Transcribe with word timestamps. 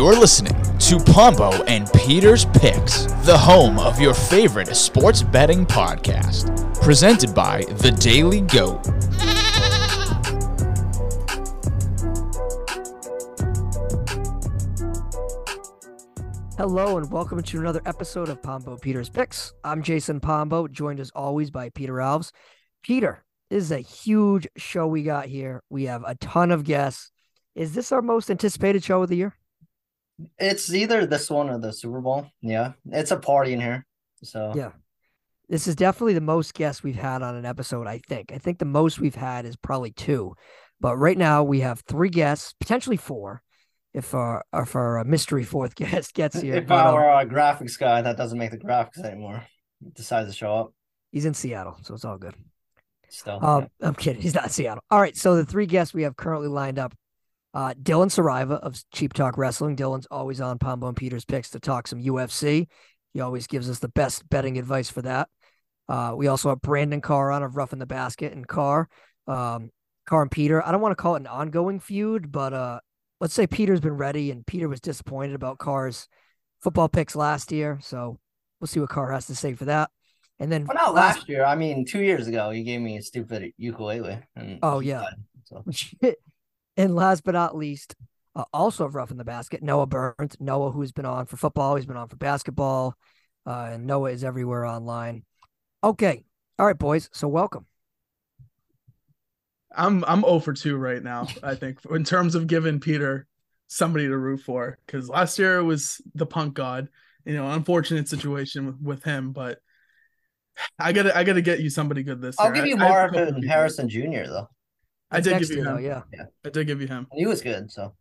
You're 0.00 0.18
listening 0.18 0.56
to 0.78 0.98
Pombo 0.98 1.62
and 1.64 1.86
Peter's 1.92 2.46
Picks, 2.46 3.04
the 3.26 3.36
home 3.36 3.78
of 3.78 4.00
your 4.00 4.14
favorite 4.14 4.74
sports 4.74 5.22
betting 5.22 5.66
podcast. 5.66 6.72
Presented 6.80 7.34
by 7.34 7.64
The 7.64 7.90
Daily 7.90 8.40
Goat. 8.40 8.86
Hello 16.56 16.96
and 16.96 17.12
welcome 17.12 17.42
to 17.42 17.60
another 17.60 17.82
episode 17.84 18.30
of 18.30 18.42
Pombo 18.42 18.78
Peter's 18.78 19.10
Picks. 19.10 19.52
I'm 19.62 19.82
Jason 19.82 20.18
Pombo, 20.18 20.66
joined 20.66 21.00
as 21.00 21.10
always 21.10 21.50
by 21.50 21.68
Peter 21.68 21.96
Alves. 21.96 22.32
Peter, 22.82 23.22
this 23.50 23.64
is 23.64 23.70
a 23.70 23.80
huge 23.80 24.48
show 24.56 24.86
we 24.86 25.02
got 25.02 25.26
here. 25.26 25.62
We 25.68 25.84
have 25.84 26.04
a 26.06 26.14
ton 26.14 26.52
of 26.52 26.64
guests. 26.64 27.10
Is 27.54 27.74
this 27.74 27.92
our 27.92 28.00
most 28.00 28.30
anticipated 28.30 28.82
show 28.82 29.02
of 29.02 29.10
the 29.10 29.16
year? 29.16 29.36
It's 30.38 30.72
either 30.72 31.06
this 31.06 31.30
one 31.30 31.50
or 31.50 31.58
the 31.58 31.72
Super 31.72 32.00
Bowl. 32.00 32.26
Yeah, 32.40 32.72
it's 32.90 33.10
a 33.10 33.16
party 33.16 33.52
in 33.52 33.60
here. 33.60 33.86
So 34.22 34.52
Yeah. 34.54 34.72
This 35.48 35.66
is 35.66 35.74
definitely 35.74 36.14
the 36.14 36.20
most 36.20 36.54
guests 36.54 36.84
we've 36.84 36.94
had 36.94 37.22
on 37.22 37.34
an 37.34 37.44
episode, 37.44 37.88
I 37.88 37.98
think. 37.98 38.30
I 38.30 38.38
think 38.38 38.60
the 38.60 38.64
most 38.64 39.00
we've 39.00 39.16
had 39.16 39.44
is 39.44 39.56
probably 39.56 39.90
two. 39.90 40.36
But 40.80 40.96
right 40.96 41.18
now 41.18 41.42
we 41.42 41.60
have 41.60 41.80
three 41.80 42.08
guests, 42.08 42.54
potentially 42.60 42.96
four, 42.96 43.42
if 43.92 44.14
our 44.14 44.44
if 44.54 44.76
our 44.76 45.00
uh, 45.00 45.04
mystery 45.04 45.42
fourth 45.42 45.74
guest 45.76 46.14
gets 46.14 46.40
here. 46.40 46.56
if 46.56 46.68
But, 46.68 46.86
um, 46.86 46.94
our 46.94 47.10
uh, 47.10 47.24
graphics 47.24 47.78
guy 47.78 48.00
that 48.02 48.16
doesn't 48.16 48.38
make 48.38 48.52
the 48.52 48.58
graphics 48.58 49.04
anymore 49.04 49.44
decides 49.94 50.30
to 50.30 50.36
show 50.36 50.54
up, 50.54 50.74
he's 51.10 51.26
in 51.26 51.34
Seattle, 51.34 51.76
so 51.82 51.94
it's 51.94 52.04
all 52.04 52.16
good. 52.16 52.34
still. 53.08 53.44
Um, 53.44 53.68
I'm 53.80 53.94
kidding. 53.94 54.22
He's 54.22 54.34
not 54.34 54.52
Seattle. 54.52 54.84
All 54.90 55.00
right. 55.00 55.16
So 55.16 55.36
the 55.36 55.44
three 55.44 55.66
guests 55.66 55.92
we 55.92 56.04
have 56.04 56.16
currently 56.16 56.48
lined 56.48 56.78
up 56.78 56.94
uh, 57.54 57.74
Dylan 57.80 58.06
Saraiva 58.06 58.60
of 58.60 58.80
Cheap 58.92 59.12
Talk 59.12 59.36
Wrestling. 59.36 59.76
Dylan's 59.76 60.06
always 60.10 60.40
on 60.40 60.58
Pombo 60.58 60.88
and 60.88 60.96
Peter's 60.96 61.24
picks 61.24 61.50
to 61.50 61.60
talk 61.60 61.88
some 61.88 62.00
UFC. 62.00 62.68
He 63.12 63.20
always 63.20 63.46
gives 63.46 63.68
us 63.68 63.80
the 63.80 63.88
best 63.88 64.28
betting 64.28 64.58
advice 64.58 64.88
for 64.90 65.02
that. 65.02 65.28
Uh, 65.88 66.14
we 66.16 66.28
also 66.28 66.50
have 66.50 66.60
Brandon 66.60 67.00
Carr 67.00 67.32
on 67.32 67.42
of 67.42 67.56
Roughing 67.56 67.80
the 67.80 67.86
Basket 67.86 68.32
and 68.32 68.46
Carr. 68.46 68.88
Um, 69.26 69.70
Carr 70.06 70.22
and 70.22 70.30
Peter. 70.30 70.64
I 70.64 70.70
don't 70.72 70.80
want 70.80 70.92
to 70.92 71.02
call 71.02 71.16
it 71.16 71.20
an 71.20 71.26
ongoing 71.26 71.80
feud, 71.80 72.30
but 72.30 72.52
uh, 72.52 72.80
let's 73.20 73.34
say 73.34 73.46
Peter's 73.46 73.80
been 73.80 73.96
ready 73.96 74.30
and 74.30 74.46
Peter 74.46 74.68
was 74.68 74.80
disappointed 74.80 75.34
about 75.34 75.58
Carr's 75.58 76.08
football 76.60 76.88
picks 76.88 77.16
last 77.16 77.52
year. 77.52 77.78
So 77.82 78.18
we'll 78.60 78.68
see 78.68 78.80
what 78.80 78.90
Carr 78.90 79.10
has 79.12 79.26
to 79.26 79.34
say 79.34 79.54
for 79.54 79.66
that. 79.66 79.90
And 80.38 80.50
then 80.50 80.66
well, 80.66 80.76
not 80.76 80.94
last 80.94 81.28
year. 81.28 81.44
I 81.44 81.54
mean, 81.54 81.84
two 81.84 82.02
years 82.02 82.26
ago, 82.26 82.50
you 82.50 82.64
gave 82.64 82.80
me 82.80 82.96
a 82.96 83.02
stupid 83.02 83.52
ukulele. 83.58 84.20
And 84.36 84.58
Oh, 84.62 84.80
yeah. 84.80 85.04
So 85.44 85.64
and 86.80 86.94
last 86.94 87.24
but 87.24 87.32
not 87.32 87.56
least, 87.56 87.94
uh, 88.34 88.44
also 88.54 88.86
of 88.86 88.94
Roughing 88.94 89.18
the 89.18 89.24
Basket, 89.24 89.62
Noah 89.62 89.86
Berndt. 89.86 90.40
Noah, 90.40 90.70
who's 90.70 90.92
been 90.92 91.04
on 91.04 91.26
for 91.26 91.36
football, 91.36 91.76
he's 91.76 91.84
been 91.86 91.96
on 91.96 92.08
for 92.08 92.16
basketball, 92.16 92.96
uh, 93.46 93.70
and 93.72 93.86
Noah 93.86 94.12
is 94.12 94.24
everywhere 94.24 94.64
online. 94.64 95.24
Okay. 95.84 96.24
All 96.58 96.66
right, 96.66 96.78
boys. 96.78 97.10
So 97.12 97.28
welcome. 97.28 97.66
I'm 99.76 100.04
I'm 100.06 100.22
0 100.22 100.40
for 100.40 100.52
2 100.52 100.76
right 100.76 101.02
now, 101.02 101.26
I 101.42 101.54
think, 101.54 101.78
in 101.90 102.02
terms 102.02 102.34
of 102.34 102.46
giving 102.46 102.80
Peter 102.80 103.26
somebody 103.66 104.08
to 104.08 104.16
root 104.16 104.40
for. 104.40 104.78
Because 104.86 105.08
last 105.08 105.38
year 105.38 105.58
it 105.58 105.64
was 105.64 106.00
the 106.14 106.26
punk 106.26 106.54
god. 106.54 106.88
You 107.26 107.34
know, 107.34 107.50
unfortunate 107.50 108.08
situation 108.08 108.66
with, 108.66 108.80
with 108.80 109.04
him, 109.04 109.32
but 109.32 109.58
I 110.78 110.92
gotta 110.92 111.16
I 111.16 111.24
gotta 111.24 111.42
get 111.42 111.60
you 111.60 111.68
somebody 111.68 112.02
good 112.02 112.22
this 112.22 112.36
year. 112.40 112.48
I'll 112.48 112.54
year. 112.56 112.64
give 112.64 112.78
you 112.78 112.84
I- 112.84 112.88
I 112.88 112.92
have 113.02 113.12
Marvin. 113.12 113.42
Harrison 113.42 113.88
Jr. 113.88 114.24
though. 114.24 114.48
I 115.10 115.20
did 115.20 115.38
give 115.40 115.50
you 115.50 115.58
him. 115.58 115.64
though, 115.64 115.78
yeah. 115.78 116.02
I 116.44 116.50
did 116.50 116.66
give 116.66 116.80
you 116.80 116.86
him. 116.86 117.06
He 117.12 117.26
was 117.26 117.40
good. 117.42 117.70
So 117.70 117.94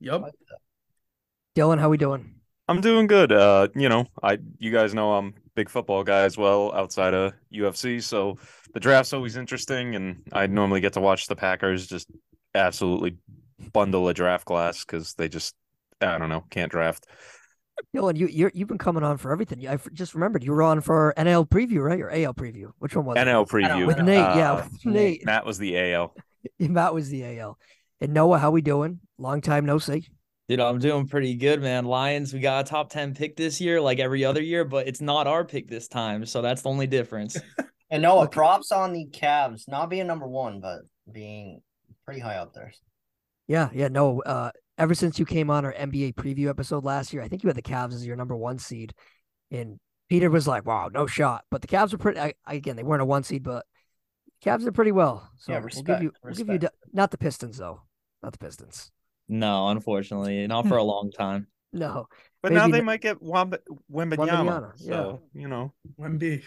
Yep. 0.00 0.22
Dylan, 1.56 1.78
how 1.78 1.88
we 1.88 1.96
doing? 1.96 2.34
I'm 2.68 2.80
doing 2.80 3.06
good. 3.06 3.32
Uh, 3.32 3.68
you 3.74 3.88
know, 3.88 4.06
I 4.22 4.38
you 4.58 4.72
guys 4.72 4.92
know 4.94 5.14
I'm 5.14 5.34
big 5.54 5.68
football 5.70 6.02
guy 6.04 6.22
as 6.22 6.36
well 6.36 6.72
outside 6.74 7.14
of 7.14 7.32
UFC, 7.52 8.02
so 8.02 8.38
the 8.74 8.80
draft's 8.80 9.12
always 9.12 9.36
interesting 9.36 9.94
and 9.94 10.22
I 10.32 10.46
normally 10.48 10.80
get 10.80 10.92
to 10.94 11.00
watch 11.00 11.28
the 11.28 11.36
Packers 11.36 11.86
just 11.86 12.08
absolutely 12.54 13.16
bundle 13.72 14.08
a 14.08 14.14
draft 14.14 14.44
class 14.44 14.84
cuz 14.84 15.14
they 15.14 15.28
just 15.28 15.54
I 16.00 16.18
don't 16.18 16.28
know, 16.28 16.44
can't 16.50 16.70
draft. 16.70 17.06
Dylan, 17.94 18.16
you 18.16 18.26
you're, 18.26 18.50
you've 18.54 18.68
been 18.68 18.78
coming 18.78 19.02
on 19.02 19.16
for 19.18 19.32
everything. 19.32 19.66
I 19.68 19.74
f- 19.74 19.88
just 19.92 20.14
remembered 20.14 20.42
you 20.42 20.52
were 20.52 20.62
on 20.62 20.80
for 20.80 21.12
NL 21.16 21.46
preview, 21.48 21.82
right? 21.82 22.00
Or 22.00 22.10
AL 22.10 22.34
preview? 22.34 22.72
Which 22.78 22.96
one 22.96 23.04
was 23.04 23.16
it? 23.16 23.26
NL 23.26 23.46
preview. 23.46 23.86
With 23.86 23.98
Nate, 23.98 24.16
yeah, 24.16 24.52
Uh, 24.52 24.56
with 24.56 24.86
Nate. 24.86 25.24
Matt 25.26 25.44
was 25.46 25.58
the 25.58 25.76
AL. 25.78 26.14
Matt 26.58 26.94
was 26.94 27.08
the 27.08 27.38
AL. 27.38 27.58
And 28.00 28.12
Noah, 28.12 28.38
how 28.38 28.50
we 28.50 28.62
doing? 28.62 29.00
Long 29.18 29.40
time 29.40 29.64
no 29.66 29.78
see. 29.78 30.06
Dude, 30.48 30.60
I'm 30.60 30.78
doing 30.78 31.08
pretty 31.08 31.34
good, 31.34 31.60
man. 31.60 31.86
Lions, 31.86 32.32
we 32.32 32.38
got 32.38 32.66
a 32.66 32.70
top 32.70 32.88
10 32.90 33.14
pick 33.14 33.36
this 33.36 33.60
year, 33.60 33.80
like 33.80 33.98
every 33.98 34.24
other 34.24 34.40
year, 34.42 34.64
but 34.64 34.86
it's 34.86 35.00
not 35.00 35.26
our 35.26 35.44
pick 35.44 35.68
this 35.68 35.88
time. 35.88 36.24
So 36.24 36.40
that's 36.40 36.62
the 36.62 36.68
only 36.68 36.86
difference. 36.86 37.36
and 37.90 38.02
Noah, 38.02 38.24
Okay. 38.24 38.34
props 38.34 38.70
on 38.70 38.92
the 38.92 39.06
Cavs, 39.12 39.66
not 39.66 39.90
being 39.90 40.06
number 40.06 40.28
one, 40.28 40.60
but 40.60 40.80
being 41.10 41.62
pretty 42.04 42.20
high 42.20 42.36
up 42.36 42.52
there. 42.54 42.72
Yeah, 43.48 43.70
yeah, 43.72 43.88
no. 43.88 44.22
Uh, 44.22 44.50
ever 44.78 44.94
since 44.94 45.18
you 45.18 45.24
came 45.24 45.50
on 45.50 45.64
our 45.64 45.72
NBA 45.72 46.14
preview 46.14 46.48
episode 46.48 46.84
last 46.84 47.12
year, 47.12 47.22
I 47.22 47.28
think 47.28 47.42
you 47.42 47.48
had 47.48 47.56
the 47.56 47.62
Cavs 47.62 47.94
as 47.94 48.06
your 48.06 48.16
number 48.16 48.36
one 48.36 48.58
seed, 48.58 48.92
and 49.50 49.78
Peter 50.08 50.30
was 50.30 50.46
like, 50.46 50.64
"Wow, 50.66 50.90
no 50.92 51.06
shot." 51.06 51.44
But 51.50 51.62
the 51.62 51.68
Cavs 51.68 51.92
were 51.92 51.98
pretty. 51.98 52.20
I, 52.20 52.34
again, 52.46 52.76
they 52.76 52.82
weren't 52.82 53.02
a 53.02 53.06
one 53.06 53.22
seed, 53.22 53.42
but 53.42 53.64
Cavs 54.44 54.66
are 54.66 54.72
pretty 54.72 54.92
well. 54.92 55.30
So 55.38 55.52
Yeah, 55.52 55.58
we'll 55.58 55.68
give 55.68 55.76
respect, 55.76 56.02
you, 56.02 56.12
we'll 56.22 56.34
give 56.34 56.46
you, 56.48 56.52
respect. 56.54 56.74
not 56.92 57.10
the 57.10 57.18
Pistons 57.18 57.58
though, 57.58 57.82
not 58.22 58.32
the 58.32 58.38
Pistons. 58.38 58.90
no, 59.28 59.68
unfortunately, 59.68 60.46
not 60.46 60.66
for 60.68 60.76
a 60.76 60.82
long 60.92 61.10
time. 61.10 61.46
No, 61.72 62.06
But 62.42 62.52
now 62.52 62.68
they 62.68 62.78
n- 62.78 62.84
might 62.84 63.00
get 63.02 63.20
Wamba, 63.20 63.58
Wembanyama. 63.92 64.16
Wembanyama, 64.16 64.72
yeah. 64.78 64.88
So, 64.92 65.22
you 65.34 65.48
know. 65.48 65.72
Wemby. 66.00 66.42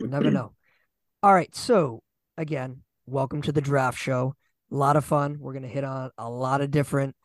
you 0.00 0.06
never 0.06 0.30
know. 0.30 0.52
All 1.22 1.32
right, 1.34 1.52
so 1.54 2.02
again, 2.36 2.82
welcome 3.06 3.42
to 3.42 3.52
the 3.52 3.60
draft 3.60 3.98
show. 3.98 4.34
A 4.70 4.74
lot 4.74 4.96
of 4.96 5.04
fun. 5.04 5.38
We're 5.40 5.54
gonna 5.54 5.66
hit 5.68 5.82
on 5.84 6.10
a 6.18 6.28
lot 6.30 6.60
of 6.60 6.70
different 6.70 7.16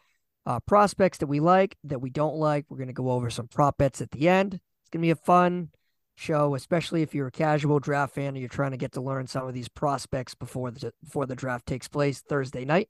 uh, 0.45 0.59
prospects 0.62 1.18
that 1.19 1.28
we 1.28 1.39
like, 1.39 1.75
that 1.84 2.00
we 2.00 2.09
don't 2.09 2.35
like. 2.35 2.66
We're 2.69 2.78
gonna 2.78 2.94
go 2.94 3.12
over 3.12 3.29
some 3.29 3.47
prop 3.47 3.78
bets 3.78 4.01
at 4.01 4.12
the 4.12 4.28
end. 4.29 4.56
It's 4.56 4.89
gonna 4.91 5.01
be 5.03 5.12
a 5.12 5.16
fun 5.16 5.69
show, 6.17 6.55
especially 6.55 7.03
if 7.03 7.13
you're 7.13 7.28
a 7.28 7.31
casual 7.31 7.79
draft 7.79 8.16
fan 8.16 8.29
and 8.29 8.38
you're 8.38 8.50
trying 8.50 8.72
to 8.72 8.78
get 8.78 8.91
to 8.94 9.01
learn 9.01 9.28
some 9.28 9.47
of 9.47 9.53
these 9.53 9.69
prospects 9.69 10.33
before 10.33 10.72
the 10.72 10.91
before 11.03 11.28
the 11.28 11.35
draft 11.35 11.66
takes 11.67 11.88
place 11.88 12.22
Thursday 12.22 12.66
night. 12.66 12.89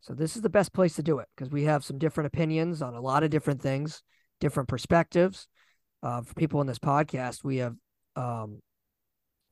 So 0.00 0.14
this 0.14 0.36
is 0.36 0.42
the 0.42 0.48
best 0.48 0.72
place 0.72 0.94
to 0.96 1.02
do 1.02 1.18
it 1.18 1.28
because 1.36 1.50
we 1.50 1.64
have 1.64 1.84
some 1.84 1.98
different 1.98 2.28
opinions 2.28 2.80
on 2.80 2.94
a 2.94 3.00
lot 3.00 3.24
of 3.24 3.30
different 3.30 3.60
things, 3.60 4.02
different 4.40 4.68
perspectives. 4.68 5.48
Uh, 6.02 6.22
for 6.22 6.34
people 6.34 6.60
in 6.60 6.66
this 6.66 6.78
podcast, 6.78 7.44
we 7.44 7.58
have 7.58 7.74
um, 8.16 8.60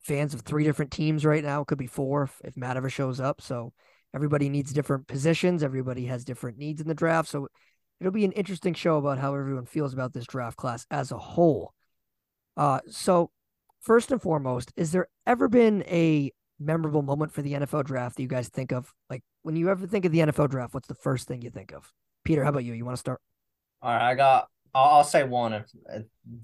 fans 0.01 0.33
of 0.33 0.41
three 0.41 0.63
different 0.63 0.91
teams 0.91 1.25
right 1.25 1.43
now. 1.43 1.61
It 1.61 1.67
could 1.67 1.77
be 1.77 1.87
four 1.87 2.23
if, 2.23 2.41
if 2.43 2.57
Matt 2.57 2.77
ever 2.77 2.89
shows 2.89 3.19
up. 3.19 3.41
So 3.41 3.73
everybody 4.13 4.49
needs 4.49 4.73
different 4.73 5.07
positions. 5.07 5.63
Everybody 5.63 6.05
has 6.05 6.25
different 6.25 6.57
needs 6.57 6.81
in 6.81 6.87
the 6.87 6.93
draft. 6.93 7.29
So 7.29 7.47
it'll 7.99 8.11
be 8.11 8.25
an 8.25 8.33
interesting 8.33 8.73
show 8.73 8.97
about 8.97 9.19
how 9.19 9.35
everyone 9.35 9.65
feels 9.65 9.93
about 9.93 10.13
this 10.13 10.25
draft 10.25 10.57
class 10.57 10.85
as 10.91 11.11
a 11.11 11.17
whole. 11.17 11.73
Uh, 12.57 12.79
so 12.89 13.31
first 13.81 14.11
and 14.11 14.21
foremost, 14.21 14.71
is 14.75 14.91
there 14.91 15.07
ever 15.25 15.47
been 15.47 15.83
a 15.87 16.31
memorable 16.59 17.01
moment 17.01 17.31
for 17.31 17.41
the 17.41 17.53
NFL 17.53 17.85
draft 17.85 18.15
that 18.17 18.21
you 18.21 18.27
guys 18.27 18.49
think 18.49 18.71
of? 18.71 18.93
Like 19.09 19.23
when 19.43 19.55
you 19.55 19.69
ever 19.69 19.87
think 19.87 20.05
of 20.05 20.11
the 20.11 20.19
NFL 20.19 20.49
draft, 20.49 20.73
what's 20.73 20.87
the 20.87 20.95
first 20.95 21.27
thing 21.27 21.41
you 21.41 21.49
think 21.49 21.71
of? 21.73 21.91
Peter, 22.23 22.43
how 22.43 22.49
about 22.49 22.63
you? 22.63 22.73
You 22.73 22.85
want 22.85 22.95
to 22.95 22.99
start? 22.99 23.19
All 23.81 23.91
right, 23.91 24.11
I 24.11 24.15
got. 24.15 24.47
I'll, 24.73 24.97
I'll 24.97 25.03
say 25.03 25.23
one 25.23 25.53
if, 25.53 25.65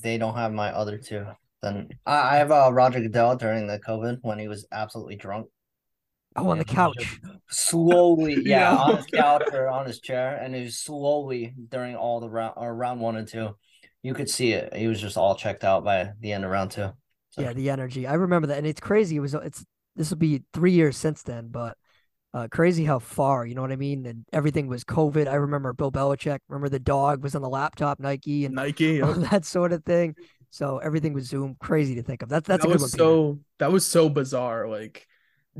they 0.01 0.17
don't 0.17 0.35
have 0.35 0.51
my 0.53 0.71
other 0.71 0.97
two. 0.97 1.25
Then 1.61 1.89
I, 2.05 2.35
I 2.35 2.37
have 2.37 2.51
uh, 2.51 2.69
Roger 2.73 2.99
Goodell 2.99 3.35
during 3.35 3.67
the 3.67 3.79
COVID 3.79 4.19
when 4.21 4.39
he 4.39 4.47
was 4.47 4.65
absolutely 4.71 5.15
drunk. 5.15 5.47
Oh, 6.35 6.49
on 6.49 6.59
the 6.59 6.65
couch. 6.65 7.19
Slowly, 7.49 8.33
yeah, 8.45 8.73
Yeah. 8.73 8.77
on 8.77 8.97
his 8.97 9.05
couch 9.07 9.43
or 9.53 9.69
on 9.69 9.87
his 9.87 9.99
chair, 9.99 10.35
and 10.37 10.55
it 10.55 10.63
was 10.65 10.77
slowly 10.77 11.53
during 11.69 11.95
all 11.95 12.19
the 12.19 12.29
round 12.29 12.53
or 12.57 12.75
round 12.75 12.99
one 13.01 13.15
and 13.17 13.27
two. 13.27 13.55
You 14.03 14.13
could 14.13 14.29
see 14.29 14.53
it. 14.53 14.75
He 14.75 14.87
was 14.87 15.01
just 15.01 15.17
all 15.17 15.35
checked 15.35 15.63
out 15.63 15.83
by 15.83 16.11
the 16.19 16.31
end 16.31 16.45
of 16.45 16.51
round 16.51 16.71
two. 16.71 16.91
So, 17.31 17.41
Yeah, 17.41 17.53
the 17.53 17.69
energy. 17.69 18.07
I 18.07 18.13
remember 18.13 18.47
that, 18.47 18.57
and 18.57 18.67
it's 18.67 18.79
crazy. 18.79 19.15
It 19.17 19.19
was 19.19 19.33
it's 19.33 19.65
this 19.95 20.09
will 20.09 20.17
be 20.17 20.43
three 20.53 20.71
years 20.71 20.95
since 20.95 21.23
then, 21.23 21.49
but 21.49 21.77
uh, 22.33 22.47
crazy 22.49 22.85
how 22.85 22.99
far. 22.99 23.45
You 23.45 23.55
know 23.55 23.61
what 23.61 23.71
I 23.71 23.77
mean? 23.77 24.05
And 24.05 24.25
everything 24.31 24.67
was 24.67 24.83
COVID. 24.83 25.27
I 25.27 25.35
remember 25.35 25.73
Bill 25.73 25.91
Belichick. 25.91 26.39
Remember 26.47 26.69
the 26.69 26.79
dog 26.79 27.23
was 27.23 27.35
on 27.35 27.41
the 27.41 27.49
laptop, 27.49 27.99
Nike, 27.99 28.45
and 28.45 28.55
Nike. 28.55 29.01
all 29.03 29.13
that 29.13 29.45
sort 29.45 29.73
of 29.73 29.83
thing. 29.83 30.15
So 30.49 30.77
everything 30.77 31.13
was 31.13 31.25
Zoom. 31.25 31.55
Crazy 31.59 31.95
to 31.95 32.03
think 32.03 32.21
of. 32.21 32.29
That's 32.29 32.47
that's 32.47 32.63
that 32.63 32.69
was 32.69 32.81
one. 32.81 32.91
Peter. 32.91 33.03
so 33.03 33.39
that 33.59 33.71
was 33.71 33.85
so 33.85 34.09
bizarre. 34.09 34.67
Like 34.67 35.07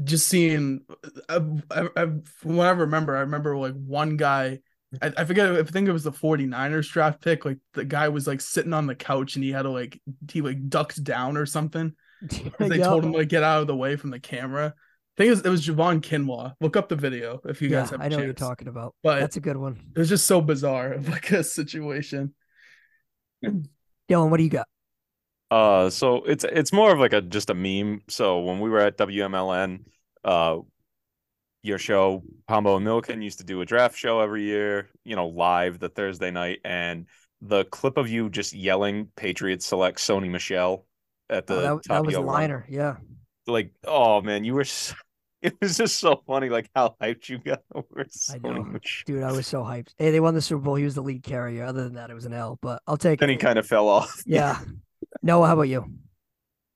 just 0.04 0.28
seeing, 0.28 0.82
I, 1.28 1.42
I, 1.72 1.90
I, 1.96 2.08
from 2.24 2.58
what 2.58 2.68
I 2.68 2.72
remember, 2.72 3.16
I 3.16 3.22
remember 3.22 3.58
like 3.58 3.74
one 3.74 4.18
guy. 4.18 4.60
I, 5.02 5.12
I 5.18 5.26
forget. 5.26 5.52
I 5.52 5.64
think 5.64 5.88
it 5.88 5.94
was 5.94 6.04
the 6.04 6.12
49ers 6.12 6.90
draft 6.90 7.22
pick. 7.22 7.46
Like 7.46 7.58
the 7.74 7.86
guy 7.86 8.10
was 8.10 8.28
like 8.28 8.42
sitting 8.42 8.74
on 8.74 8.88
the 8.88 8.96
couch 8.96 9.36
and 9.36 9.44
he 9.44 9.52
had 9.52 9.64
to 9.64 9.70
like 9.70 10.00
he 10.32 10.42
like 10.42 10.70
ducked 10.70 11.04
down 11.04 11.38
or 11.38 11.46
something. 11.46 11.94
They 12.60 12.78
Yup. 12.78 12.88
told 12.88 13.06
him 13.06 13.12
to 13.12 13.20
like 13.20 13.30
get 13.30 13.44
out 13.44 13.62
of 13.62 13.68
the 13.68 13.76
way 13.76 13.96
from 13.96 14.10
the 14.10 14.20
camera. 14.20 14.74
I 14.76 15.18
think 15.18 15.28
it 15.28 15.30
was, 15.32 15.42
it 15.42 15.50
was 15.50 15.68
Javon 15.68 16.02
Kinlaw. 16.02 16.54
Look 16.62 16.76
up 16.76 16.90
the 16.90 16.96
video 16.96 17.42
if 17.46 17.62
you 17.62 17.70
yeah, 17.70 17.82
guys 17.82 17.92
have. 17.92 18.02
a 18.02 18.04
I 18.04 18.08
know 18.08 18.18
what 18.18 18.26
you're 18.26 18.34
talking 18.34 18.68
about. 18.68 18.96
But 19.04 19.20
That's 19.20 19.38
a 19.38 19.40
good 19.40 19.58
one. 19.58 19.80
it 19.96 20.00
was 20.00 20.10
just 20.10 20.26
so 20.26 20.42
bizarre 20.42 20.94
of 20.94 21.10
like 21.10 21.32
a 21.32 21.44
situation. 21.44 22.34
Dylan, 23.46 24.30
what 24.30 24.38
do 24.38 24.44
you 24.44 24.50
got? 24.50 24.68
Uh, 25.50 25.90
so 25.90 26.24
it's 26.24 26.44
it's 26.44 26.74
more 26.74 26.92
of 26.92 27.00
like 27.00 27.14
a 27.14 27.22
just 27.22 27.50
a 27.50 27.54
meme. 27.54 28.02
So 28.10 28.40
when 28.42 28.60
we 28.60 28.70
were 28.70 28.80
at 28.80 28.98
WMLN, 28.98 29.86
uh, 30.24 30.58
your 31.68 31.78
show, 31.80 32.24
Pombo 32.48 32.78
and 32.78 32.86
Milken 32.86 33.24
used 33.24 33.40
to 33.40 33.44
do 33.46 33.62
a 33.62 33.66
draft 33.66 33.98
show 33.98 34.20
every 34.22 34.44
year, 34.44 34.90
you 35.04 35.16
know, 35.16 35.28
live 35.28 35.80
the 35.80 35.90
Thursday 35.90 36.32
night, 36.32 36.60
and 36.66 37.06
the 37.42 37.66
clip 37.66 37.98
of 37.98 38.10
you 38.10 38.30
just 38.30 38.54
yelling 38.54 39.10
"Patriots 39.16 39.66
select 39.68 40.00
Sony 40.00 40.30
Michel" 40.30 40.86
at 41.30 41.46
oh, 41.50 41.56
the 41.56 41.62
Oh, 41.68 41.76
that, 41.76 41.84
top 41.84 41.98
that 41.98 42.00
of 42.02 42.06
was 42.06 42.18
your 42.18 42.24
Liner. 42.24 42.66
Yeah. 42.70 42.98
like, 43.48 43.72
oh 43.86 44.22
man, 44.22 44.44
you 44.44 44.54
were. 44.54 44.64
So, 44.66 44.96
it 45.42 45.56
was 45.62 45.78
just 45.78 46.00
so 46.00 46.24
funny, 46.28 46.50
like 46.50 46.70
how 46.76 46.96
hyped 47.02 47.30
you 47.30 47.38
got 47.40 47.62
over 47.76 48.06
I 48.30 48.40
Sony. 48.40 48.80
Dude, 49.06 49.24
I 49.24 49.32
was 49.32 49.48
so 49.48 49.64
hyped. 49.64 49.94
Hey, 49.98 50.12
they 50.12 50.20
won 50.20 50.34
the 50.36 50.42
Super 50.42 50.62
Bowl. 50.62 50.76
He 50.76 50.84
was 50.84 50.96
the 50.96 51.02
lead 51.04 51.24
carrier. 51.24 51.64
Other 51.66 51.84
than 51.84 51.94
that, 51.96 52.10
it 52.10 52.14
was 52.14 52.26
an 52.26 52.34
L, 52.34 52.58
but 52.62 52.82
I'll 52.88 52.98
take 52.98 53.20
Then 53.20 53.30
it. 53.30 53.34
he 53.34 53.38
kind 53.38 53.58
of 53.60 53.66
fell 53.68 53.88
off. 53.88 54.22
Yeah. 54.26 54.60
Noah, 55.24 55.48
how 55.48 55.54
about 55.54 55.64
you? 55.64 55.86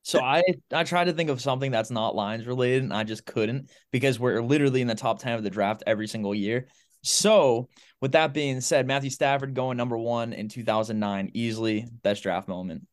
So 0.04 0.20
I 0.20 0.44
I 0.74 0.84
tried 0.84 1.06
to 1.06 1.14
think 1.14 1.30
of 1.30 1.42
something 1.42 1.72
that's 1.72 1.92
not 1.92 2.16
lines 2.16 2.48
related, 2.48 2.84
and 2.84 2.94
I 2.94 3.04
just 3.04 3.26
couldn't 3.26 3.70
because 3.92 4.20
we're 4.20 4.42
literally 4.42 4.82
in 4.82 4.88
the 4.88 4.96
top 4.96 5.20
ten 5.20 5.34
of 5.34 5.44
the 5.44 5.50
draft 5.50 5.84
every 5.86 6.08
single 6.08 6.34
year. 6.34 6.68
So 7.04 7.70
with 8.00 8.14
that 8.14 8.34
being 8.34 8.62
said, 8.62 8.88
Matthew 8.88 9.10
Stafford 9.10 9.54
going 9.54 9.78
number 9.78 9.98
one 9.98 10.34
in 10.34 10.50
2009, 10.50 11.32
easily 11.34 11.88
best 12.04 12.24
draft 12.24 12.48
moment. 12.48 12.88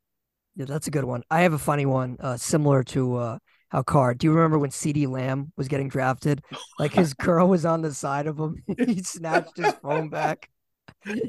Yeah, 0.57 0.65
that's 0.65 0.87
a 0.87 0.91
good 0.91 1.05
one. 1.05 1.23
I 1.31 1.43
have 1.43 1.53
a 1.53 1.59
funny 1.59 1.87
one, 1.87 2.17
uh, 2.21 2.37
similar 2.37 2.83
to 2.85 3.17
uh, 3.17 3.39
how 3.69 3.83
Carr. 3.83 4.15
Do 4.15 4.27
you 4.27 4.33
remember 4.33 4.59
when 4.59 4.71
CeeDee 4.71 5.09
Lamb 5.09 5.53
was 5.57 5.69
getting 5.69 5.89
drafted? 5.89 6.43
Like 6.79 6.93
his 6.93 7.15
girl 7.15 7.49
was 7.49 7.65
on 7.65 7.83
the 7.83 7.95
side 7.95 8.27
of 8.27 8.39
him. 8.39 8.63
he 8.79 9.03
snatched 9.03 9.57
his 9.57 9.73
phone 9.83 10.09
back. 10.09 10.51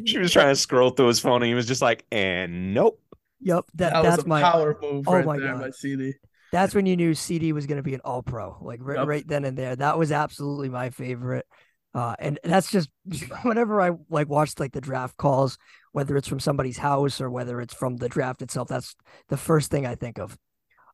She 0.06 0.18
was 0.18 0.32
trying 0.32 0.48
to 0.48 0.56
scroll 0.56 0.90
through 0.90 1.08
his 1.08 1.20
phone, 1.20 1.44
and 1.44 1.50
he 1.50 1.54
was 1.54 1.68
just 1.68 1.82
like, 1.82 2.06
"And 2.12 2.74
nope." 2.74 3.00
Yep, 3.41 3.65
that, 3.75 3.94
That, 3.94 4.03
was 4.03 4.12
that's 4.15 4.24
a 4.24 4.27
my. 4.27 4.41
power 4.41 4.77
move 4.81 5.07
oh 5.07 5.13
right 5.13 5.25
my 5.25 5.38
there 5.39 5.53
God. 5.53 5.62
by 5.62 5.69
CeeDee. 5.69 6.13
That's 6.51 6.74
when 6.74 6.86
you 6.86 6.95
knew 6.97 7.12
CeeDee 7.12 7.53
was 7.53 7.68
going 7.68 7.77
to 7.77 7.83
be 7.83 7.94
an 7.94 8.01
All 8.03 8.24
Pro, 8.24 8.57
like 8.62 8.80
right, 8.81 8.97
Yep. 8.97 9.07
right 9.07 9.27
then 9.27 9.45
and 9.45 9.57
there. 9.57 9.75
That 9.75 9.97
was 9.97 10.12
absolutely 10.12 10.69
my 10.69 10.89
favorite. 10.89 11.45
Uh, 11.94 12.15
and 12.19 12.39
that's 12.44 12.69
just 12.71 12.89
whenever 13.44 13.81
I 13.81 13.91
like 14.09 14.30
watched 14.30 14.59
like 14.59 14.71
the 14.74 14.81
draft 14.81 15.18
calls, 15.18 15.57
whether 15.91 16.18
it's 16.18 16.27
from 16.27 16.39
somebody's 16.39 16.77
house 16.77 17.21
or 17.21 17.30
whether 17.30 17.62
it's 17.62 17.74
from 17.74 17.97
the 17.97 18.09
draft 18.09 18.41
itself, 18.41 18.68
that's 18.68 18.95
the 19.30 19.38
first 19.38 19.71
thing 19.71 19.86
I 19.86 19.95
think 19.95 20.19
of. 20.19 20.38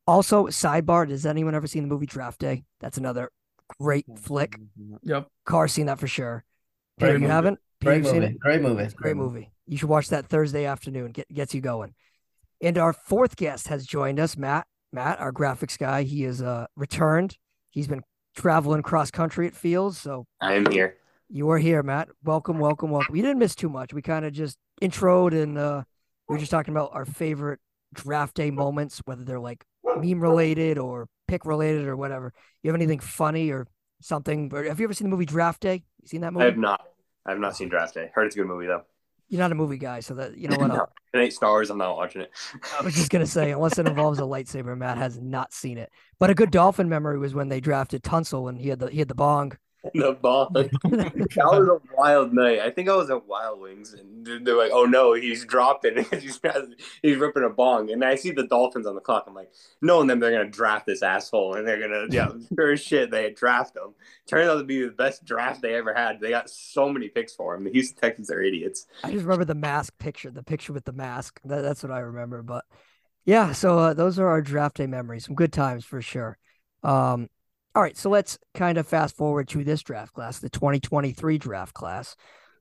Also, 0.08 0.48
sidebar: 0.48 1.10
Has 1.10 1.26
anyone 1.26 1.56
ever 1.56 1.68
seen 1.68 1.82
the 1.84 1.90
movie 1.90 2.06
Draft 2.06 2.40
Day? 2.40 2.64
That's 2.80 2.98
another 2.98 3.32
great 3.80 4.06
flick. 4.20 4.58
Yep. 5.04 5.28
Carr 5.46 5.68
seen 5.68 5.88
that 5.88 6.00
for 6.00 6.08
sure. 6.08 6.44
Peter, 7.00 7.14
you 7.14 7.20
movie. 7.20 7.32
haven't? 7.32 7.60
Peter, 7.80 7.92
Great 7.92 7.98
you've 7.98 8.08
seen 8.08 8.22
movie. 8.22 8.34
it? 8.36 8.40
Great 8.40 8.62
movie. 8.62 8.84
It's 8.84 8.94
a 8.94 8.98
great 8.98 9.16
movie. 9.18 9.52
You 9.68 9.78
should 9.78 9.90
watch 9.90 10.10
that 10.10 10.28
Thursday 10.28 10.66
afternoon. 10.66 11.12
Get 11.12 11.28
gets 11.34 11.54
you 11.56 11.62
going. 11.62 11.94
And 12.62 12.78
our 12.78 12.94
fourth 12.94 13.36
guest 13.36 13.68
has 13.68 13.86
joined 13.86 14.20
us, 14.20 14.38
Matt. 14.38 14.68
Matt, 14.92 15.20
our 15.20 15.32
graphics 15.32 15.78
guy. 15.78 16.04
He 16.04 16.24
is 16.24 16.42
uh 16.42 16.68
returned. 16.76 17.38
He's 17.70 17.88
been 17.88 18.04
traveling 18.36 18.82
cross 18.82 19.12
country. 19.12 19.48
It 19.48 19.56
feels 19.56 19.98
so. 19.98 20.26
I 20.40 20.54
am 20.54 20.72
here. 20.72 20.98
You 21.30 21.50
are 21.50 21.58
here, 21.58 21.84
Matt. 21.84 22.10
Welcome, 22.24 22.60
welcome, 22.60 22.92
welcome. 22.92 23.16
You 23.16 23.22
didn't 23.22 23.40
miss 23.40 23.56
too 23.56 23.70
much. 23.70 23.94
We 23.94 24.02
kind 24.02 24.26
of 24.26 24.34
just 24.34 24.58
introed 24.82 25.34
and 25.42 25.58
uh 25.58 25.84
we 26.28 26.36
were 26.36 26.40
just 26.40 26.52
talking 26.52 26.74
about 26.74 26.92
our 26.94 27.06
favorite 27.06 27.60
draft 27.94 28.36
day 28.36 28.52
moments, 28.52 29.02
whether 29.06 29.24
they're 29.24 29.40
like 29.40 29.64
meme 29.84 30.22
related 30.22 30.78
or 30.78 31.08
pick 31.28 31.46
related 31.46 31.88
or 31.88 31.96
whatever. 31.96 32.34
You 32.64 32.70
have 32.72 32.76
anything 32.76 33.00
funny 33.00 33.52
or 33.52 33.68
something? 34.02 34.52
Or 34.54 34.64
have 34.64 34.80
you 34.80 34.86
ever 34.86 34.94
seen 34.94 35.08
the 35.08 35.12
movie 35.12 35.26
Draft 35.26 35.62
Day? 35.62 35.84
You 36.02 36.08
seen 36.08 36.22
that 36.22 36.34
movie? 36.34 36.44
I 36.44 36.50
have 36.50 36.58
not. 36.58 36.82
I 37.26 37.32
have 37.32 37.40
not 37.40 37.56
seen 37.56 37.70
Draft 37.70 37.94
Day. 37.96 38.12
Heard 38.14 38.28
it's 38.28 38.36
a 38.36 38.40
good 38.40 38.48
movie 38.48 38.68
though. 38.68 38.84
You're 39.28 39.40
not 39.40 39.52
a 39.52 39.56
movie 39.56 39.78
guy, 39.78 40.00
so 40.02 40.14
that 40.16 40.38
you 40.38 40.48
know 40.48 40.58
what. 40.60 40.68
No, 40.68 40.88
it 41.14 41.18
ain't 41.18 41.34
Star 41.34 41.52
Wars. 41.52 41.70
I'm 41.70 41.78
not 41.78 41.96
watching 41.96 42.22
it. 42.22 42.32
I 42.78 42.84
was 42.84 42.96
just 42.96 43.10
gonna 43.10 43.26
say, 43.26 43.52
unless 43.52 43.78
it 43.80 43.88
involves 43.88 44.20
a 44.20 44.24
lightsaber, 44.24 44.78
Matt 44.78 44.98
has 44.98 45.20
not 45.20 45.54
seen 45.54 45.78
it. 45.78 45.92
But 46.20 46.30
a 46.30 46.36
good 46.36 46.52
dolphin 46.52 46.90
memory 46.90 47.18
was 47.18 47.34
when 47.34 47.50
they 47.50 47.60
drafted 47.60 48.04
Tunsil 48.04 48.50
and 48.50 48.60
he 48.60 48.70
had 48.70 48.80
the 48.80 48.90
he 48.90 49.00
had 49.00 49.08
the 49.08 49.16
bong. 49.16 49.58
the 49.94 50.14
ball. 50.14 50.50
that 50.54 50.70
was 51.36 51.68
a 51.68 51.96
wild 51.96 52.34
night. 52.34 52.60
I 52.60 52.70
think 52.72 52.90
I 52.90 52.96
was 52.96 53.10
at 53.10 53.28
Wild 53.28 53.60
Wings, 53.60 53.94
and 53.94 54.26
they're- 54.26 54.40
they're 54.40 54.58
like, 54.58 54.72
"Oh 54.74 54.86
no, 54.86 55.14
he's 55.14 55.46
dropping. 55.46 56.06
he's 56.12 56.40
he's 57.02 57.18
ripping 57.18 57.44
a 57.44 57.50
bong." 57.50 57.92
And 57.92 58.04
I 58.04 58.16
see 58.16 58.32
the 58.32 58.48
Dolphins 58.48 58.88
on 58.88 58.96
the 58.96 59.02
clock. 59.02 59.26
I'm 59.28 59.34
like, 59.34 59.52
knowing 59.82 60.08
them, 60.08 60.20
they're 60.20 60.32
gonna 60.32 60.50
draft 60.50 60.86
this 60.86 61.04
asshole, 61.04 61.56
and 61.56 61.68
they're 61.68 61.80
gonna, 61.80 62.08
yeah, 62.10 62.30
sure 62.56 62.72
as 62.74 62.82
shit, 62.82 63.12
they 63.12 63.32
draft 63.32 63.76
him. 63.76 63.94
Turned 64.28 64.50
out 64.50 64.58
to 64.58 64.64
be 64.64 64.84
the 64.84 64.92
best 64.92 65.26
draft 65.26 65.62
they 65.62 65.76
ever 65.76 65.94
had. 65.94 66.20
They 66.20 66.30
got 66.30 66.50
so 66.50 66.90
many 66.90 67.10
picks 67.10 67.34
for 67.34 67.56
him. 67.56 67.64
The 67.64 67.72
Houston 67.72 67.98
Texans 67.98 68.32
are 68.32 68.42
idiots. 68.42 68.88
I 69.04 69.12
just 69.12 69.24
remember 69.24 69.46
the 69.46 69.56
mask 69.56 69.98
picture, 69.98 70.32
the 70.32 70.44
picture 70.44 70.74
with 70.74 70.86
the 70.86 70.94
mask. 70.94 71.40
That, 71.46 71.62
that's 71.62 71.84
what 71.84 71.92
I 71.92 72.00
remember. 72.00 72.42
But 72.42 72.66
yeah, 73.26 73.52
so 73.54 73.80
uh, 73.80 73.94
those 73.94 74.20
are 74.20 74.28
our 74.28 74.42
draft 74.42 74.78
day 74.78 74.88
memories. 74.88 75.26
Some 75.26 75.36
good 75.36 75.54
times 75.54 75.86
for 75.86 76.02
sure. 76.02 76.38
Um, 76.84 77.30
all 77.76 77.82
right, 77.82 77.98
so 77.98 78.10
let's 78.10 78.40
kind 78.54 78.78
of 78.78 78.88
fast 78.88 79.18
forward 79.18 79.50
to 79.50 79.64
this 79.64 79.84
draft 79.84 80.14
class, 80.14 80.40
the 80.40 80.50
2023 80.50 81.38
draft 81.38 81.74
class. 81.74 82.16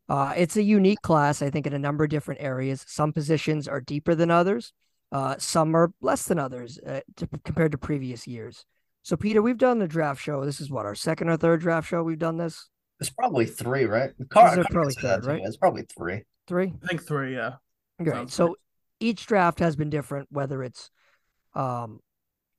Uh, 0.09 0.35
it's 0.37 0.57
a 0.57 0.63
unique 0.63 1.01
class, 1.03 1.41
I 1.41 1.51
think, 1.51 1.67
in 1.67 1.73
a 1.73 1.79
number 1.79 2.03
of 2.03 2.11
different 2.11 2.43
areas. 2.43 2.85
Some 2.89 3.13
positions 3.13 3.69
are 3.69 3.81
deeper 3.81 4.17
than 4.17 4.31
others. 4.31 4.73
Uh, 5.13 5.37
some 5.39 5.77
are 5.77 5.93
less 6.03 6.25
than 6.25 6.41
others 6.41 6.81
uh, 6.85 7.01
to, 7.17 7.29
compared 7.45 7.73
to 7.73 7.79
previous 7.79 8.27
years. 8.27 8.67
So, 9.03 9.17
Peter, 9.17 9.41
we've 9.41 9.57
done 9.57 9.79
the 9.79 9.87
draft 9.87 10.21
show. 10.21 10.45
This 10.45 10.61
is 10.61 10.71
what 10.71 10.85
our 10.85 10.97
second 10.97 11.29
or 11.29 11.37
third 11.37 11.61
draft 11.61 11.89
show 11.89 12.03
we've 12.03 12.19
done 12.19 12.37
this. 12.37 12.69
It's 12.99 13.11
probably 13.11 13.47
three, 13.47 13.85
right? 13.85 14.11
These 14.19 14.29
Carr- 14.29 14.49
are 14.49 14.55
Carr 14.57 14.65
probably 14.71 14.93
said 14.95 15.03
third, 15.03 15.27
right? 15.27 15.43
It's 15.45 15.57
probably 15.57 15.87
three. 15.97 16.23
Three. 16.49 16.73
I 16.83 16.87
think 16.89 17.07
three. 17.07 17.35
Yeah. 17.35 17.53
Great. 17.99 18.15
Sounds 18.15 18.35
So 18.35 18.47
right. 18.49 18.57
each 18.99 19.27
draft 19.27 19.61
has 19.61 19.77
been 19.77 19.91
different, 19.91 20.29
whether 20.33 20.63
it's 20.65 20.91
um, 21.55 22.01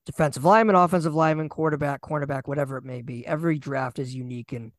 defensive 0.05 0.45
lineman, 0.45 0.75
offensive 0.75 1.15
lineman, 1.15 1.49
quarterback, 1.49 2.01
cornerback, 2.01 2.47
whatever 2.47 2.77
it 2.77 2.83
may 2.83 3.01
be. 3.01 3.25
Every 3.25 3.57
draft 3.57 3.99
is 3.99 4.13
unique 4.13 4.53
and 4.53 4.71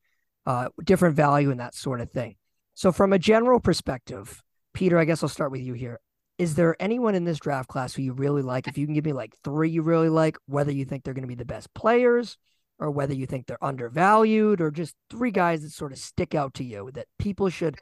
uh, 0.45 0.69
different 0.85 1.17
value 1.17 1.51
and 1.51 1.61
that 1.61 1.75
sort 1.75 2.01
of 2.01 2.11
thing. 2.11 2.37
So, 2.75 2.93
from 2.93 3.13
a 3.13 3.19
general 3.19 3.61
perspective, 3.61 4.43
Peter, 4.75 4.99
I 4.99 5.05
guess 5.05 5.23
I'll 5.23 5.29
start 5.29 5.51
with 5.51 5.63
you 5.63 5.73
here. 5.73 6.01
Is 6.39 6.55
there 6.55 6.77
anyone 6.79 7.15
in 7.15 7.25
this 7.25 7.39
draft 7.39 7.69
class 7.69 7.95
who 7.95 8.03
you 8.03 8.13
really 8.13 8.43
like? 8.43 8.69
If 8.69 8.77
you 8.77 8.87
can 8.87 8.95
give 8.95 9.07
me 9.07 9.15
like 9.15 9.35
three 9.43 9.71
you 9.71 9.83
really 9.83 10.11
like, 10.11 10.37
whether 10.47 10.71
you 10.71 10.85
think 10.85 11.03
they're 11.03 11.15
going 11.15 11.23
to 11.23 11.29
be 11.29 11.35
the 11.35 11.47
best 11.47 11.73
players 11.73 12.37
or 12.79 12.91
whether 12.91 13.15
you 13.15 13.27
think 13.27 13.47
they're 13.47 13.63
undervalued, 13.65 14.61
or 14.61 14.71
just 14.71 14.95
three 15.11 15.31
guys 15.31 15.63
that 15.63 15.71
sort 15.71 15.93
of 15.93 15.99
stick 15.99 16.35
out 16.35 16.55
to 16.55 16.65
you 16.65 16.91
that 16.95 17.07
people 17.19 17.49
should 17.49 17.79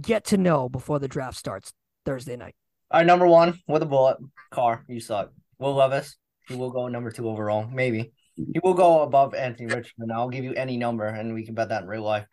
get 0.00 0.24
to 0.24 0.36
know 0.36 0.68
before 0.68 0.98
the 0.98 1.08
draft 1.08 1.36
starts 1.36 1.72
Thursday 2.04 2.36
night. 2.36 2.54
All 2.90 3.00
right, 3.00 3.06
number 3.06 3.26
one 3.26 3.60
with 3.66 3.82
a 3.82 3.86
bullet. 3.86 4.18
Car, 4.50 4.84
you 4.88 5.00
suck. 5.00 5.32
Will 5.58 5.74
Levis, 5.74 6.16
he 6.48 6.54
will 6.56 6.70
go 6.70 6.88
number 6.88 7.10
two 7.10 7.28
overall. 7.28 7.66
Maybe 7.68 8.12
he 8.36 8.58
will 8.62 8.74
go 8.74 9.02
above 9.02 9.34
Anthony 9.34 9.66
Richmond. 9.74 10.12
I'll 10.12 10.28
give 10.28 10.44
you 10.44 10.52
any 10.54 10.76
number, 10.76 11.06
and 11.06 11.34
we 11.34 11.44
can 11.44 11.54
bet 11.54 11.70
that 11.70 11.82
in 11.82 11.88
real 11.88 12.02
life. 12.02 12.26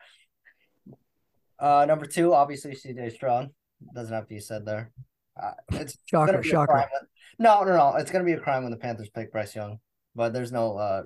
Uh, 1.60 1.86
number 1.88 2.06
two, 2.06 2.34
obviously 2.34 2.72
CJ 2.76 3.14
Stroud. 3.14 3.50
Doesn't 3.94 4.14
have 4.14 4.24
to 4.28 4.30
be 4.36 4.40
said 4.40 4.66
there. 4.66 4.92
Uh, 5.42 5.52
it's 5.74 5.98
Shocker, 6.06 6.32
gonna 6.34 6.42
be 6.42 6.50
a 6.50 6.52
shocker. 6.52 6.74
when- 6.74 6.88
no, 7.40 7.64
no, 7.64 7.76
no. 7.76 7.96
It's 7.96 8.12
gonna 8.12 8.24
be 8.26 8.34
a 8.34 8.40
crime 8.40 8.64
when 8.64 8.72
the 8.72 8.78
Panthers 8.78 9.10
pick 9.10 9.32
Bryce 9.32 9.56
Young, 9.56 9.80
but 10.16 10.34
there's 10.34 10.52
no 10.52 10.78
uh 10.78 11.04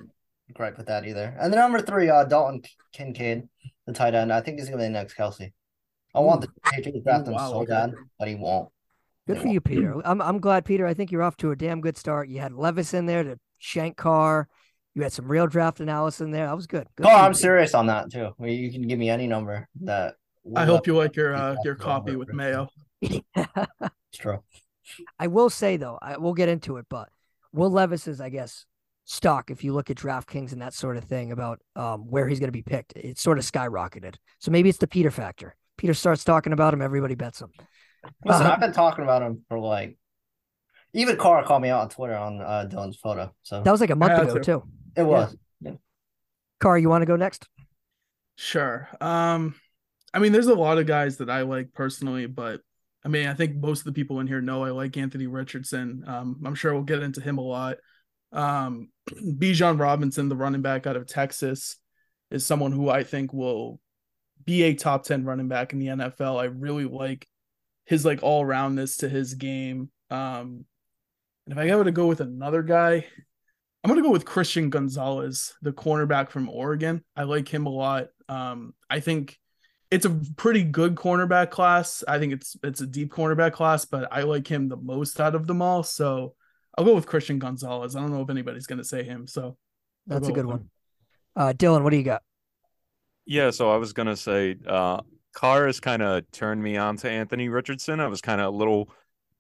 gripe 0.54 0.78
with 0.78 0.88
that 0.88 1.06
either. 1.06 1.36
And 1.40 1.52
the 1.54 1.58
number 1.58 1.80
three, 1.82 2.10
uh, 2.10 2.26
Dalton 2.26 2.62
Kincaid, 2.92 3.48
the 3.86 3.94
tight 3.94 4.14
end. 4.16 4.34
I 4.34 4.42
think 4.42 4.60
he's 4.60 4.68
gonna 4.70 4.78
be 4.82 4.84
the 4.84 4.90
next 4.90 5.16
Kelce. 5.16 5.54
I 6.14 6.20
want 6.20 6.42
the 6.42 6.50
Patriots 6.66 6.98
to 6.98 7.04
draft 7.04 7.28
him 7.28 7.34
Wow, 7.36 7.50
so 7.52 7.58
okay. 7.62 7.68
bad, 7.72 7.94
but 8.20 8.28
he 8.28 8.36
won't. 8.36 8.70
Good 9.28 9.42
for 9.42 9.48
you. 9.48 9.62
Peter. 9.62 9.96
I'm 10.06 10.22
I'm 10.22 10.40
glad, 10.40 10.66
Peter. 10.66 10.88
I 10.88 10.94
think 10.94 11.12
you're 11.12 11.24
off 11.24 11.38
to 11.38 11.52
a 11.52 11.56
damn 11.56 11.82
good 11.82 11.98
start. 11.98 12.30
You 12.30 12.40
had 12.40 12.54
Levis 12.54 12.94
in 12.94 13.06
there 13.06 13.24
to 13.24 13.38
shank 13.60 13.98
Carr. 13.98 14.48
You 14.96 15.04
had 15.04 15.14
some 15.14 15.28
real 15.30 15.46
draft 15.46 15.80
analysis 15.80 16.22
in 16.22 16.32
there. 16.32 16.48
That 16.48 16.56
was 16.56 16.66
good. 16.66 16.88
good 16.96 17.06
Oh, 17.06 17.10
I'm 17.16 17.32
Peter. 17.32 17.40
serious 17.42 17.74
on 17.76 17.86
that 17.88 18.12
too. 18.12 18.32
Well, 18.40 18.50
You 18.50 18.72
can 18.72 18.88
give 18.88 18.98
me 18.98 19.10
any 19.10 19.28
number 19.28 19.68
that. 19.82 20.16
I 20.56 20.66
hope 20.66 20.88
you 20.88 20.96
like 20.96 21.16
your 21.16 21.34
be 21.34 21.40
uh, 21.40 21.56
your 21.66 21.76
possible. 21.76 21.94
copy 21.94 22.16
with 22.16 22.34
Mayo. 22.34 22.70
It's 23.02 24.18
true. 24.20 24.42
I 25.20 25.28
will 25.28 25.50
say 25.50 25.76
though, 25.78 26.00
I 26.02 26.18
we'll 26.18 26.34
get 26.34 26.48
into 26.50 26.78
it, 26.78 26.86
but 26.90 27.10
Will 27.52 27.70
Levis 27.70 28.08
is, 28.08 28.22
I 28.22 28.30
guess, 28.30 28.66
stock. 29.04 29.52
If 29.52 29.64
you 29.64 29.74
look 29.74 29.90
at 29.90 29.98
DraftKings 29.98 30.54
and 30.54 30.62
that 30.62 30.74
sort 30.74 30.96
of 30.98 31.04
thing 31.04 31.32
about 31.34 31.60
um, 31.76 32.10
where 32.10 32.28
he's 32.28 32.40
going 32.40 32.48
to 32.48 32.52
be 32.54 32.62
picked, 32.64 32.94
it's 32.96 33.22
sort 33.22 33.38
of 33.38 33.44
skyrocketed. 33.44 34.16
So 34.40 34.52
maybe 34.52 34.70
it's 34.70 34.78
the 34.78 34.88
Peter 34.88 35.12
factor. 35.12 35.56
Peter 35.78 35.94
starts 35.94 36.24
talking 36.24 36.54
about 36.54 36.74
him, 36.74 36.82
everybody 36.82 37.16
bets 37.16 37.42
him. 37.42 37.52
Listen, 38.26 38.42
Uh-huh. 38.44 38.54
I've 38.54 38.60
been 38.60 38.74
talking 38.74 39.04
about 39.04 39.22
him 39.22 39.44
for 39.50 39.60
like. 39.60 39.98
Even 40.94 41.18
Carr 41.18 41.44
called 41.44 41.62
me 41.62 41.70
out 41.70 41.82
on 41.82 41.90
Twitter 41.90 42.16
on 42.16 42.42
uh, 42.42 42.68
Dylan's 42.68 42.96
photo, 42.98 43.34
so 43.44 43.62
That 43.62 43.72
was 43.72 43.82
like 43.82 43.90
a 43.90 43.96
month 43.96 44.20
ago 44.20 44.36
too. 44.36 44.42
too. 44.42 44.64
it 44.96 45.04
was. 45.04 45.36
Carr, 46.60 46.78
you 46.80 46.90
want 46.90 47.04
to 47.04 47.06
go 47.06 47.16
next? 47.16 47.48
Sure. 48.36 48.90
Um, 49.00 49.54
I 50.14 50.20
mean, 50.20 50.32
there's 50.32 50.48
a 50.48 50.56
lot 50.56 50.80
of 50.80 50.88
guys 50.88 51.18
that 51.18 51.30
I 51.30 51.42
like 51.42 51.72
personally, 51.74 52.26
but 52.26 52.62
I 53.06 53.10
mean, 53.10 53.28
I 53.28 53.34
think 53.36 53.58
most 53.58 53.80
of 53.80 53.86
the 53.86 53.92
people 53.92 54.20
in 54.22 54.28
here 54.28 54.42
know 54.42 54.64
I 54.64 54.72
like 54.72 54.98
Anthony 54.98 55.28
Richardson. 55.28 56.04
Um, 56.08 56.42
I'm 56.46 56.56
sure 56.56 56.74
we'll 56.74 56.82
get 56.84 57.04
into 57.04 57.22
him 57.22 57.38
a 57.38 57.42
lot. 57.42 57.78
Um, 58.32 58.90
Bijan 59.12 59.80
Robinson, 59.80 60.30
the 60.30 60.36
running 60.36 60.62
back 60.64 60.88
out 60.88 60.96
of 60.96 61.06
Texas, 61.06 61.78
is 62.32 62.46
someone 62.46 62.72
who 62.72 62.90
I 62.90 63.04
think 63.04 63.34
will 63.34 63.80
be 64.44 64.64
a 64.64 64.74
top 64.74 65.04
10 65.04 65.26
running 65.26 65.48
back 65.48 65.74
in 65.74 65.80
the 65.80 65.88
NFL. 65.88 66.40
I 66.42 66.46
really 66.46 66.86
like 66.86 67.28
his 67.88 68.06
like 68.06 68.22
all 68.22 68.46
roundness 68.46 68.98
to 68.98 69.10
his 69.10 69.34
game. 69.34 69.90
Um, 70.10 70.66
and 71.46 71.58
if 71.58 71.58
I 71.58 71.76
were 71.76 71.86
to 71.86 71.92
go 71.92 72.08
with 72.08 72.22
another 72.22 72.62
guy, 72.62 73.06
I'm 73.84 73.90
gonna 73.90 74.02
go 74.02 74.12
with 74.12 74.26
Christian 74.26 74.70
Gonzalez, 74.70 75.56
the 75.62 75.72
cornerback 75.72 76.30
from 76.30 76.50
Oregon. 76.50 77.04
I 77.16 77.24
like 77.24 77.48
him 77.48 77.66
a 77.66 77.70
lot. 77.70 78.08
Um, 78.28 78.74
I 78.90 79.00
think 79.00 79.40
it's 79.90 80.06
a 80.06 80.20
pretty 80.36 80.64
good 80.64 80.96
cornerback 80.96 81.50
class. 81.50 82.04
I 82.06 82.20
think 82.20 82.34
it's 82.34 82.58
it's 82.64 82.82
a 82.82 82.88
deep 82.88 83.10
cornerback 83.10 83.54
class, 83.54 83.86
but 83.86 84.10
I 84.12 84.24
like 84.24 84.48
him 84.48 84.68
the 84.68 84.76
most 84.76 85.22
out 85.22 85.36
of 85.36 85.48
them 85.48 85.62
all. 85.62 85.84
So 85.84 86.36
I'll 86.78 86.84
go 86.84 86.94
with 86.94 87.08
Christian 87.08 87.40
Gonzalez. 87.40 87.96
I 87.96 88.02
don't 88.02 88.12
know 88.12 88.22
if 88.22 88.30
anybody's 88.30 88.68
gonna 88.68 88.84
say 88.84 89.04
him. 89.04 89.28
So 89.28 89.58
I'll 90.10 90.20
That's 90.20 90.28
a 90.28 90.34
good 90.34 90.46
one. 90.46 90.70
Uh, 91.38 91.54
Dylan, 91.54 91.84
what 91.84 91.92
do 91.92 91.98
you 91.98 92.04
got? 92.04 92.24
Yeah, 93.26 93.52
so 93.52 93.72
I 93.72 93.78
was 93.78 93.94
gonna 93.94 94.18
say, 94.18 94.58
uh, 94.68 95.02
Carr 95.38 95.68
has 95.68 95.80
kind 95.80 96.02
of 96.02 96.24
turned 96.32 96.64
me 96.64 96.78
on 96.78 96.98
to 96.98 97.08
Anthony 97.08 97.48
Richardson. 97.48 98.00
I 98.00 98.08
was 98.08 98.22
kind 98.22 98.42
of 98.42 98.52
a 98.52 98.58
little 98.58 98.90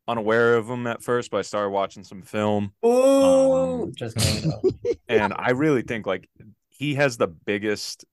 unaware 0.07 0.53
of 0.53 0.69
him 0.69 0.85
at 0.85 1.01
first, 1.01 1.31
but 1.31 1.37
I 1.37 1.41
started 1.41 1.71
watching 1.71 2.03
some 2.03 2.21
film, 2.21 2.71
Ooh, 2.85 3.81
Um, 3.81 3.91
just 3.95 4.15
and 5.09 5.33
I 5.35 5.51
really 5.51 5.81
think 5.81 6.05
like 6.05 6.29
he 6.69 6.93
has 6.93 7.17
the 7.17 7.25
biggest 7.25 8.05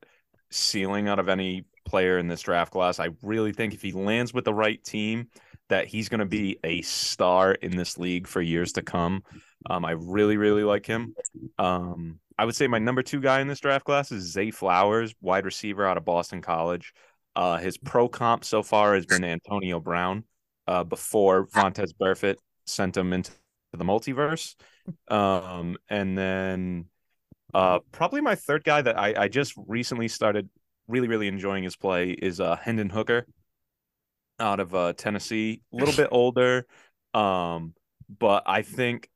ceiling 0.51 1.09
out 1.09 1.19
of 1.19 1.29
any 1.29 1.67
player 1.85 2.17
in 2.17 2.27
this 2.27 2.41
draft 2.41 2.73
class. 2.73 2.99
I 2.99 3.11
really 3.21 3.53
think 3.53 3.75
if 3.75 3.83
he 3.83 3.93
lands 3.93 4.33
with 4.33 4.47
the 4.47 4.55
right 4.55 4.83
team, 4.83 5.29
that 5.69 5.87
he's 5.87 6.09
going 6.09 6.21
to 6.21 6.25
be 6.25 6.59
a 6.65 6.81
star 6.81 7.53
in 7.53 7.77
this 7.77 7.99
league 7.99 8.27
for 8.27 8.41
years 8.41 8.73
to 8.73 8.83
come. 8.83 9.25
Um, 9.69 9.85
I 9.85 9.91
really, 9.91 10.39
really 10.39 10.65
like 10.65 10.87
him. 10.87 11.15
Um, 11.59 12.19
I 12.39 12.47
would 12.47 12.57
say 12.57 12.67
my 12.67 12.79
number 12.79 13.03
two 13.03 13.21
guy 13.21 13.43
in 13.43 13.47
this 13.49 13.61
draft 13.61 13.85
class 13.85 14.11
is 14.11 14.25
Zay 14.25 14.51
Flowers, 14.51 15.15
wide 15.21 15.45
receiver 15.45 15.87
out 15.87 15.99
of 15.99 16.07
Boston 16.07 16.41
College. 16.41 16.95
Uh, 17.37 17.59
his 17.59 17.77
pro 17.77 18.09
comp 18.09 18.45
so 18.45 18.63
far 18.63 18.95
has 18.95 19.07
been 19.07 19.25
Antonio 19.25 19.81
Brown. 19.81 20.25
Uh, 20.67 20.83
before 20.83 21.47
Vontaze 21.49 21.93
Burfict 22.01 22.39
sent 22.65 22.97
him 22.97 23.13
into 23.13 23.31
the 23.75 23.85
multiverse, 23.85 24.55
um, 25.09 25.77
and 25.91 26.17
then 26.17 26.87
uh, 27.53 27.81
probably 27.93 28.23
my 28.23 28.35
third 28.35 28.65
guy 28.65 28.81
that 28.81 28.99
I, 28.99 29.15
I 29.25 29.29
just 29.29 29.53
recently 29.67 30.09
started 30.09 30.49
really, 30.89 31.07
really 31.07 31.29
enjoying 31.29 31.65
his 31.65 31.77
play 31.77 32.11
is 32.11 32.41
uh, 32.41 32.57
Hendon 32.57 32.89
Hooker 32.89 33.27
out 34.41 34.59
of 34.59 34.75
uh, 34.75 34.95
Tennessee. 34.95 35.61
A 35.73 35.77
little 35.77 35.95
bit 35.95 36.09
older, 36.11 36.67
um, 37.13 37.75
but 38.19 38.43
I 38.47 38.63
think 38.63 39.09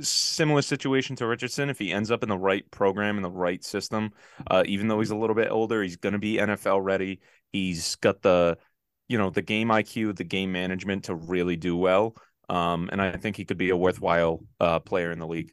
similar 0.00 0.62
situation 0.62 1.16
to 1.16 1.26
Richardson. 1.26 1.70
If 1.70 1.78
he 1.78 1.92
ends 1.92 2.10
up 2.10 2.22
in 2.22 2.28
the 2.28 2.38
right 2.38 2.68
program 2.70 3.16
in 3.16 3.22
the 3.22 3.30
right 3.30 3.62
system, 3.62 4.12
uh, 4.50 4.62
even 4.66 4.88
though 4.88 5.00
he's 5.00 5.10
a 5.10 5.16
little 5.16 5.36
bit 5.36 5.50
older, 5.50 5.82
he's 5.82 5.96
going 5.96 6.14
to 6.14 6.18
be 6.18 6.36
NFL 6.36 6.82
ready. 6.82 7.20
He's 7.52 7.96
got 7.96 8.22
the, 8.22 8.58
you 9.08 9.18
know, 9.18 9.30
the 9.30 9.42
game 9.42 9.70
IQ, 9.70 10.16
the 10.16 10.24
game 10.24 10.52
management 10.52 11.04
to 11.04 11.14
really 11.14 11.56
do 11.56 11.76
well. 11.76 12.16
Um, 12.48 12.88
and 12.92 13.00
I 13.00 13.12
think 13.16 13.36
he 13.36 13.44
could 13.44 13.58
be 13.58 13.70
a 13.70 13.76
worthwhile 13.76 14.44
uh, 14.60 14.80
player 14.80 15.10
in 15.10 15.18
the 15.18 15.26
league. 15.26 15.52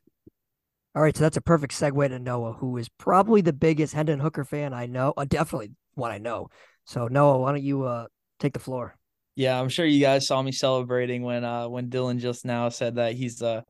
All 0.96 1.02
right, 1.02 1.16
so 1.16 1.24
that's 1.24 1.38
a 1.38 1.42
perfect 1.42 1.74
segue 1.74 2.10
to 2.10 2.20
Noah, 2.20 2.54
who 2.54 2.78
is 2.78 2.90
probably 2.90 3.42
the 3.42 3.54
biggest 3.54 3.94
Hendon 3.94 4.20
Hooker 4.20 4.44
fan 4.44 4.74
I 4.74 4.86
know. 4.88 5.14
Uh, 5.16 5.26
definitely 5.26 5.72
one 5.94 6.12
I 6.12 6.18
know. 6.18 6.50
So 6.86 7.08
Noah, 7.08 7.38
why 7.38 7.52
don't 7.52 7.64
you 7.64 7.84
uh 7.84 8.08
take 8.40 8.54
the 8.54 8.60
floor? 8.60 8.96
Yeah, 9.36 9.60
I'm 9.60 9.70
sure 9.70 9.86
you 9.86 10.02
guys 10.02 10.28
saw 10.28 10.42
me 10.42 10.52
celebrating 10.52 11.22
when 11.22 11.44
uh 11.44 11.70
when 11.70 11.90
Dylan 11.90 12.20
just 12.20 12.44
now 12.44 12.70
said 12.70 12.96
that 12.96 13.14
he's 13.14 13.42
uh 13.42 13.62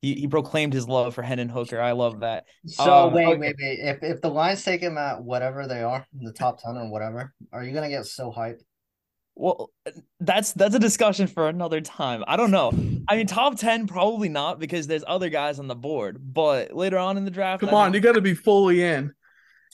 he, 0.00 0.14
he 0.14 0.28
proclaimed 0.28 0.72
his 0.72 0.88
love 0.88 1.14
for 1.14 1.22
Hendon 1.22 1.48
Hooker. 1.48 1.80
I 1.80 1.92
love 1.92 2.20
that. 2.20 2.44
So 2.66 3.08
Um, 3.08 3.14
wait, 3.14 3.26
okay. 3.26 3.38
wait, 3.38 3.56
wait. 3.60 3.78
If 3.80 4.02
if 4.02 4.20
the 4.20 4.28
Lions 4.30 4.62
take 4.64 4.80
him 4.80 4.96
at 4.98 5.22
whatever 5.22 5.66
they 5.66 5.82
are, 5.82 6.06
the 6.12 6.32
top 6.32 6.60
ten 6.62 6.76
or 6.76 6.90
whatever, 6.90 7.32
are 7.52 7.64
you 7.64 7.72
gonna 7.72 7.88
get 7.88 8.06
so 8.06 8.30
hyped? 8.32 8.62
Well, 9.34 9.70
that's 10.18 10.52
that's 10.52 10.74
a 10.74 10.80
discussion 10.80 11.28
for 11.28 11.48
another 11.48 11.80
time. 11.80 12.24
I 12.26 12.36
don't 12.36 12.50
know. 12.50 12.72
I 13.08 13.16
mean, 13.16 13.26
top 13.28 13.56
ten 13.56 13.86
probably 13.86 14.28
not 14.28 14.58
because 14.58 14.86
there's 14.88 15.04
other 15.06 15.28
guys 15.28 15.58
on 15.60 15.68
the 15.68 15.76
board. 15.76 16.18
But 16.20 16.74
later 16.74 16.98
on 16.98 17.16
in 17.16 17.24
the 17.24 17.30
draft, 17.30 17.60
Come 17.60 17.68
I 17.68 17.72
on, 17.74 17.92
mean, 17.92 17.94
you 17.94 18.00
got 18.00 18.14
to 18.14 18.20
be 18.20 18.34
fully 18.34 18.82
in. 18.82 19.12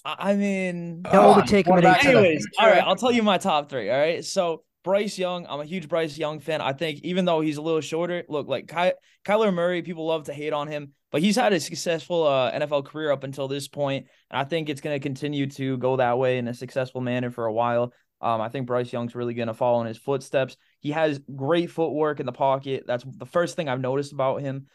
I 0.04 0.32
I 0.32 0.36
mean, 0.36 1.08
Noah 1.10 1.32
on, 1.32 1.36
would 1.36 1.46
take 1.46 1.66
him 1.66 1.78
at 1.78 1.84
quarterback 1.84 2.04
18. 2.04 2.12
to 2.12 2.18
the 2.18 2.18
Anyways, 2.18 2.46
all 2.58 2.68
right, 2.68 2.82
I'll 2.84 2.96
tell 2.96 3.12
you 3.12 3.22
my 3.22 3.38
top 3.38 3.70
three. 3.70 3.90
All 3.90 3.98
right, 3.98 4.24
so 4.24 4.64
Bryce 4.84 5.18
Young, 5.18 5.46
I'm 5.48 5.60
a 5.60 5.64
huge 5.64 5.88
Bryce 5.88 6.16
Young 6.16 6.40
fan. 6.40 6.60
I 6.60 6.74
think 6.74 7.00
even 7.02 7.24
though 7.24 7.40
he's 7.40 7.56
a 7.56 7.62
little 7.62 7.80
shorter, 7.80 8.22
look 8.28 8.46
like 8.46 8.68
Ky- 8.68 8.92
Kyler 9.24 9.52
Murray, 9.52 9.80
people 9.80 10.06
love 10.06 10.24
to 10.24 10.34
hate 10.34 10.52
on 10.52 10.68
him, 10.68 10.92
but 11.10 11.22
he's 11.22 11.36
had 11.36 11.54
a 11.54 11.58
successful 11.58 12.26
uh, 12.26 12.52
NFL 12.52 12.84
career 12.84 13.10
up 13.10 13.24
until 13.24 13.48
this 13.48 13.66
point, 13.66 14.06
and 14.30 14.38
I 14.38 14.44
think 14.44 14.68
it's 14.68 14.82
going 14.82 14.94
to 14.94 15.02
continue 15.02 15.46
to 15.52 15.78
go 15.78 15.96
that 15.96 16.18
way 16.18 16.36
in 16.36 16.46
a 16.48 16.54
successful 16.54 17.00
manner 17.00 17.30
for 17.30 17.46
a 17.46 17.52
while. 17.52 17.94
Um, 18.20 18.42
I 18.42 18.50
think 18.50 18.66
Bryce 18.66 18.92
Young's 18.92 19.14
really 19.14 19.34
going 19.34 19.48
to 19.48 19.54
follow 19.54 19.80
in 19.80 19.86
his 19.86 19.98
footsteps. 19.98 20.56
He 20.80 20.90
has 20.90 21.18
great 21.34 21.70
footwork 21.70 22.20
in 22.20 22.26
the 22.26 22.32
pocket. 22.32 22.84
That's 22.86 23.04
the 23.04 23.26
first 23.26 23.56
thing 23.56 23.68
I've 23.68 23.80
noticed 23.80 24.12
about 24.12 24.42
him. 24.42 24.66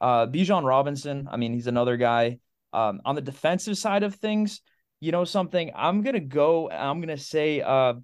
Uh, 0.00 0.26
Bijan 0.26 0.64
Robinson, 0.64 1.28
I 1.30 1.36
mean, 1.36 1.52
he's 1.52 1.66
another 1.66 1.96
guy. 1.96 2.38
Um, 2.72 3.00
on 3.04 3.14
the 3.14 3.20
defensive 3.20 3.76
side 3.76 4.02
of 4.02 4.14
things, 4.14 4.62
you 5.00 5.12
know 5.12 5.24
something, 5.24 5.70
I'm 5.76 6.02
gonna 6.02 6.20
go. 6.20 6.70
I'm 6.70 7.00
gonna 7.00 7.18
say, 7.18 7.60
uh, 7.60 7.94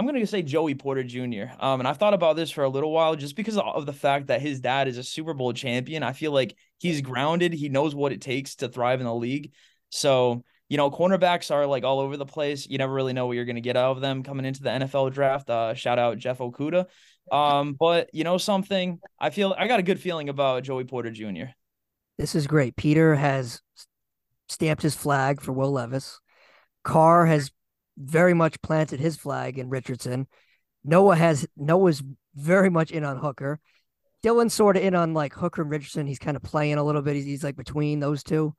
I'm 0.00 0.06
gonna 0.06 0.26
say 0.26 0.40
Joey 0.40 0.74
Porter 0.74 1.04
Jr. 1.04 1.52
Um, 1.60 1.78
and 1.78 1.86
I've 1.86 1.98
thought 1.98 2.14
about 2.14 2.34
this 2.34 2.50
for 2.50 2.64
a 2.64 2.68
little 2.70 2.90
while, 2.90 3.16
just 3.16 3.36
because 3.36 3.58
of 3.58 3.84
the 3.84 3.92
fact 3.92 4.28
that 4.28 4.40
his 4.40 4.58
dad 4.58 4.88
is 4.88 4.96
a 4.96 5.02
Super 5.02 5.34
Bowl 5.34 5.52
champion. 5.52 6.02
I 6.02 6.14
feel 6.14 6.32
like 6.32 6.56
he's 6.78 7.02
grounded. 7.02 7.52
He 7.52 7.68
knows 7.68 7.94
what 7.94 8.10
it 8.10 8.22
takes 8.22 8.54
to 8.56 8.68
thrive 8.70 9.00
in 9.00 9.06
the 9.06 9.14
league. 9.14 9.52
So 9.90 10.42
you 10.70 10.78
know, 10.78 10.90
cornerbacks 10.90 11.50
are 11.50 11.66
like 11.66 11.84
all 11.84 12.00
over 12.00 12.16
the 12.16 12.24
place. 12.24 12.66
You 12.66 12.78
never 12.78 12.94
really 12.94 13.12
know 13.12 13.26
what 13.26 13.34
you're 13.34 13.44
gonna 13.44 13.60
get 13.60 13.76
out 13.76 13.90
of 13.90 14.00
them 14.00 14.22
coming 14.22 14.46
into 14.46 14.62
the 14.62 14.70
NFL 14.70 15.12
draft. 15.12 15.50
Uh, 15.50 15.74
shout 15.74 15.98
out 15.98 16.16
Jeff 16.16 16.38
Okudah. 16.38 16.86
Um, 17.30 17.74
but 17.78 18.08
you 18.14 18.24
know 18.24 18.38
something, 18.38 19.00
I 19.18 19.28
feel 19.28 19.54
I 19.58 19.68
got 19.68 19.80
a 19.80 19.82
good 19.82 20.00
feeling 20.00 20.30
about 20.30 20.62
Joey 20.62 20.84
Porter 20.84 21.10
Jr. 21.10 21.52
This 22.16 22.34
is 22.34 22.46
great. 22.46 22.74
Peter 22.74 23.16
has 23.16 23.60
stamped 24.48 24.82
his 24.82 24.94
flag 24.94 25.42
for 25.42 25.52
Will 25.52 25.72
Levis. 25.72 26.20
Carr 26.84 27.26
has 27.26 27.50
very 28.00 28.34
much 28.34 28.60
planted 28.62 29.00
his 29.00 29.16
flag 29.16 29.58
in 29.58 29.68
Richardson. 29.68 30.26
Noah 30.84 31.16
has 31.16 31.46
Noah's 31.56 32.02
very 32.34 32.70
much 32.70 32.90
in 32.90 33.04
on 33.04 33.18
Hooker. 33.18 33.60
Dylan's 34.24 34.54
sort 34.54 34.76
of 34.76 34.82
in 34.82 34.94
on 34.94 35.14
like 35.14 35.34
Hooker 35.34 35.62
and 35.62 35.70
Richardson. 35.70 36.06
He's 36.06 36.18
kind 36.18 36.36
of 36.36 36.42
playing 36.42 36.78
a 36.78 36.84
little 36.84 37.02
bit. 37.02 37.16
He's, 37.16 37.24
he's 37.24 37.44
like 37.44 37.56
between 37.56 38.00
those 38.00 38.22
two. 38.22 38.54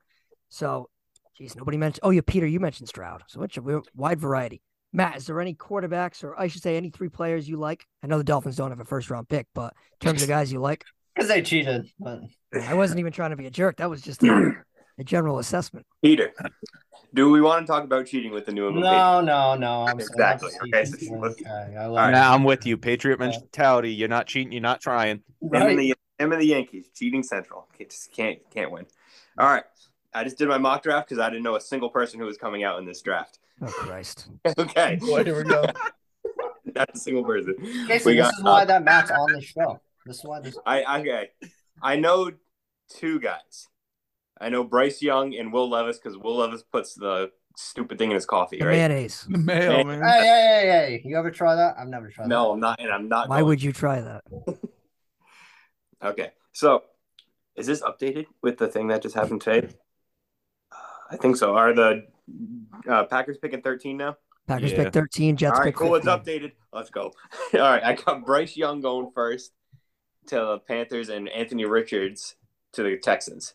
So, 0.50 0.90
geez, 1.38 1.56
nobody 1.56 1.78
mentioned. 1.78 2.02
Oh, 2.04 2.10
yeah, 2.10 2.22
Peter, 2.26 2.48
you 2.48 2.60
mentioned 2.60 2.90
Stroud. 2.90 3.24
So 3.28 3.42
it's 3.44 3.58
a 3.58 3.82
wide 3.96 4.20
variety. 4.20 4.62
Matt, 4.94 5.18
is 5.18 5.26
there 5.26 5.40
any 5.40 5.56
quarterbacks 5.56 6.24
or 6.24 6.38
I 6.40 6.48
should 6.48 6.62
say 6.62 6.78
any 6.78 6.90
three 6.90 7.10
players 7.10 7.48
you 7.48 7.58
like? 7.58 7.86
I 8.04 8.08
know 8.08 8.18
the 8.18 8.24
Dolphins 8.24 8.58
don't 8.58 8.72
have 8.72 8.80
a 8.80 8.86
first 8.86 9.10
round 9.10 9.30
pick, 9.30 9.48
but 9.56 9.74
in 10.02 10.08
terms 10.08 10.22
of 10.22 10.28
guys 10.28 10.52
you 10.52 10.60
like, 10.60 10.84
Because 11.16 11.28
they 11.28 11.42
cheated. 11.42 11.90
But 12.00 12.22
I 12.54 12.74
wasn't 12.74 13.00
even 13.02 13.12
trying 13.12 13.32
to 13.32 13.36
be 13.36 13.46
a 13.46 13.52
jerk. 13.52 13.78
That 13.78 13.90
was 13.90 14.02
just 14.02 14.24
a, 14.24 14.54
a 15.02 15.04
general 15.04 15.40
assessment. 15.40 15.86
Peter, 16.02 16.32
do 17.14 17.30
we 17.30 17.42
want 17.42 17.66
to 17.66 17.68
talk 17.72 17.84
about 17.84 18.06
cheating 18.06 18.32
with 18.32 18.46
the 18.46 18.52
New 18.54 18.68
England 18.68 18.86
no, 18.86 19.20
no, 19.20 19.56
no. 19.56 19.82
I'm 19.84 20.00
Exactly. 20.00 20.52
sorry. 20.52 20.70
Okay, 20.74 20.86
so 20.86 21.26
Okay, 21.26 21.76
I 21.76 21.86
love 21.88 21.96
right. 21.98 22.12
Now 22.12 22.34
I'm 22.34 22.44
with 22.46 22.66
you. 22.66 22.78
Patriot 22.78 23.20
mentality. 23.20 23.92
You're 23.94 24.08
not 24.08 24.28
cheating. 24.28 24.54
You're 24.54 24.62
not 24.62 24.80
trying. 24.80 25.18
Him 25.42 25.50
and 25.54 25.64
Right? 25.66 25.78
the 25.78 25.96
him 26.20 26.32
and 26.32 26.40
the 26.42 26.46
Yankees 26.46 26.88
cheating 26.96 27.24
central. 27.24 27.68
Can't, 27.78 27.90
just 27.90 28.12
can't 28.14 28.40
can't 28.52 28.72
win. 28.72 28.86
All 29.38 29.48
right, 29.48 29.64
I 30.14 30.24
just 30.24 30.38
did 30.38 30.48
my 30.48 30.58
mock 30.60 30.84
draft 30.84 31.10
because 31.10 31.20
I 31.20 31.30
didn't 31.30 31.44
know 31.44 31.56
a 31.56 31.62
single 31.62 31.90
person 31.90 32.20
who 32.20 32.26
was 32.28 32.38
coming 32.38 32.64
out 32.64 32.80
in 32.80 32.86
this 32.86 33.02
draft. 33.02 33.40
Oh 33.62 33.68
Christ. 33.68 34.30
okay, 34.58 34.98
Boy, 35.02 35.24
here 35.24 35.44
we 35.44 35.50
go. 35.50 35.66
not 36.76 36.90
a 36.94 36.98
single 36.98 37.24
person. 37.24 37.56
Casey, 37.88 38.06
we 38.12 38.16
this 38.18 38.22
got. 38.24 38.34
is 38.38 38.44
why 38.44 38.62
uh, 38.62 38.66
that 38.66 38.84
Matt's 38.84 39.10
on 39.12 39.32
the 39.34 39.42
show. 39.42 39.82
This 40.06 40.18
is 40.20 40.24
why 40.24 40.40
this. 40.42 40.58
I 40.66 41.00
okay. 41.00 41.30
I 41.82 41.96
know 41.96 42.32
two 42.90 43.20
guys. 43.20 43.68
I 44.42 44.50
know 44.50 44.64
Bryce 44.64 45.02
Young 45.02 45.36
and 45.36 45.54
Will 45.54 45.70
Levis 45.70 46.00
because 46.00 46.18
Will 46.18 46.38
Levis 46.38 46.64
puts 46.64 46.96
the 46.96 47.32
stupid 47.56 47.98
thing 48.00 48.10
in 48.10 48.16
his 48.16 48.26
coffee, 48.26 48.58
The 48.58 48.66
right? 48.66 48.72
mayonnaise. 48.78 49.28
The 49.30 49.38
mail, 49.38 49.72
Hey, 49.78 49.84
man. 49.84 50.02
Hey, 50.04 50.18
hey, 50.18 50.26
hey, 50.26 50.68
hey! 50.98 51.02
You 51.06 51.16
ever 51.18 51.30
try 51.32 51.56
that? 51.56 51.76
I've 51.78 51.88
never 51.88 52.10
tried 52.10 52.26
that. 52.26 52.30
No, 52.30 52.52
I'm 52.52 52.60
not, 52.60 52.80
and 52.82 52.92
I'm 52.92 53.08
not. 53.08 53.30
Why 53.30 53.38
going. 53.38 53.50
would 53.50 53.64
you 53.64 53.72
try 53.72 54.02
that? 54.02 54.24
Okay, 56.04 56.32
so 56.52 56.82
is 57.56 57.68
this 57.68 57.82
updated 57.84 58.26
with 58.42 58.58
the 58.58 58.68
thing 58.68 58.88
that 58.88 59.04
just 59.04 59.14
happened 59.14 59.42
today? 59.42 59.68
Uh, 60.72 60.76
I 61.12 61.18
think 61.18 61.38
so. 61.38 61.56
Are 61.56 61.74
the 61.74 62.08
uh, 62.90 63.04
Packers 63.04 63.38
picking 63.38 63.62
13 63.62 63.98
now? 63.98 64.18
Packers 64.48 64.72
Yeah. 64.72 64.86
pick 64.86 64.94
13, 64.94 65.38
Jets 65.38 65.52
All 65.52 65.60
right, 65.60 65.66
pick 65.66 65.76
cool. 65.76 65.94
It's 65.94 66.08
updated. 66.08 66.54
Let's 66.74 66.90
go. 66.90 67.12
All 67.54 67.60
right, 67.60 67.84
I 67.84 67.94
got 67.94 68.26
Bryce 68.26 68.58
Young 68.58 68.82
going 68.82 69.12
first 69.14 69.52
to 70.28 70.36
the 70.38 70.58
Panthers 70.68 71.10
and 71.10 71.30
Anthony 71.30 71.66
Richards 71.66 72.36
to 72.74 72.82
the 72.82 72.98
Texans. 72.98 73.54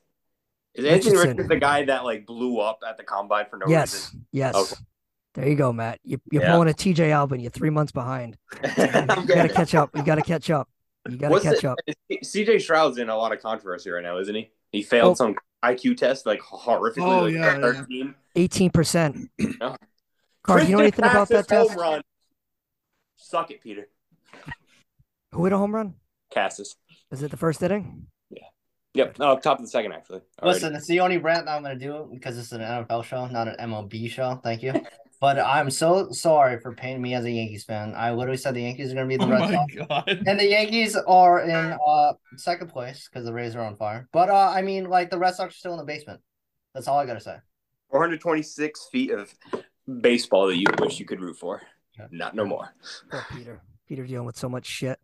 Is 0.77 0.85
Anthony 0.85 1.13
Richardson. 1.13 1.29
Richards 1.31 1.49
the 1.49 1.57
guy 1.57 1.85
that 1.87 2.05
like 2.05 2.27
blew 2.27 2.59
up 2.61 2.81
at 2.87 2.97
the 2.97 3.03
combine 3.03 3.47
for 3.51 3.57
no 3.59 3.67
Yes, 3.69 3.95
reason? 4.13 4.27
yes. 4.33 4.55
Okay. 4.55 4.83
There 5.35 5.49
you 5.49 5.55
go, 5.57 5.73
Matt. 5.73 6.01
You, 6.03 6.19
you're 6.31 6.43
Yeah. 6.43 6.53
pulling 6.53 6.69
a 6.69 6.73
TJ 6.73 7.11
Albin. 7.11 7.41
You're 7.41 7.51
three 7.51 7.71
months 7.71 7.93
behind. 7.93 8.37
You 8.65 8.85
I'm 8.85 9.27
got 9.27 9.43
to 9.43 9.49
catch 9.49 9.75
up. 9.75 9.91
You 9.95 10.03
got 10.03 10.15
to 10.17 10.23
catch 10.23 10.49
up. 10.51 10.69
You 11.09 11.17
got 11.17 11.29
to 11.29 11.33
What's 11.33 11.45
catch 11.45 11.61
the- 11.61 11.71
up. 11.73 11.79
CJ 12.11 12.61
Stroud's 12.63 12.99
in 12.99 13.09
a 13.11 13.17
lot 13.17 13.33
of 13.33 13.41
controversy 13.43 13.91
right 13.91 14.03
now, 14.03 14.19
isn't 14.19 14.35
he? 14.35 14.51
He 14.73 14.83
failed 14.83 15.09
Well- 15.09 15.15
some 15.17 15.37
IQ 15.65 15.97
test 15.97 16.27
like 16.27 16.41
horrifically. 16.41 16.99
Oh, 17.03 17.23
like 17.25 17.35
yeah, 17.35 17.83
yeah. 17.89 18.11
Eighteen 18.35 18.71
percent. 18.71 19.31
Oh. 19.41 19.47
No. 19.61 19.77
Carr, 20.43 20.63
you 20.63 20.77
know 20.77 20.81
anything 20.83 21.05
about 21.05 21.29
that 21.29 21.49
Cassis 21.49 21.67
test? 21.69 21.71
home 21.71 21.79
run. 21.81 22.03
Suck 23.17 23.51
it, 23.51 23.61
Peter. 23.61 23.89
Who 25.33 25.45
hit 25.45 25.53
a 25.53 25.59
home 25.59 25.75
run? 25.75 25.95
Casas. 26.33 26.77
Is 27.11 27.23
it 27.23 27.31
the 27.33 27.37
first 27.37 27.61
inning? 27.63 28.07
Yep. 28.97 29.17
Oh, 29.21 29.39
top 29.39 29.59
of 29.59 29.65
the 29.65 29.71
second 29.71 29.93
actually. 29.93 30.23
Already. 30.41 30.55
Listen, 30.55 30.75
it's 30.75 30.87
the 30.87 31.01
only 31.01 31.19
rant 31.19 31.47
that 31.47 31.53
I'm 31.53 31.63
going 31.63 31.79
to 31.79 31.85
do 31.85 32.09
because 32.11 32.39
it's 32.39 32.53
an 32.53 32.63
NFL 32.63 33.05
show, 33.05 33.27
not 33.27 33.47
an 33.47 33.57
MLB 33.61 34.11
show. 34.11 34.41
Thank 34.43 34.63
you. 34.63 34.73
But 35.19 35.39
I'm 35.39 35.71
so 35.71 36.11
sorry 36.11 36.61
for 36.61 36.75
painting 36.75 37.01
me 37.01 37.15
as 37.15 37.25
a 37.25 37.31
Yankees 37.31 37.65
fan. 37.65 37.95
I 37.97 38.13
literally 38.13 38.37
said 38.37 38.55
the 38.55 38.61
Yankees 38.61 38.93
are 38.93 38.97
going 38.97 39.09
to 39.09 39.09
be 39.09 39.17
the 39.17 39.25
Oh 39.25 39.31
Red 39.31 39.51
my 39.51 39.67
Sox. 39.89 40.21
And 40.27 40.39
the 40.39 40.47
Yankees 40.47 40.95
are 40.95 41.41
in 41.41 41.51
uh 41.87 42.13
second 42.37 42.69
place 42.69 43.09
because 43.09 43.25
the 43.25 43.33
Rays 43.33 43.57
are 43.57 43.65
on 43.65 43.77
fire. 43.77 44.09
But 44.13 44.29
uh 44.29 44.53
I 44.55 44.61
mean 44.61 44.91
like 44.91 45.09
the 45.09 45.19
Red 45.19 45.35
Sox 45.35 45.55
are 45.55 45.57
still 45.57 45.73
in 45.73 45.79
the 45.79 45.85
basement. 45.85 46.21
That's 46.75 46.87
all 46.87 46.99
I 46.99 47.07
gotta 47.07 47.21
say. 47.21 47.37
426 47.91 48.89
feet 48.93 49.11
of 49.11 49.35
baseball 50.03 50.49
that 50.49 50.59
you 50.59 50.67
wish 50.79 51.01
you 51.01 51.07
could 51.07 51.23
root 51.23 51.39
for. 51.39 51.63
Yeah. 51.99 52.09
Not 52.11 52.35
no 52.35 52.45
more. 52.45 52.75
Poor 53.11 53.25
Peter. 53.33 53.63
Peter 53.89 54.07
dealing 54.07 54.27
with 54.27 54.37
so 54.37 54.51
much 54.51 54.67
shit. 54.67 54.99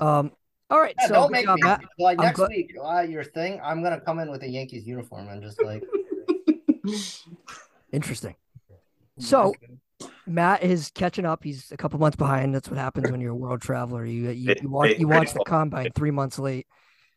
Um. 0.00 0.32
All 0.70 0.80
right. 0.80 0.94
Yeah, 1.00 1.06
so 1.08 1.14
don't 1.14 1.32
make 1.32 1.44
job, 1.44 1.56
me 1.56 1.62
Matt. 1.62 1.82
like 1.98 2.18
I'm 2.18 2.24
next 2.26 2.40
gl- 2.40 2.48
week, 2.48 2.74
uh, 2.82 3.00
your 3.02 3.22
thing, 3.24 3.60
I'm 3.62 3.82
gonna 3.82 4.00
come 4.00 4.18
in 4.18 4.30
with 4.30 4.42
a 4.42 4.48
Yankees 4.48 4.86
uniform 4.86 5.28
and 5.28 5.42
just 5.42 5.62
like 5.62 5.82
Interesting. 7.92 8.34
So 9.18 9.54
Matt 10.26 10.62
is 10.62 10.90
catching 10.94 11.24
up. 11.24 11.44
He's 11.44 11.70
a 11.70 11.76
couple 11.76 11.98
months 12.00 12.16
behind. 12.16 12.54
That's 12.54 12.68
what 12.68 12.78
happens 12.78 13.10
when 13.10 13.20
you're 13.20 13.32
a 13.32 13.36
world 13.36 13.60
traveler. 13.62 14.04
You 14.04 14.30
you, 14.30 14.50
It- 14.50 14.62
you 14.62 14.68
watch 14.68 14.98
you 14.98 15.08
watch 15.08 15.32
the 15.32 15.44
combine 15.46 15.90
three 15.94 16.10
months 16.10 16.38
late. 16.38 16.66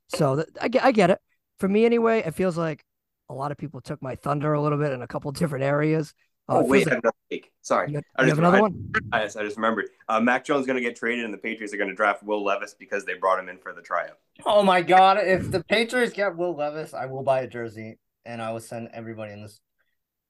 So 0.09 0.37
that, 0.37 0.47
I 0.61 0.67
get 0.67 0.83
I 0.83 0.91
get 0.91 1.09
it. 1.09 1.19
For 1.59 1.67
me 1.67 1.85
anyway, 1.85 2.19
it 2.19 2.35
feels 2.35 2.57
like 2.57 2.83
a 3.29 3.33
lot 3.33 3.51
of 3.51 3.57
people 3.57 3.81
took 3.81 4.01
my 4.01 4.15
thunder 4.15 4.53
a 4.53 4.61
little 4.61 4.77
bit 4.77 4.91
in 4.93 5.01
a 5.01 5.07
couple 5.07 5.31
different 5.31 5.65
areas. 5.65 6.13
Uh, 6.49 6.53
Oh 6.55 6.59
it 6.59 6.61
feels 6.61 6.69
wait, 6.71 6.77
I 6.77 6.79
like- 6.79 6.89
have 6.95 7.03
another 7.03 7.15
take. 7.29 7.51
Sorry. 7.61 7.87
you, 7.89 7.93
got- 7.95 8.03
I 8.15 8.21
you 8.21 8.27
just- 8.27 8.29
have 8.29 8.39
another 8.39 8.57
I- 8.57 8.61
one? 8.61 8.91
I 9.11 9.23
just, 9.23 9.37
I 9.37 9.43
just 9.43 9.57
remembered. 9.57 9.89
Uh, 10.07 10.19
Mac 10.21 10.45
Jones 10.45 10.61
is 10.61 10.67
going 10.67 10.77
to 10.77 10.81
get 10.81 10.95
traded, 10.95 11.25
and 11.25 11.33
the 11.33 11.37
Patriots 11.37 11.73
are 11.73 11.77
going 11.77 11.89
to 11.89 11.95
draft 11.95 12.23
Will 12.23 12.43
Levis 12.43 12.73
because 12.73 13.03
they 13.05 13.15
brought 13.15 13.39
him 13.39 13.49
in 13.49 13.57
for 13.57 13.73
the 13.73 13.81
tryout. 13.81 14.17
Oh 14.45 14.63
my 14.63 14.81
god, 14.81 15.17
if 15.21 15.51
the 15.51 15.63
Patriots 15.63 16.13
get 16.13 16.37
Will 16.37 16.55
Levis, 16.55 16.93
I 16.93 17.05
will 17.07 17.23
buy 17.23 17.41
a 17.41 17.47
jersey 17.47 17.97
and 18.25 18.41
I 18.41 18.51
will 18.51 18.59
send 18.59 18.89
everybody 18.93 19.33
in 19.33 19.41
this 19.41 19.59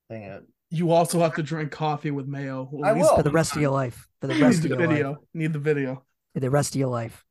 thing 0.08 0.24
a 0.24 0.40
You 0.70 0.90
also 0.92 1.20
have 1.20 1.34
to 1.34 1.42
drink 1.42 1.70
coffee 1.72 2.10
with 2.10 2.26
mayo. 2.26 2.68
at 2.84 2.88
I 2.88 2.92
will. 2.94 3.14
For 3.16 3.22
the 3.22 3.30
rest 3.30 3.54
of 3.54 3.62
your 3.62 3.70
life. 3.70 4.08
For 4.20 4.26
the 4.28 4.34
rest 4.40 4.62
Need 4.64 4.72
of 4.72 4.78
the 4.78 4.82
your 4.84 4.88
life. 4.88 4.88
video. 4.96 5.16
Need 5.34 5.52
the 5.52 5.58
video. 5.58 6.04
For 6.34 6.40
the 6.40 6.50
rest 6.50 6.74
of 6.74 6.78
your 6.78 6.88
life. 6.88 7.24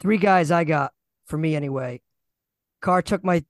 Three 0.00 0.18
guys 0.18 0.50
I 0.50 0.64
got 0.64 0.92
for 1.26 1.36
me 1.38 1.54
anyway. 1.56 2.00
Carr 2.80 3.02
took 3.02 3.24
my 3.24 3.44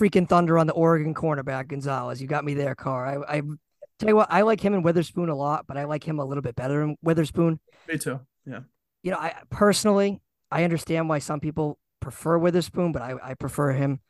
freaking 0.00 0.28
thunder 0.28 0.58
on 0.58 0.66
the 0.66 0.72
Oregon 0.72 1.14
cornerback 1.14 1.68
Gonzalez. 1.68 2.20
You 2.20 2.26
got 2.28 2.44
me 2.44 2.54
there, 2.54 2.74
Carr. 2.74 3.06
I, 3.28 3.38
I 3.38 3.42
tell 3.98 4.08
you 4.08 4.16
what, 4.16 4.30
I 4.30 4.42
like 4.42 4.60
him 4.60 4.74
and 4.74 4.84
Witherspoon 4.84 5.28
a 5.28 5.34
lot, 5.34 5.66
but 5.66 5.76
I 5.76 5.84
like 5.84 6.04
him 6.04 6.18
a 6.18 6.24
little 6.24 6.42
bit 6.42 6.56
better 6.56 6.80
than 6.80 6.96
Witherspoon. 7.02 7.60
Me 7.88 7.98
too. 7.98 8.20
Yeah. 8.46 8.60
You 9.02 9.10
know, 9.10 9.18
I 9.18 9.34
personally 9.50 10.20
I 10.52 10.64
understand 10.64 11.08
why 11.08 11.18
some 11.18 11.40
people 11.40 11.78
prefer 12.00 12.36
Witherspoon, 12.36 12.92
but 12.92 13.00
I, 13.00 13.14
I 13.22 13.34
prefer 13.34 13.72
him. 13.72 14.00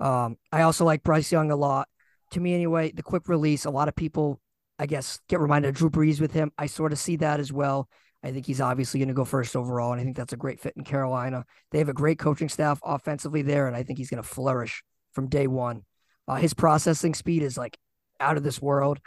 Um, 0.00 0.38
I 0.50 0.62
also 0.62 0.86
like 0.86 1.02
Bryce 1.02 1.30
Young 1.30 1.50
a 1.50 1.56
lot. 1.56 1.88
To 2.30 2.40
me, 2.40 2.54
anyway, 2.54 2.90
the 2.90 3.02
quick 3.02 3.28
release. 3.28 3.66
A 3.66 3.70
lot 3.70 3.88
of 3.88 3.94
people, 3.94 4.40
I 4.78 4.86
guess, 4.86 5.20
get 5.28 5.40
reminded 5.40 5.68
of 5.68 5.74
Drew 5.74 5.90
Brees 5.90 6.20
with 6.20 6.32
him. 6.32 6.52
I 6.56 6.66
sort 6.66 6.92
of 6.92 6.98
see 6.98 7.16
that 7.16 7.38
as 7.38 7.52
well. 7.52 7.88
I 8.22 8.32
think 8.32 8.46
he's 8.46 8.62
obviously 8.62 8.98
going 8.98 9.08
to 9.08 9.14
go 9.14 9.26
first 9.26 9.56
overall, 9.56 9.92
and 9.92 10.00
I 10.00 10.04
think 10.04 10.16
that's 10.16 10.32
a 10.32 10.38
great 10.38 10.60
fit 10.60 10.74
in 10.76 10.84
Carolina. 10.84 11.44
They 11.70 11.78
have 11.78 11.88
a 11.88 11.94
great 11.94 12.18
coaching 12.18 12.48
staff 12.48 12.80
offensively 12.82 13.42
there, 13.42 13.66
and 13.66 13.76
I 13.76 13.82
think 13.82 13.98
he's 13.98 14.10
going 14.10 14.22
to 14.22 14.28
flourish 14.28 14.82
from 15.12 15.28
day 15.28 15.46
one. 15.46 15.84
Uh, 16.28 16.36
his 16.36 16.54
processing 16.54 17.12
speed 17.12 17.42
is 17.42 17.58
like 17.58 17.76
out 18.20 18.36
of 18.38 18.42
this 18.42 18.60
world. 18.60 19.00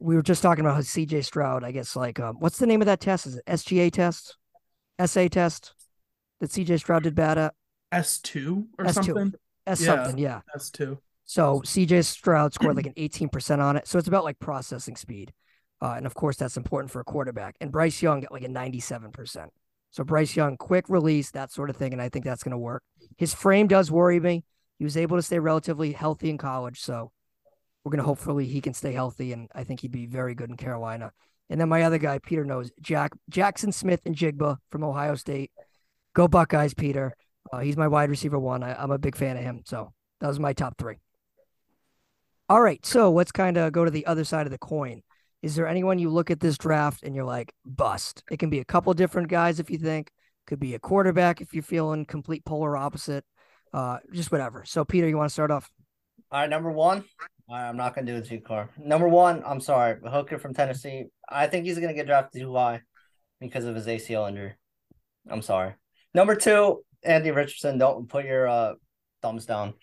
We 0.00 0.16
were 0.16 0.22
just 0.22 0.42
talking 0.42 0.64
about 0.64 0.74
how 0.76 0.80
CJ 0.80 1.24
Stroud, 1.24 1.62
I 1.62 1.72
guess, 1.72 1.94
like, 1.94 2.18
um, 2.18 2.36
what's 2.38 2.58
the 2.58 2.66
name 2.66 2.80
of 2.80 2.86
that 2.86 3.00
test? 3.00 3.26
Is 3.26 3.36
it 3.36 3.44
SGA 3.46 3.90
test? 3.92 4.36
SA 5.04 5.28
test 5.28 5.74
that 6.40 6.50
CJ 6.50 6.78
Stroud 6.78 7.02
did 7.02 7.14
bad 7.14 7.38
at? 7.38 7.54
S2 7.92 8.66
or 8.78 8.84
S2. 8.86 8.92
something. 8.94 9.34
S 9.66 9.80
Yeah. 9.80 9.86
something, 9.86 10.18
yeah. 10.18 10.40
S2. 10.56 10.98
So 11.24 11.60
CJ 11.64 12.02
Stroud 12.04 12.54
scored 12.54 12.76
like 12.76 12.86
an 12.86 12.94
18% 12.96 13.60
on 13.60 13.76
it. 13.76 13.86
So 13.86 13.98
it's 13.98 14.08
about 14.08 14.24
like 14.24 14.38
processing 14.38 14.96
speed. 14.96 15.32
Uh, 15.82 15.94
and 15.96 16.06
of 16.06 16.14
course, 16.14 16.36
that's 16.36 16.56
important 16.56 16.90
for 16.90 17.00
a 17.00 17.04
quarterback. 17.04 17.56
And 17.60 17.70
Bryce 17.70 18.02
Young 18.02 18.20
got 18.20 18.32
like 18.32 18.42
a 18.42 18.48
97%. 18.48 19.48
So 19.90 20.04
Bryce 20.04 20.36
Young, 20.36 20.56
quick 20.56 20.88
release, 20.88 21.30
that 21.32 21.52
sort 21.52 21.70
of 21.70 21.76
thing. 21.76 21.92
And 21.92 22.02
I 22.02 22.08
think 22.08 22.24
that's 22.24 22.42
going 22.42 22.52
to 22.52 22.58
work. 22.58 22.82
His 23.16 23.34
frame 23.34 23.66
does 23.66 23.90
worry 23.90 24.20
me. 24.20 24.44
He 24.78 24.84
was 24.84 24.96
able 24.96 25.16
to 25.16 25.22
stay 25.22 25.38
relatively 25.38 25.92
healthy 25.92 26.30
in 26.30 26.38
college. 26.38 26.80
So 26.80 27.12
we're 27.84 27.90
going 27.90 28.00
to 28.00 28.06
hopefully 28.06 28.46
he 28.46 28.60
can 28.60 28.74
stay 28.74 28.92
healthy. 28.92 29.32
And 29.32 29.48
I 29.54 29.64
think 29.64 29.80
he'd 29.80 29.92
be 29.92 30.06
very 30.06 30.34
good 30.34 30.50
in 30.50 30.56
Carolina. 30.56 31.12
And 31.48 31.60
then 31.60 31.68
my 31.68 31.82
other 31.82 31.98
guy, 31.98 32.18
Peter 32.18 32.44
knows, 32.44 32.70
Jack 32.80 33.12
Jaxon 33.30 33.74
Smith-Njigba 33.74 34.58
from 34.70 34.84
Ohio 34.84 35.14
State. 35.16 35.50
Go 36.14 36.28
Buckeyes, 36.28 36.74
Peter. 36.74 37.14
Uh, 37.52 37.60
he's 37.60 37.76
my 37.76 37.88
wide 37.88 38.10
receiver 38.10 38.38
one. 38.38 38.62
I, 38.62 38.80
I'm 38.80 38.90
a 38.90 38.98
big 38.98 39.16
fan 39.16 39.36
of 39.36 39.42
him. 39.42 39.62
So 39.64 39.92
that 40.20 40.28
was 40.28 40.38
my 40.38 40.52
top 40.52 40.76
three. 40.78 40.96
All 42.48 42.60
right, 42.60 42.84
so 42.84 43.12
let's 43.12 43.30
kind 43.30 43.56
of 43.56 43.72
go 43.72 43.84
to 43.84 43.92
the 43.92 44.06
other 44.06 44.24
side 44.24 44.46
of 44.46 44.50
the 44.50 44.58
coin. 44.58 45.02
Is 45.40 45.54
there 45.54 45.68
anyone 45.68 46.00
you 46.00 46.10
look 46.10 46.30
at 46.30 46.40
this 46.40 46.58
draft 46.58 47.04
and 47.04 47.14
you're 47.14 47.24
like, 47.24 47.52
bust? 47.64 48.24
It 48.30 48.38
can 48.38 48.50
be 48.50 48.58
a 48.58 48.64
couple 48.64 48.92
different 48.92 49.28
guys 49.28 49.60
if 49.60 49.70
you 49.70 49.78
think, 49.78 50.10
could 50.46 50.58
be 50.58 50.74
a 50.74 50.78
quarterback 50.80 51.40
if 51.40 51.54
you're 51.54 51.62
feeling 51.62 52.04
complete 52.04 52.44
polar 52.44 52.76
opposite, 52.76 53.24
uh, 53.72 53.98
just 54.12 54.32
whatever. 54.32 54.64
So, 54.66 54.84
Peter, 54.84 55.08
you 55.08 55.16
want 55.16 55.28
to 55.28 55.32
start 55.32 55.52
off? 55.52 55.70
All 56.32 56.40
right, 56.40 56.50
number 56.50 56.70
one. 56.70 57.04
Right, 57.50 57.68
I'm 57.68 57.76
not 57.76 57.96
gonna 57.96 58.06
do 58.06 58.14
it 58.14 58.26
too 58.26 58.40
Carr. 58.40 58.70
Number 58.78 59.08
one, 59.08 59.42
I'm 59.44 59.60
sorry, 59.60 59.98
Hooker 60.08 60.38
from 60.38 60.54
Tennessee. 60.54 61.06
I 61.28 61.48
think 61.48 61.66
he's 61.66 61.80
gonna 61.80 61.94
get 61.94 62.06
drafted 62.06 62.42
too 62.42 62.54
high 62.54 62.82
because 63.40 63.64
of 63.64 63.74
his 63.74 63.88
ACL 63.88 64.28
injury. 64.28 64.54
I'm 65.28 65.42
sorry. 65.42 65.74
Number 66.14 66.36
two, 66.36 66.84
Andy 67.02 67.32
Richardson. 67.32 67.76
Don't 67.76 68.08
put 68.08 68.24
your 68.24 68.46
uh, 68.46 68.74
thumbs 69.20 69.46
down. 69.46 69.74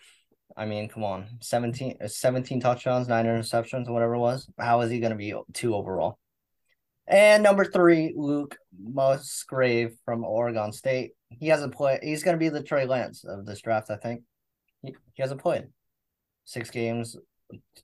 I 0.55 0.65
mean, 0.65 0.87
come 0.87 1.03
on, 1.03 1.27
17, 1.41 1.97
uh, 2.01 2.07
17 2.07 2.61
touchdowns, 2.61 3.09
nine 3.09 3.25
interceptions, 3.25 3.89
whatever 3.89 4.13
it 4.13 4.19
was. 4.19 4.49
How 4.57 4.79
is 4.79 4.89
he 4.89 5.01
gonna 5.01 5.15
be 5.15 5.33
two 5.53 5.75
overall? 5.75 6.19
And 7.05 7.43
number 7.43 7.65
three, 7.65 8.13
Luke 8.15 8.57
Musgrave 8.81 9.93
from 10.05 10.23
Oregon 10.23 10.71
State. 10.71 11.11
He 11.31 11.49
hasn't 11.49 11.75
played. 11.75 11.99
He's 12.01 12.23
gonna 12.23 12.37
be 12.37 12.47
the 12.47 12.63
Trey 12.63 12.85
Lance 12.85 13.25
of 13.25 13.45
this 13.45 13.61
draft, 13.61 13.89
I 13.89 13.97
think. 13.97 14.21
He, 14.83 14.95
he 15.15 15.21
hasn't 15.21 15.41
played 15.41 15.65
six 16.45 16.69
games 16.69 17.17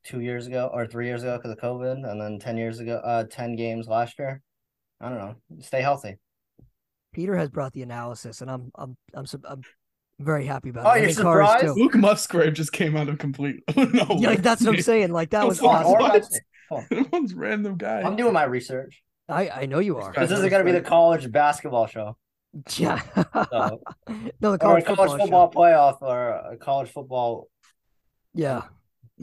two 0.03 0.19
years 0.21 0.47
ago 0.47 0.69
or 0.73 0.85
three 0.87 1.07
years 1.07 1.23
ago 1.23 1.37
because 1.37 1.51
of 1.51 1.57
COVID, 1.59 2.09
and 2.09 2.19
then 2.21 2.39
ten 2.39 2.57
years 2.57 2.79
ago, 2.79 2.95
uh, 3.03 3.23
ten 3.29 3.55
games 3.55 3.87
last 3.87 4.17
year. 4.19 4.41
I 5.01 5.09
don't 5.09 5.17
know. 5.17 5.35
Stay 5.61 5.81
healthy. 5.81 6.17
Peter 7.13 7.35
has 7.35 7.49
brought 7.49 7.73
the 7.73 7.81
analysis, 7.83 8.41
and 8.41 8.49
I'm 8.49 8.71
I'm 8.75 8.97
I'm, 9.13 9.25
su- 9.25 9.41
I'm 9.47 9.61
very 10.19 10.45
happy 10.45 10.69
about 10.69 10.85
Oh, 10.85 10.89
it. 10.89 10.91
I 10.93 10.97
you're 10.97 11.05
think 11.07 11.19
Carr 11.19 11.41
is 11.41 11.47
surprised? 11.49 11.75
too. 11.75 11.81
Luke 11.83 11.95
Musgrave 11.95 12.53
just 12.53 12.71
came 12.71 12.95
out 12.97 13.09
of 13.09 13.17
complete. 13.17 13.61
no, 13.75 14.17
Yeah, 14.19 14.29
like 14.29 14.41
that's 14.41 14.61
what 14.63 14.75
I'm 14.75 14.81
saying. 14.81 15.11
Like 15.11 15.31
that 15.31 15.47
was 15.47 15.59
Come 15.59 15.69
on, 15.69 15.75
awesome. 15.85 15.91
what? 15.91 16.01
Oregon 16.01 16.23
State. 16.23 16.41
Come 16.69 16.77
on. 16.77 16.85
Everyone's 16.91 17.33
random 17.33 17.77
guy. 17.77 18.01
I'm 18.01 18.15
doing 18.15 18.33
my 18.33 18.43
research. 18.45 19.03
I 19.29 19.49
I 19.49 19.65
know 19.67 19.79
you 19.79 19.97
are. 19.97 20.13
This 20.13 20.31
isn't 20.31 20.49
gonna 20.49 20.63
be 20.63 20.71
the 20.71 20.81
college 20.81 21.31
basketball 21.31 21.87
show, 21.87 22.17
Yeah. 22.77 23.01
so, 23.51 23.81
no, 24.41 24.57
the 24.57 24.65
or 24.65 24.77
a 24.77 24.81
college 24.81 24.85
college 24.85 25.11
football. 25.11 25.17
football, 25.17 25.51
playoff, 25.51 25.97
or 26.01 26.29
a 26.53 26.57
college 26.57 26.89
football. 26.91 27.47
Yeah. 28.33 28.63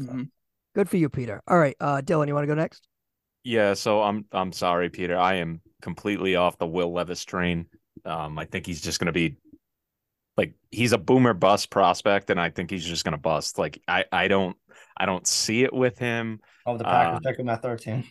Mhm. 0.00 0.30
Good 0.74 0.88
for 0.88 0.96
you, 0.96 1.08
Peter. 1.08 1.42
All 1.46 1.58
right, 1.58 1.76
uh, 1.80 2.00
Dylan, 2.04 2.28
you 2.28 2.34
want 2.34 2.44
to 2.44 2.48
go 2.48 2.54
next? 2.54 2.86
Yeah, 3.42 3.74
so 3.74 4.02
I'm 4.02 4.24
I'm 4.32 4.52
sorry, 4.52 4.90
Peter. 4.90 5.16
I 5.16 5.34
am 5.36 5.60
completely 5.82 6.36
off 6.36 6.58
the 6.58 6.66
Will 6.66 6.92
Levis 6.92 7.24
train. 7.24 7.66
Um, 8.04 8.38
I 8.38 8.44
think 8.44 8.66
he's 8.66 8.80
just 8.80 8.98
gonna 8.98 9.12
be 9.12 9.36
like 10.36 10.54
he's 10.70 10.92
a 10.92 10.98
boomer 10.98 11.34
bust 11.34 11.70
prospect, 11.70 12.30
and 12.30 12.40
I 12.40 12.50
think 12.50 12.70
he's 12.70 12.84
just 12.84 13.04
gonna 13.04 13.18
bust. 13.18 13.58
Like 13.58 13.82
I 13.88 14.04
I 14.12 14.28
don't 14.28 14.56
I 14.96 15.06
don't 15.06 15.26
see 15.26 15.64
it 15.64 15.72
with 15.72 15.98
him. 15.98 16.40
Oh, 16.66 16.76
the 16.76 16.84
Packers 16.84 17.20
Uh, 17.24 17.28
took 17.30 17.38
him 17.38 17.48
at 17.48 17.62
13. 17.62 18.04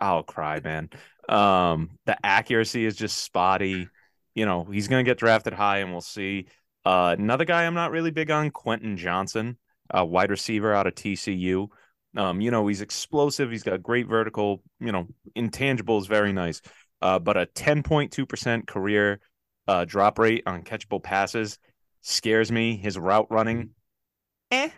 I'll 0.00 0.22
cry, 0.22 0.60
man. 0.60 0.90
Um, 1.28 1.90
the 2.06 2.16
accuracy 2.24 2.84
is 2.84 2.96
just 2.96 3.18
spotty. 3.18 3.88
You 4.34 4.46
know, 4.46 4.64
he's 4.64 4.88
gonna 4.88 5.04
get 5.04 5.18
drafted 5.18 5.52
high, 5.52 5.78
and 5.78 5.92
we'll 5.92 6.00
see. 6.00 6.46
Uh, 6.84 7.14
another 7.18 7.44
guy 7.44 7.64
I'm 7.64 7.74
not 7.74 7.92
really 7.92 8.10
big 8.10 8.30
on, 8.30 8.50
Quentin 8.50 8.96
Johnston, 8.96 9.56
a 9.92 10.04
wide 10.04 10.30
receiver 10.30 10.72
out 10.72 10.86
of 10.86 10.94
TCU. 10.94 11.68
Um, 12.16 12.40
you 12.40 12.50
know, 12.50 12.66
he's 12.66 12.80
explosive. 12.80 13.50
He's 13.50 13.62
got 13.62 13.82
great 13.82 14.06
vertical. 14.06 14.62
You 14.80 14.92
know, 14.92 15.06
intangibles, 15.36 16.08
very 16.08 16.32
nice. 16.32 16.60
Uh, 17.00 17.18
but 17.18 17.36
a 17.36 17.46
10.2% 17.46 18.66
career 18.66 19.20
uh 19.68 19.84
drop 19.84 20.18
rate 20.18 20.42
on 20.46 20.62
catchable 20.62 21.02
passes 21.02 21.58
scares 22.00 22.50
me. 22.50 22.76
His 22.76 22.98
route 22.98 23.28
running, 23.30 23.70
eh. 24.50 24.70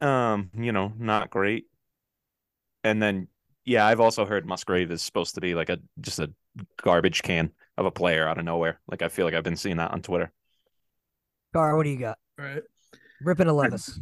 Um, 0.00 0.50
you 0.56 0.72
know, 0.72 0.92
not 0.98 1.30
great. 1.30 1.66
And 2.82 3.02
then 3.02 3.28
yeah, 3.64 3.86
I've 3.86 4.00
also 4.00 4.26
heard 4.26 4.46
Musgrave 4.46 4.90
is 4.90 5.02
supposed 5.02 5.34
to 5.36 5.40
be 5.40 5.54
like 5.54 5.70
a 5.70 5.78
just 6.00 6.18
a 6.18 6.30
garbage 6.82 7.22
can 7.22 7.50
of 7.76 7.86
a 7.86 7.90
player 7.90 8.28
out 8.28 8.38
of 8.38 8.44
nowhere. 8.44 8.80
Like 8.86 9.02
I 9.02 9.08
feel 9.08 9.24
like 9.24 9.34
I've 9.34 9.44
been 9.44 9.56
seeing 9.56 9.78
that 9.78 9.92
on 9.92 10.02
Twitter. 10.02 10.30
Carr, 11.52 11.76
what 11.76 11.84
do 11.84 11.90
you 11.90 11.98
got? 11.98 12.18
Right. 12.38 12.62
Ripping 13.20 13.48
a 13.48 13.52
Levis. 13.52 13.98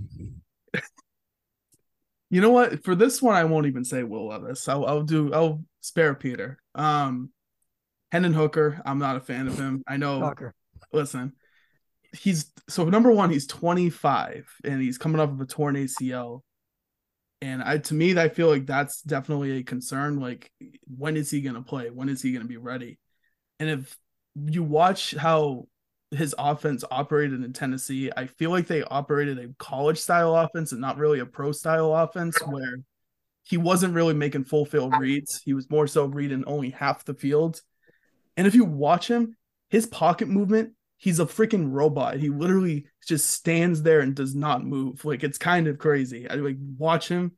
You 2.31 2.41
know 2.41 2.51
what? 2.51 2.83
For 2.83 2.95
this 2.95 3.21
one, 3.21 3.35
I 3.35 3.45
won't 3.45 3.67
even 3.67 3.85
say 3.85 4.03
Will 4.05 4.29
Levis. 4.29 4.67
I'll, 4.67 4.87
I'll 4.87 5.03
do. 5.03 5.35
I'll 5.35 5.63
spare 5.83 6.15
Peter. 6.15 6.59
Um, 6.75 7.31
Hendon 8.11 8.33
Hooker. 8.33 8.81
I'm 8.87 8.99
not 8.99 9.17
a 9.17 9.21
fan 9.21 9.49
of 9.49 9.59
him. 9.59 9.83
I 9.87 9.99
know. 9.99 10.19
Shocker. 10.21 10.55
Listen, 10.93 11.35
he's 12.17 12.51
so 12.69 12.85
number 12.85 13.13
one. 13.13 13.31
He's 13.31 13.47
25 13.47 14.49
and 14.65 14.81
he's 14.81 14.99
coming 14.99 15.21
off 15.21 15.31
of 15.31 15.41
a 15.43 15.47
torn 15.47 15.77
ACL. 15.77 16.41
And 17.43 17.63
I, 17.63 17.79
to 17.79 17.95
me, 17.95 18.17
I 18.17 18.29
feel 18.29 18.49
like 18.49 18.67
that's 18.67 19.03
definitely 19.03 19.59
a 19.59 19.63
concern. 19.63 20.21
Like, 20.21 20.51
when 20.87 21.17
is 21.17 21.31
he 21.31 21.41
going 21.41 21.57
to 21.57 21.63
play? 21.63 21.91
When 21.91 22.09
is 22.09 22.23
he 22.23 22.33
going 22.33 22.43
to 22.43 22.49
be 22.49 22.57
ready? 22.57 22.99
And 23.59 23.69
if 23.69 23.97
you 24.37 24.63
watch 24.63 25.15
how 25.15 25.67
his 26.13 26.35
offense 26.39 26.85
operated 26.91 27.43
in 27.43 27.53
Tennessee, 27.53 28.11
I 28.17 28.27
feel 28.27 28.51
like 28.51 28.67
they 28.67 28.83
operated 28.83 29.39
a 29.39 29.49
college 29.59 29.99
style 29.99 30.37
offense 30.37 30.73
and 30.73 30.81
not 30.81 30.99
really 30.99 31.21
a 31.21 31.27
pro 31.27 31.53
style 31.53 31.95
offense 31.95 32.39
where 32.47 32.79
he 33.43 33.57
wasn't 33.57 33.95
really 33.95 34.15
making 34.15 34.45
full 34.45 34.65
field 34.65 34.95
reads. 34.99 35.41
He 35.43 35.55
was 35.55 35.71
more 35.71 35.87
so 35.87 36.05
reading 36.05 36.45
only 36.47 36.71
half 36.71 37.05
the 37.05 37.15
field. 37.15 37.61
And 38.37 38.47
if 38.47 38.55
you 38.55 38.65
watch 38.65 39.09
him, 39.09 39.37
his 39.69 39.87
pocket 39.87 40.29
movement, 40.29 40.73
he's 40.99 41.19
a 41.19 41.27
freaking 41.27 41.73
robot. 41.73 42.19
He 42.19 42.29
literally 42.29 42.87
just 43.07 43.31
stands 43.31 43.83
there 43.83 44.01
and 44.01 44.15
does 44.15 44.35
not 44.35 44.65
move. 44.65 45.05
Like 45.05 45.25
it's 45.25 45.39
kind 45.39 45.67
of 45.67 45.79
crazy. 45.79 46.29
I 46.29 46.35
like 46.35 46.59
watch 46.79 47.09
him 47.09 47.33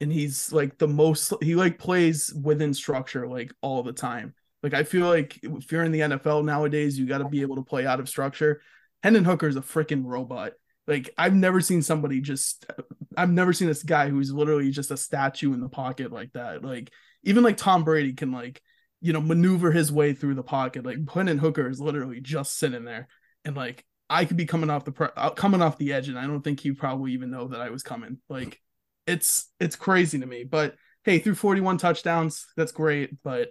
and 0.00 0.12
he's 0.12 0.52
like 0.52 0.78
the 0.78 0.86
most 0.86 1.32
he 1.42 1.54
like 1.54 1.78
plays 1.78 2.32
within 2.32 2.72
structure 2.74 3.26
like 3.26 3.52
all 3.60 3.82
the 3.82 3.92
time. 3.92 4.34
Like 4.62 4.74
I 4.74 4.82
feel 4.84 5.06
like 5.06 5.38
if 5.42 5.70
you're 5.70 5.84
in 5.84 5.92
the 5.92 6.00
NFL 6.00 6.44
nowadays, 6.44 6.98
you 6.98 7.06
got 7.06 7.18
to 7.18 7.28
be 7.28 7.42
able 7.42 7.56
to 7.56 7.62
play 7.62 7.86
out 7.86 8.00
of 8.00 8.08
structure. 8.08 8.60
Hendon 9.02 9.24
Hooker 9.24 9.48
is 9.48 9.56
a 9.56 9.60
freaking 9.60 10.04
robot. 10.04 10.52
Like 10.86 11.10
I've 11.16 11.34
never 11.34 11.60
seen 11.60 11.82
somebody 11.82 12.20
just 12.20 12.66
I've 13.16 13.30
never 13.30 13.52
seen 13.52 13.68
this 13.68 13.82
guy 13.82 14.08
who's 14.08 14.32
literally 14.32 14.70
just 14.70 14.90
a 14.90 14.96
statue 14.96 15.52
in 15.52 15.60
the 15.60 15.68
pocket 15.68 16.12
like 16.12 16.32
that. 16.32 16.64
Like 16.64 16.90
even 17.22 17.44
like 17.44 17.56
Tom 17.56 17.84
Brady 17.84 18.14
can 18.14 18.32
like 18.32 18.60
you 19.00 19.12
know 19.12 19.20
maneuver 19.20 19.70
his 19.70 19.92
way 19.92 20.12
through 20.14 20.34
the 20.34 20.42
pocket. 20.42 20.84
Like 20.84 20.98
Hendon 21.08 21.38
Hooker 21.38 21.68
is 21.68 21.80
literally 21.80 22.20
just 22.20 22.58
sitting 22.58 22.84
there 22.84 23.06
and 23.44 23.56
like 23.56 23.84
I 24.10 24.24
could 24.24 24.36
be 24.36 24.46
coming 24.46 24.70
off 24.70 24.84
the 24.84 24.92
pre- 24.92 25.08
uh, 25.16 25.30
coming 25.30 25.62
off 25.62 25.78
the 25.78 25.92
edge 25.92 26.08
and 26.08 26.18
I 26.18 26.26
don't 26.26 26.42
think 26.42 26.60
he 26.60 26.72
probably 26.72 27.12
even 27.12 27.30
know 27.30 27.48
that 27.48 27.60
I 27.60 27.70
was 27.70 27.82
coming. 27.82 28.18
Like 28.28 28.60
it's 29.06 29.50
it's 29.60 29.76
crazy 29.76 30.18
to 30.18 30.26
me. 30.26 30.44
But 30.44 30.74
hey, 31.04 31.18
through 31.18 31.36
41 31.36 31.78
touchdowns, 31.78 32.46
that's 32.56 32.72
great, 32.72 33.22
but 33.22 33.50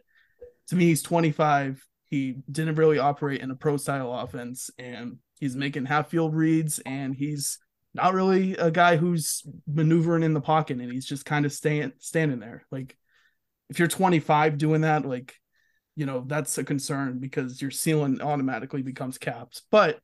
to 0.68 0.76
me, 0.76 0.86
he's 0.86 1.02
25. 1.02 1.84
He 2.10 2.38
didn't 2.50 2.76
really 2.76 3.00
operate 3.00 3.42
in 3.42 3.52
a 3.52 3.56
pro 3.56 3.78
style 3.78 4.14
offense, 4.14 4.70
and 4.78 5.18
he's 5.40 5.56
making 5.56 5.86
half 5.86 6.10
field 6.10 6.36
reads, 6.36 6.80
and 6.80 7.16
he's 7.16 7.60
not 7.94 8.14
really 8.14 8.56
a 8.56 8.72
guy 8.72 8.96
who's 8.96 9.44
maneuvering 9.66 10.24
in 10.24 10.34
the 10.34 10.42
pocket, 10.42 10.80
and 10.80 10.92
he's 10.92 11.06
just 11.06 11.26
kind 11.26 11.46
of 11.46 11.52
staying 11.52 11.92
standing 12.00 12.40
there. 12.40 12.66
Like 12.72 12.96
if 13.70 13.80
you're 13.80 13.88
25 13.88 14.58
doing 14.58 14.82
that, 14.82 15.06
like 15.06 15.36
you 15.96 16.06
know 16.06 16.24
that's 16.28 16.58
a 16.58 16.64
concern 16.64 17.20
because 17.20 17.62
your 17.62 17.72
ceiling 17.72 18.22
automatically 18.22 18.82
becomes 18.82 19.18
caps. 19.18 19.64
But 19.72 20.00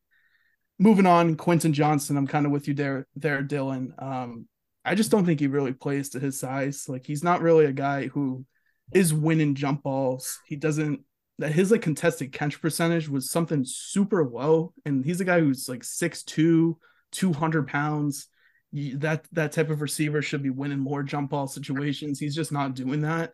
moving 0.80 1.06
on, 1.06 1.36
Quentin 1.36 1.74
Johnston, 1.74 2.18
I'm 2.18 2.28
kind 2.28 2.46
of 2.46 2.52
with 2.52 2.68
you 2.68 2.74
there, 2.74 3.08
there, 3.16 3.44
Dylan. 3.44 4.02
Um, 4.02 4.48
I 4.84 4.96
just 4.96 5.12
don't 5.12 5.26
think 5.26 5.40
he 5.40 5.48
really 5.48 5.74
plays 5.74 6.10
to 6.10 6.20
his 6.20 6.38
size. 6.38 6.90
Like 6.90 7.06
he's 7.06 7.24
not 7.24 7.42
really 7.42 7.66
a 7.66 7.72
guy 7.72 8.08
who 8.08 8.46
is 8.94 9.14
winning 9.14 9.56
jump 9.56 9.84
balls. 9.84 10.40
He 10.46 10.56
doesn't 10.56 11.02
that 11.40 11.52
his 11.52 11.72
like 11.72 11.82
contested 11.82 12.32
catch 12.32 12.62
percentage 12.62 13.10
was 13.10 13.32
something 13.32 13.64
super 13.66 14.24
low. 14.26 14.74
And 14.86 15.04
he's 15.04 15.20
a 15.20 15.26
guy 15.26 15.40
who's 15.40 15.68
like 15.68 15.82
6'2, 15.82 16.76
200 17.12 17.68
pounds. 17.68 18.28
That 18.74 19.26
that 19.34 19.52
type 19.52 19.70
of 19.70 19.82
receiver 19.82 20.22
should 20.22 20.42
be 20.42 20.50
winning 20.50 20.80
more 20.80 21.04
jump 21.04 21.30
ball 21.32 21.48
situations. 21.48 22.20
He's 22.20 22.36
just 22.36 22.52
not 22.52 22.76
doing 22.76 23.02
that. 23.02 23.34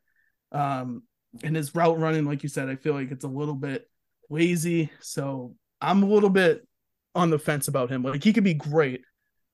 Um, 0.51 1.03
and 1.43 1.55
his 1.55 1.75
route 1.75 1.99
running, 1.99 2.25
like 2.25 2.43
you 2.43 2.49
said, 2.49 2.69
I 2.69 2.75
feel 2.75 2.93
like 2.93 3.11
it's 3.11 3.23
a 3.23 3.29
little 3.29 3.55
bit 3.55 3.89
lazy. 4.29 4.89
So 4.99 5.55
I'm 5.79 6.03
a 6.03 6.07
little 6.07 6.29
bit 6.29 6.67
on 7.15 7.29
the 7.29 7.39
fence 7.39 7.67
about 7.67 7.89
him. 7.89 8.03
Like 8.03 8.23
he 8.23 8.33
could 8.33 8.43
be 8.43 8.53
great, 8.53 9.01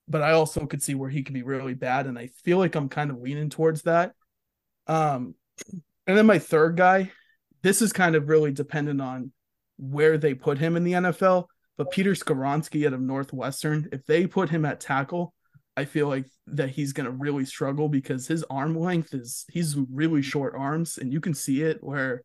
but 0.08 0.22
I 0.22 0.32
also 0.32 0.66
could 0.66 0.82
see 0.82 0.96
where 0.96 1.10
he 1.10 1.24
could 1.24 1.34
be 1.34 1.44
really 1.44 1.74
bad. 1.74 2.08
And 2.08 2.18
I 2.18 2.28
feel 2.44 2.58
like 2.58 2.76
I'm 2.76 2.90
kind 2.90 3.12
of 3.12 3.20
leaning 3.20 3.50
towards 3.50 3.84
that. 3.84 4.14
Um, 4.88 5.36
and 6.08 6.18
then 6.18 6.26
my 6.26 6.40
third 6.40 6.78
guy, 6.78 7.12
this 7.64 7.82
is 7.82 7.94
kind 7.94 8.16
of 8.16 8.30
really 8.30 8.52
dependent 8.52 9.02
on 9.02 9.32
where 9.78 10.18
they 10.18 10.34
put 10.34 10.58
him 10.58 10.76
in 10.76 10.84
the 10.84 10.94
NFL. 10.94 11.46
But 11.78 11.92
Peter 11.92 12.12
Skoronski 12.12 12.88
out 12.88 12.94
of 12.94 13.02
Northwestern, 13.02 13.90
if 13.92 14.06
they 14.06 14.28
put 14.28 14.50
him 14.50 14.66
at 14.66 14.80
tackle, 14.80 15.34
I 15.76 15.86
feel 15.86 16.08
like 16.08 16.26
that 16.48 16.70
he's 16.70 16.94
going 16.94 17.06
to 17.06 17.12
really 17.12 17.44
struggle 17.44 17.90
because 17.90 18.28
his 18.28 18.44
arm 18.50 18.78
length 18.78 19.14
is 19.14 19.46
he's 19.52 19.76
really 19.92 20.22
short 20.22 20.54
arms, 20.56 20.98
and 20.98 21.12
you 21.12 21.20
can 21.20 21.34
see 21.34 21.62
it 21.64 21.84
where 21.84 22.24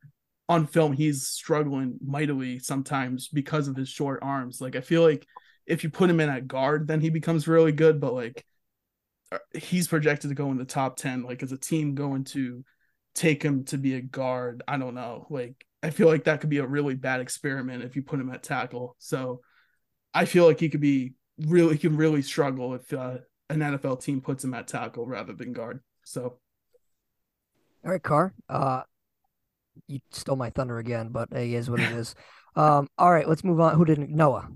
on 0.49 0.67
film 0.67 0.93
he's 0.93 1.27
struggling 1.27 1.99
mightily 2.05 2.59
sometimes 2.59 3.29
because 3.29 3.67
of 3.67 3.77
his 3.77 3.89
short 3.89 4.21
arms. 4.23 4.61
Like 4.61 4.77
I 4.77 4.81
feel 4.81 5.03
like 5.03 5.27
if 5.67 5.83
you 5.83 5.91
put 5.91 6.11
him 6.11 6.21
in 6.21 6.29
at 6.29 6.47
guard, 6.47 6.87
then 6.87 7.01
he 7.01 7.11
becomes 7.11 7.49
really 7.49 7.73
good. 7.73 8.01
But 8.01 8.15
like 8.15 8.45
uh, 9.33 9.39
he's 9.55 9.89
projected 9.89 10.31
to 10.31 10.37
go 10.37 10.51
in 10.53 10.59
the 10.59 10.65
top 10.65 10.97
ten. 10.97 11.25
Like 11.25 11.43
as 11.43 11.51
a 11.51 11.59
team 11.59 11.97
going 11.97 12.25
to 12.25 12.65
take 13.15 13.43
him 13.43 13.65
to 13.65 13.79
be 13.79 13.95
a 13.95 14.01
guard. 14.01 14.63
I 14.67 14.77
don't 14.77 14.95
know. 14.95 15.27
Like 15.31 15.67
I 15.83 15.91
feel 15.91 16.09
like 16.09 16.25
that 16.25 16.41
could 16.41 16.51
be 16.51 16.59
a 16.59 16.67
really 16.67 16.95
bad 16.95 17.21
experiment 17.21 17.85
if 17.85 17.97
you 17.97 18.03
put 18.03 18.21
him 18.21 18.31
at 18.31 18.43
tackle. 18.43 18.97
So 18.99 19.41
I 20.13 20.25
feel 20.25 20.47
like 20.47 20.61
he 20.61 20.69
could 20.69 20.81
be 20.81 21.15
really 21.39 21.75
he 21.75 21.79
can 21.79 21.97
really 21.97 22.23
struggle 22.23 22.75
if 22.75 22.93
uh, 22.93 23.19
an 23.49 23.61
NFL 23.61 24.03
team 24.03 24.21
puts 24.21 24.45
him 24.45 24.55
at 24.55 24.69
tackle 24.69 25.07
rather 25.07 25.33
than 25.33 25.53
guard. 25.53 25.81
So 26.05 26.39
all 27.85 27.91
right, 27.91 28.03
Carr. 28.03 28.35
Uh 28.49 28.83
you 29.87 30.01
stole 30.11 30.37
my 30.37 30.51
thunder 30.51 30.79
again, 30.79 31.09
but 31.09 31.29
it 31.33 31.51
is 31.51 31.71
what 31.71 31.81
it 31.81 31.91
is. 31.93 32.15
Um, 32.57 32.89
all 32.99 33.11
right, 33.11 33.29
let's 33.29 33.45
move 33.45 33.61
on. 33.61 33.77
Who 33.77 33.85
didn't 33.85 34.11
Noah? 34.11 34.49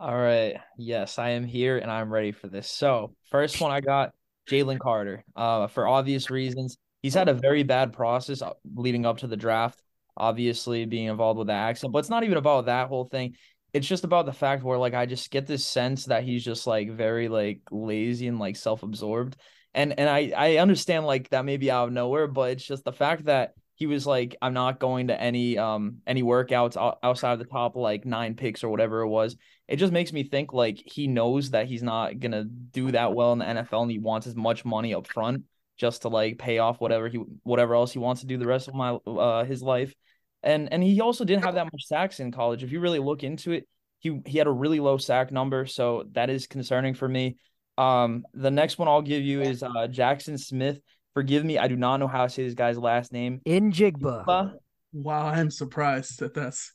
All 0.00 0.16
right. 0.16 0.56
Yes, 0.76 1.18
I 1.18 1.30
am 1.30 1.44
here 1.44 1.76
and 1.78 1.90
I'm 1.90 2.12
ready 2.12 2.32
for 2.32 2.46
this. 2.46 2.70
So 2.70 3.14
first 3.30 3.60
one 3.60 3.72
I 3.72 3.80
got 3.80 4.12
Jalen 4.48 4.78
Carter. 4.78 5.24
Uh, 5.34 5.66
for 5.66 5.88
obvious 5.88 6.30
reasons, 6.30 6.78
he's 7.02 7.14
had 7.14 7.28
a 7.28 7.34
very 7.34 7.62
bad 7.62 7.92
process 7.92 8.42
uh, 8.42 8.52
leading 8.74 9.06
up 9.06 9.18
to 9.18 9.26
the 9.26 9.36
draft. 9.36 9.82
Obviously, 10.16 10.84
being 10.84 11.06
involved 11.06 11.38
with 11.38 11.46
the 11.46 11.52
accident, 11.52 11.92
but 11.92 12.00
it's 12.00 12.10
not 12.10 12.24
even 12.24 12.38
about 12.38 12.66
that 12.66 12.88
whole 12.88 13.04
thing. 13.04 13.36
It's 13.72 13.86
just 13.86 14.04
about 14.04 14.26
the 14.26 14.32
fact 14.32 14.64
where 14.64 14.78
like 14.78 14.94
I 14.94 15.06
just 15.06 15.30
get 15.30 15.46
this 15.46 15.64
sense 15.64 16.06
that 16.06 16.24
he's 16.24 16.44
just 16.44 16.66
like 16.66 16.90
very 16.90 17.28
like 17.28 17.60
lazy 17.70 18.26
and 18.26 18.38
like 18.38 18.56
self-absorbed. 18.56 19.36
And 19.74 19.98
and 19.98 20.08
I 20.08 20.32
I 20.36 20.56
understand 20.56 21.06
like 21.06 21.28
that 21.30 21.44
may 21.44 21.56
be 21.56 21.70
out 21.70 21.88
of 21.88 21.94
nowhere, 21.94 22.26
but 22.26 22.50
it's 22.50 22.64
just 22.64 22.84
the 22.84 22.92
fact 22.92 23.26
that 23.26 23.54
he 23.76 23.86
was 23.86 24.08
like, 24.08 24.34
I'm 24.42 24.54
not 24.54 24.80
going 24.80 25.06
to 25.06 25.20
any 25.20 25.56
um 25.56 25.98
any 26.04 26.24
workouts 26.24 26.76
outside 27.00 27.34
of 27.34 27.38
the 27.38 27.44
top 27.44 27.76
like 27.76 28.04
nine 28.04 28.34
picks 28.34 28.64
or 28.64 28.70
whatever 28.70 29.02
it 29.02 29.08
was. 29.08 29.36
It 29.68 29.76
just 29.76 29.92
makes 29.92 30.12
me 30.12 30.24
think 30.24 30.52
like 30.52 30.82
he 30.84 31.06
knows 31.06 31.50
that 31.50 31.68
he's 31.68 31.82
not 31.82 32.18
gonna 32.18 32.42
do 32.44 32.90
that 32.90 33.14
well 33.14 33.32
in 33.34 33.38
the 33.38 33.44
NFL 33.44 33.82
and 33.82 33.90
he 33.90 34.00
wants 34.00 34.26
as 34.26 34.34
much 34.34 34.64
money 34.64 34.94
up 34.94 35.06
front 35.06 35.44
just 35.78 36.02
to 36.02 36.08
like 36.08 36.38
pay 36.38 36.58
off 36.58 36.80
whatever 36.80 37.08
he 37.08 37.18
whatever 37.44 37.74
else 37.74 37.92
he 37.92 37.98
wants 37.98 38.20
to 38.20 38.26
do 38.26 38.36
the 38.36 38.46
rest 38.46 38.68
of 38.68 38.74
my 38.74 38.90
uh 39.06 39.44
his 39.44 39.62
life. 39.62 39.94
And 40.42 40.72
and 40.72 40.82
he 40.82 41.00
also 41.00 41.24
didn't 41.24 41.44
have 41.44 41.54
that 41.54 41.72
much 41.72 41.84
sacks 41.84 42.20
in 42.20 42.30
college. 42.30 42.62
If 42.62 42.72
you 42.72 42.80
really 42.80 42.98
look 42.98 43.22
into 43.22 43.52
it, 43.52 43.66
he 44.00 44.20
he 44.26 44.38
had 44.38 44.46
a 44.46 44.52
really 44.52 44.80
low 44.80 44.98
sack 44.98 45.32
number, 45.32 45.66
so 45.66 46.04
that 46.12 46.30
is 46.30 46.46
concerning 46.46 46.94
for 46.94 47.08
me. 47.08 47.36
Um, 47.76 48.24
the 48.34 48.50
next 48.50 48.78
one 48.78 48.88
I'll 48.88 49.02
give 49.02 49.22
you 49.22 49.40
is 49.40 49.62
uh 49.62 49.88
Jaxon 49.88 50.38
Smith. 50.38 50.80
Forgive 51.14 51.44
me, 51.44 51.58
I 51.58 51.66
do 51.68 51.76
not 51.76 51.96
know 51.98 52.06
how 52.06 52.24
to 52.24 52.28
say 52.28 52.44
this 52.44 52.54
guy's 52.54 52.78
last 52.78 53.12
name. 53.12 53.40
Njigba. 53.46 54.54
Wow, 54.92 55.26
I'm 55.26 55.50
surprised 55.50 56.22
at 56.22 56.34
this. 56.34 56.72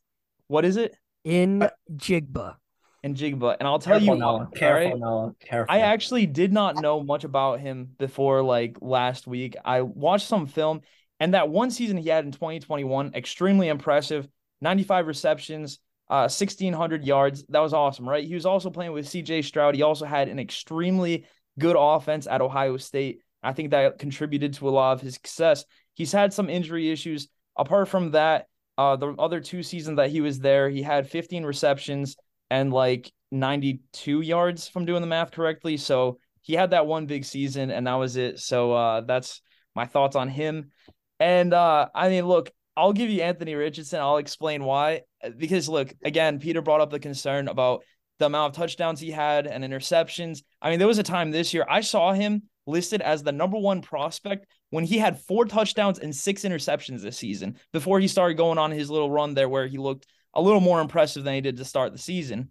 What 0.47 0.65
is 0.65 0.77
it? 0.77 0.95
In 1.23 1.69
Jigba 1.95 2.55
and 3.03 3.15
Jigba. 3.15 3.57
And 3.59 3.67
I'll 3.67 3.79
tell 3.79 3.99
Careful 3.99 4.15
you, 4.15 4.21
Noah. 4.21 4.49
Careful, 4.55 4.97
Noah. 4.97 5.35
Careful. 5.39 5.73
I 5.73 5.79
actually 5.79 6.25
did 6.25 6.53
not 6.53 6.81
know 6.81 7.03
much 7.03 7.23
about 7.23 7.59
him 7.59 7.89
before 7.97 8.41
like 8.41 8.77
last 8.81 9.27
week. 9.27 9.55
I 9.63 9.81
watched 9.81 10.27
some 10.27 10.47
film, 10.47 10.81
and 11.19 11.33
that 11.33 11.49
one 11.49 11.69
season 11.69 11.97
he 11.97 12.09
had 12.09 12.25
in 12.25 12.31
2021, 12.31 13.13
extremely 13.13 13.67
impressive. 13.67 14.27
95 14.61 15.07
receptions, 15.07 15.79
uh, 16.09 16.29
1600 16.29 17.03
yards. 17.03 17.43
That 17.49 17.59
was 17.59 17.73
awesome, 17.73 18.07
right? 18.07 18.25
He 18.25 18.33
was 18.33 18.45
also 18.45 18.69
playing 18.69 18.93
with 18.93 19.05
CJ 19.05 19.43
Stroud. 19.43 19.75
He 19.75 19.81
also 19.81 20.05
had 20.05 20.29
an 20.29 20.39
extremely 20.39 21.25
good 21.59 21.75
offense 21.77 22.27
at 22.27 22.41
Ohio 22.41 22.77
State. 22.77 23.19
I 23.43 23.51
think 23.51 23.71
that 23.71 23.99
contributed 23.99 24.53
to 24.55 24.69
a 24.69 24.71
lot 24.71 24.93
of 24.93 25.01
his 25.01 25.15
success. 25.15 25.65
He's 25.93 26.13
had 26.13 26.33
some 26.33 26.49
injury 26.49 26.89
issues. 26.89 27.27
Apart 27.57 27.89
from 27.89 28.11
that, 28.11 28.47
uh, 28.77 28.95
the 28.95 29.13
other 29.19 29.39
two 29.39 29.61
seasons 29.61 29.97
that 29.97 30.09
he 30.09 30.21
was 30.21 30.39
there, 30.39 30.69
he 30.69 30.81
had 30.81 31.09
15 31.09 31.43
receptions, 31.43 32.15
and 32.49 32.71
like 32.71 33.11
92 33.31 34.21
yards 34.21 34.67
from 34.67 34.85
doing 34.85 35.01
the 35.01 35.07
math 35.07 35.31
correctly. 35.31 35.77
So 35.77 36.19
he 36.41 36.53
had 36.53 36.71
that 36.71 36.85
one 36.85 37.05
big 37.05 37.25
season 37.25 37.71
and 37.71 37.87
that 37.87 37.95
was 37.95 38.15
it. 38.15 38.39
So 38.39 38.73
uh, 38.73 39.01
that's 39.01 39.41
my 39.75 39.85
thoughts 39.85 40.15
on 40.15 40.29
him. 40.29 40.71
And 41.19 41.53
uh, 41.53 41.87
I 41.93 42.09
mean, 42.09 42.25
look, 42.25 42.51
I'll 42.75 42.93
give 42.93 43.09
you 43.09 43.21
Anthony 43.21 43.55
Richardson. 43.55 43.99
I'll 43.99 44.17
explain 44.17 44.63
why. 44.63 45.01
Because 45.37 45.69
look, 45.69 45.93
again, 46.03 46.39
Peter 46.39 46.61
brought 46.61 46.81
up 46.81 46.89
the 46.89 46.99
concern 46.99 47.47
about 47.47 47.83
the 48.19 48.25
amount 48.25 48.53
of 48.53 48.57
touchdowns 48.57 48.99
he 48.99 49.11
had 49.11 49.47
and 49.47 49.63
interceptions. 49.63 50.43
I 50.61 50.69
mean, 50.69 50.79
there 50.79 50.87
was 50.87 50.97
a 50.97 51.03
time 51.03 51.31
this 51.31 51.53
year 51.53 51.65
I 51.69 51.81
saw 51.81 52.13
him 52.13 52.43
listed 52.65 53.01
as 53.01 53.23
the 53.23 53.31
number 53.31 53.57
one 53.57 53.81
prospect 53.81 54.45
when 54.69 54.83
he 54.83 54.97
had 54.97 55.19
four 55.19 55.45
touchdowns 55.45 55.99
and 55.99 56.15
six 56.15 56.43
interceptions 56.43 57.01
this 57.01 57.17
season 57.17 57.57
before 57.71 57.99
he 57.99 58.07
started 58.07 58.35
going 58.35 58.57
on 58.57 58.71
his 58.71 58.89
little 58.89 59.11
run 59.11 59.33
there 59.33 59.49
where 59.49 59.67
he 59.67 59.77
looked 59.77 60.07
a 60.33 60.41
little 60.41 60.59
more 60.59 60.81
impressive 60.81 61.23
than 61.23 61.33
he 61.33 61.41
did 61.41 61.57
to 61.57 61.65
start 61.65 61.91
the 61.91 61.97
season. 61.97 62.49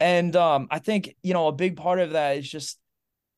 And 0.00 0.34
um, 0.36 0.68
I 0.70 0.78
think, 0.78 1.14
you 1.22 1.32
know, 1.32 1.48
a 1.48 1.52
big 1.52 1.76
part 1.76 1.98
of 1.98 2.12
that 2.12 2.36
is 2.38 2.50
just 2.50 2.78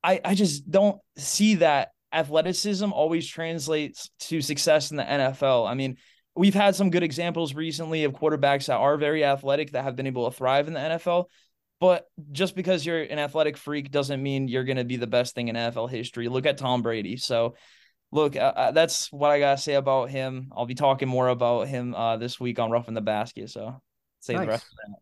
I, 0.02 0.20
I 0.24 0.34
just 0.34 0.70
don't 0.70 1.00
see 1.16 1.56
that 1.56 1.90
athleticism 2.12 2.92
always 2.92 3.26
translates 3.26 4.10
to 4.20 4.40
success 4.40 4.90
in 4.90 4.96
the 4.96 5.02
NFL. 5.02 5.68
I 5.68 5.74
mean, 5.74 5.96
we've 6.34 6.54
had 6.54 6.74
some 6.74 6.90
good 6.90 7.02
examples 7.02 7.54
recently 7.54 8.04
of 8.04 8.12
quarterbacks 8.12 8.66
that 8.66 8.76
are 8.76 8.96
very 8.96 9.24
athletic 9.24 9.72
that 9.72 9.84
have 9.84 9.96
been 9.96 10.06
able 10.06 10.30
to 10.30 10.36
thrive 10.36 10.68
in 10.68 10.74
the 10.74 10.80
NFL. 10.80 11.26
But 11.80 12.06
just 12.32 12.56
because 12.56 12.84
you're 12.84 13.02
an 13.02 13.18
athletic 13.18 13.56
freak 13.56 13.90
doesn't 13.90 14.22
mean 14.22 14.48
you're 14.48 14.64
going 14.64 14.78
to 14.78 14.84
be 14.84 14.96
the 14.96 15.06
best 15.06 15.34
thing 15.34 15.48
in 15.48 15.56
NFL 15.56 15.90
history. 15.90 16.28
Look 16.28 16.46
at 16.46 16.58
Tom 16.58 16.82
Brady. 16.82 17.16
So, 17.16 17.54
look, 18.12 18.36
uh, 18.36 18.52
uh, 18.56 18.70
that's 18.72 19.12
what 19.12 19.30
I 19.30 19.38
got 19.38 19.56
to 19.56 19.62
say 19.62 19.74
about 19.74 20.10
him. 20.10 20.52
I'll 20.56 20.66
be 20.66 20.74
talking 20.74 21.08
more 21.08 21.28
about 21.28 21.68
him 21.68 21.94
uh, 21.94 22.16
this 22.16 22.38
week 22.40 22.58
on 22.58 22.70
Roughing 22.70 22.94
the 22.94 23.00
Basket. 23.00 23.50
So, 23.50 23.80
say 24.20 24.34
Nice. 24.34 24.42
the 24.42 24.48
rest 24.48 24.64
of 24.64 24.76
that. 24.86 24.98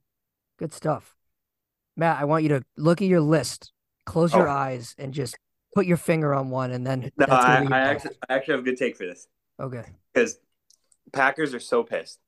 Good 0.58 0.72
stuff. 0.72 1.14
Matt, 1.96 2.20
I 2.20 2.24
want 2.24 2.42
you 2.42 2.50
to 2.50 2.62
look 2.76 3.00
at 3.00 3.08
your 3.08 3.20
list, 3.20 3.72
close 4.04 4.32
your 4.32 4.48
Oh. 4.48 4.52
eyes, 4.52 4.94
and 4.98 5.14
just 5.14 5.36
put 5.74 5.86
your 5.86 5.96
finger 5.96 6.34
on 6.34 6.50
one, 6.50 6.70
and 6.72 6.86
then 6.86 7.10
No, 7.16 7.26
that's 7.26 7.44
gonna 7.44 7.74
I, 7.74 7.78
I 7.78 7.82
actually, 7.82 8.16
I 8.28 8.34
actually 8.34 8.52
have 8.52 8.60
a 8.60 8.64
good 8.64 8.76
take 8.76 8.96
for 8.96 9.04
this 9.06 9.28
okay. 9.60 9.84
because 10.12 10.38
Packers 11.12 11.54
are 11.54 11.60
so 11.60 11.82
pissed, 11.82 12.18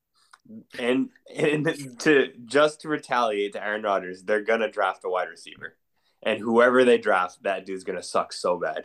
and 0.78 1.08
and 1.34 1.98
to 2.00 2.32
just 2.44 2.82
to 2.82 2.88
retaliate 2.88 3.54
to 3.54 3.64
Aaron 3.64 3.82
Rodgers, 3.82 4.22
they're 4.22 4.42
gonna 4.44 4.70
draft 4.70 5.04
a 5.04 5.08
wide 5.10 5.28
receiver, 5.28 5.76
and 6.22 6.38
whoever 6.40 6.84
they 6.84 6.98
draft, 6.98 7.42
that 7.42 7.66
dude's 7.66 7.84
gonna 7.84 8.02
suck 8.02 8.32
so 8.32 8.58
bad. 8.58 8.84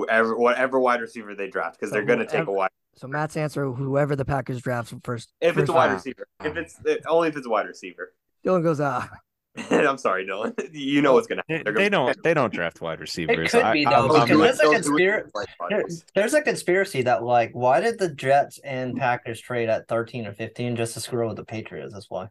Whoever, 0.00 0.36
whatever 0.36 0.78
wide 0.80 1.00
receiver 1.00 1.34
they 1.34 1.48
draft, 1.48 1.78
because 1.78 1.90
So 1.90 1.94
they're 1.94 2.04
gonna 2.04 2.26
take 2.26 2.46
a 2.46 2.52
wide. 2.52 2.70
So 2.96 3.06
Matt's 3.08 3.36
answer: 3.36 3.70
whoever 3.70 4.14
the 4.16 4.24
Packers 4.24 4.60
drafts 4.62 4.94
first. 5.02 5.32
If 5.40 5.58
it's 5.58 5.68
a 5.68 5.72
wide 5.72 5.86
round. 5.86 5.94
receiver, 5.96 6.26
if 6.44 6.56
it's 6.56 6.78
only 7.06 7.28
if 7.28 7.36
it's 7.36 7.46
a 7.46 7.50
wide 7.50 7.66
receiver. 7.66 8.12
Dylan 8.44 8.62
goes, 8.62 8.80
ah, 8.80 9.08
I'm 9.70 9.98
sorry, 9.98 10.26
Dylan. 10.26 10.52
You 10.72 11.00
know 11.02 11.12
what's 11.14 11.26
gonna 11.26 11.42
happen. 11.48 11.64
They're 11.64 11.72
they 11.74 11.88
don't 11.88 12.16
they 12.24 12.34
don't 12.34 12.52
draft 12.52 12.80
wide 12.80 13.00
receivers. 13.00 13.50
could 13.50 13.62
I- 13.62 13.72
be, 13.72 13.86
I'm- 13.86 14.08
though, 14.08 14.16
I'm 14.16 14.28
because 14.28 14.38
like- 14.38 14.58
there's 14.58 14.58
a 14.60 14.62
They'll 14.90 14.96
conspira- 14.98 15.30
There- 15.70 15.84
There's 16.14 16.34
a 16.34 16.42
conspiracy 16.42 17.02
that 17.02 17.22
like, 17.24 17.50
why 17.52 17.80
did 17.80 17.98
the 17.98 18.08
Jets 18.10 18.58
and 18.62 18.96
Packers 18.96 19.40
trade 19.40 19.68
at 19.68 19.88
13 19.88 20.26
or 20.26 20.32
15 20.32 20.76
just 20.76 20.94
to 20.94 21.00
screw 21.00 21.26
with 21.28 21.36
the 21.36 21.44
Patriots? 21.44 21.94
That's 21.94 22.10
why. 22.10 22.28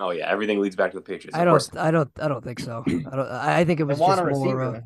Oh 0.00 0.10
yeah, 0.10 0.28
everything 0.28 0.60
leads 0.60 0.74
back 0.76 0.90
to 0.90 0.96
the 0.98 1.02
Patriots. 1.02 1.36
I 1.36 1.44
of 1.44 1.46
don't, 1.70 1.76
I 1.80 1.90
don't, 1.92 2.10
I 2.20 2.26
don't 2.28 2.42
think 2.44 2.58
so. 2.60 2.82
I 2.86 2.90
don't. 2.90 3.28
I 3.30 3.58
I 3.60 3.64
think 3.64 3.78
it 3.80 3.84
was 3.84 3.98
just 3.98 4.18
a 4.20 4.24
more. 4.24 4.26
receiver. 4.30 4.84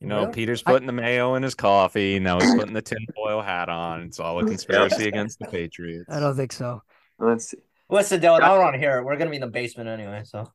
You 0.00 0.06
know, 0.08 0.20
Really? 0.22 0.32
Peter's 0.32 0.62
I- 0.64 0.72
putting 0.72 0.86
the 0.86 0.92
mayo 0.92 1.34
in 1.34 1.42
his 1.42 1.54
coffee. 1.54 2.18
Now 2.18 2.40
he's 2.40 2.54
putting 2.54 2.72
the 2.74 2.80
tinfoil 2.82 3.42
hat 3.42 3.68
on. 3.68 4.02
It's 4.02 4.18
all 4.18 4.38
a 4.38 4.44
conspiracy 4.46 5.06
against 5.08 5.38
the 5.38 5.46
Patriots. 5.46 6.06
I 6.08 6.20
don't 6.20 6.36
think 6.36 6.52
so. 6.52 6.82
Let's 7.18 7.50
see. 7.50 7.58
Listen, 7.90 8.20
Dylan, 8.20 8.40
I 8.40 8.48
don't 8.48 8.60
want 8.60 8.74
to 8.74 8.78
hear 8.78 8.98
it. 8.98 9.04
We're 9.04 9.16
gonna 9.16 9.30
be 9.30 9.36
in 9.36 9.42
the 9.42 9.48
basement 9.48 9.88
anyway, 9.88 10.22
so 10.24 10.50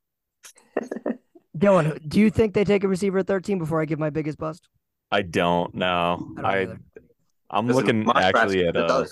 Dylan, 1.56 2.06
do 2.08 2.20
you 2.20 2.30
think 2.30 2.54
they 2.54 2.64
take 2.64 2.84
a 2.84 2.88
receiver 2.88 3.18
at 3.18 3.26
13 3.26 3.58
before 3.58 3.80
I 3.80 3.84
give 3.84 3.98
my 3.98 4.10
biggest 4.10 4.38
bust? 4.38 4.68
I 5.10 5.22
don't 5.22 5.74
know. 5.74 6.28
I 6.38 6.42
don't 6.42 6.70
I, 6.70 6.76
I'm 7.50 7.66
Listen, 7.68 8.04
looking 8.04 8.10
actually 8.22 8.66
at 8.66 8.76
uh, 8.76 9.04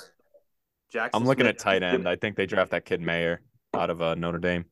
Jackson. 0.92 1.10
I'm 1.14 1.24
looking 1.26 1.44
Smith- 1.44 1.54
at 1.56 1.58
tight 1.60 1.82
end. 1.82 2.08
I 2.08 2.16
think 2.16 2.36
they 2.36 2.46
draft 2.46 2.72
that 2.72 2.84
kid 2.84 3.00
Mayer 3.00 3.40
out 3.72 3.90
of 3.90 4.02
uh, 4.02 4.14
Notre 4.16 4.38
Dame. 4.38 4.64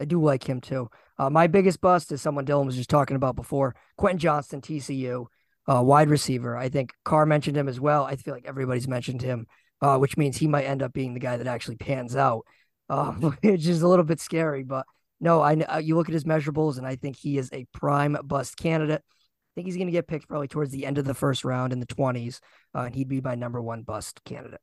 I 0.00 0.04
do 0.06 0.22
like 0.22 0.48
him 0.48 0.60
too. 0.60 0.88
Uh, 1.18 1.28
my 1.28 1.46
biggest 1.46 1.80
bust 1.80 2.10
is 2.10 2.22
someone 2.22 2.46
Dylan 2.46 2.66
was 2.66 2.76
just 2.76 2.90
talking 2.90 3.16
about 3.16 3.36
before. 3.36 3.74
Quentin 3.98 4.18
Johnston, 4.18 4.62
TCU, 4.62 5.26
uh, 5.68 5.82
wide 5.82 6.08
receiver. 6.08 6.56
I 6.56 6.70
think 6.70 6.92
Carr 7.04 7.26
mentioned 7.26 7.56
him 7.56 7.68
as 7.68 7.78
well. 7.78 8.04
I 8.04 8.16
feel 8.16 8.32
like 8.32 8.46
everybody's 8.46 8.88
mentioned 8.88 9.20
him, 9.20 9.46
uh, 9.82 9.98
which 9.98 10.16
means 10.16 10.36
he 10.36 10.46
might 10.46 10.64
end 10.64 10.82
up 10.82 10.92
being 10.92 11.12
the 11.12 11.20
guy 11.20 11.36
that 11.36 11.46
actually 11.46 11.76
pans 11.76 12.16
out, 12.16 12.46
which 12.88 13.66
is 13.66 13.82
a 13.82 13.88
little 13.88 14.04
bit 14.04 14.20
scary. 14.20 14.62
But 14.62 14.86
no, 15.20 15.42
I 15.42 15.54
uh, 15.54 15.78
you 15.78 15.96
look 15.96 16.08
at 16.08 16.14
his 16.14 16.24
measurables, 16.24 16.78
and 16.78 16.86
I 16.86 16.96
think 16.96 17.16
he 17.16 17.36
is 17.36 17.50
a 17.52 17.66
prime 17.72 18.16
bust 18.24 18.56
candidate. 18.56 19.02
I 19.02 19.52
think 19.54 19.66
he's 19.66 19.76
going 19.76 19.88
to 19.88 19.92
get 19.92 20.06
picked 20.06 20.28
probably 20.28 20.48
towards 20.48 20.70
the 20.70 20.86
end 20.86 20.96
of 20.96 21.04
the 21.04 21.14
first 21.14 21.44
round 21.44 21.72
in 21.72 21.80
the 21.80 21.86
20s, 21.86 22.40
uh, 22.74 22.80
and 22.80 22.94
he'd 22.94 23.08
be 23.08 23.20
my 23.20 23.34
number 23.34 23.60
one 23.60 23.82
bust 23.82 24.20
candidate. 24.24 24.60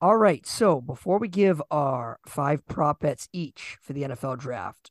All 0.00 0.16
right. 0.16 0.46
So 0.46 0.80
before 0.80 1.18
we 1.18 1.28
give 1.28 1.62
our 1.70 2.18
five 2.26 2.66
prop 2.66 3.00
bets 3.00 3.28
each 3.32 3.78
for 3.80 3.92
the 3.92 4.02
NFL 4.02 4.38
draft, 4.38 4.90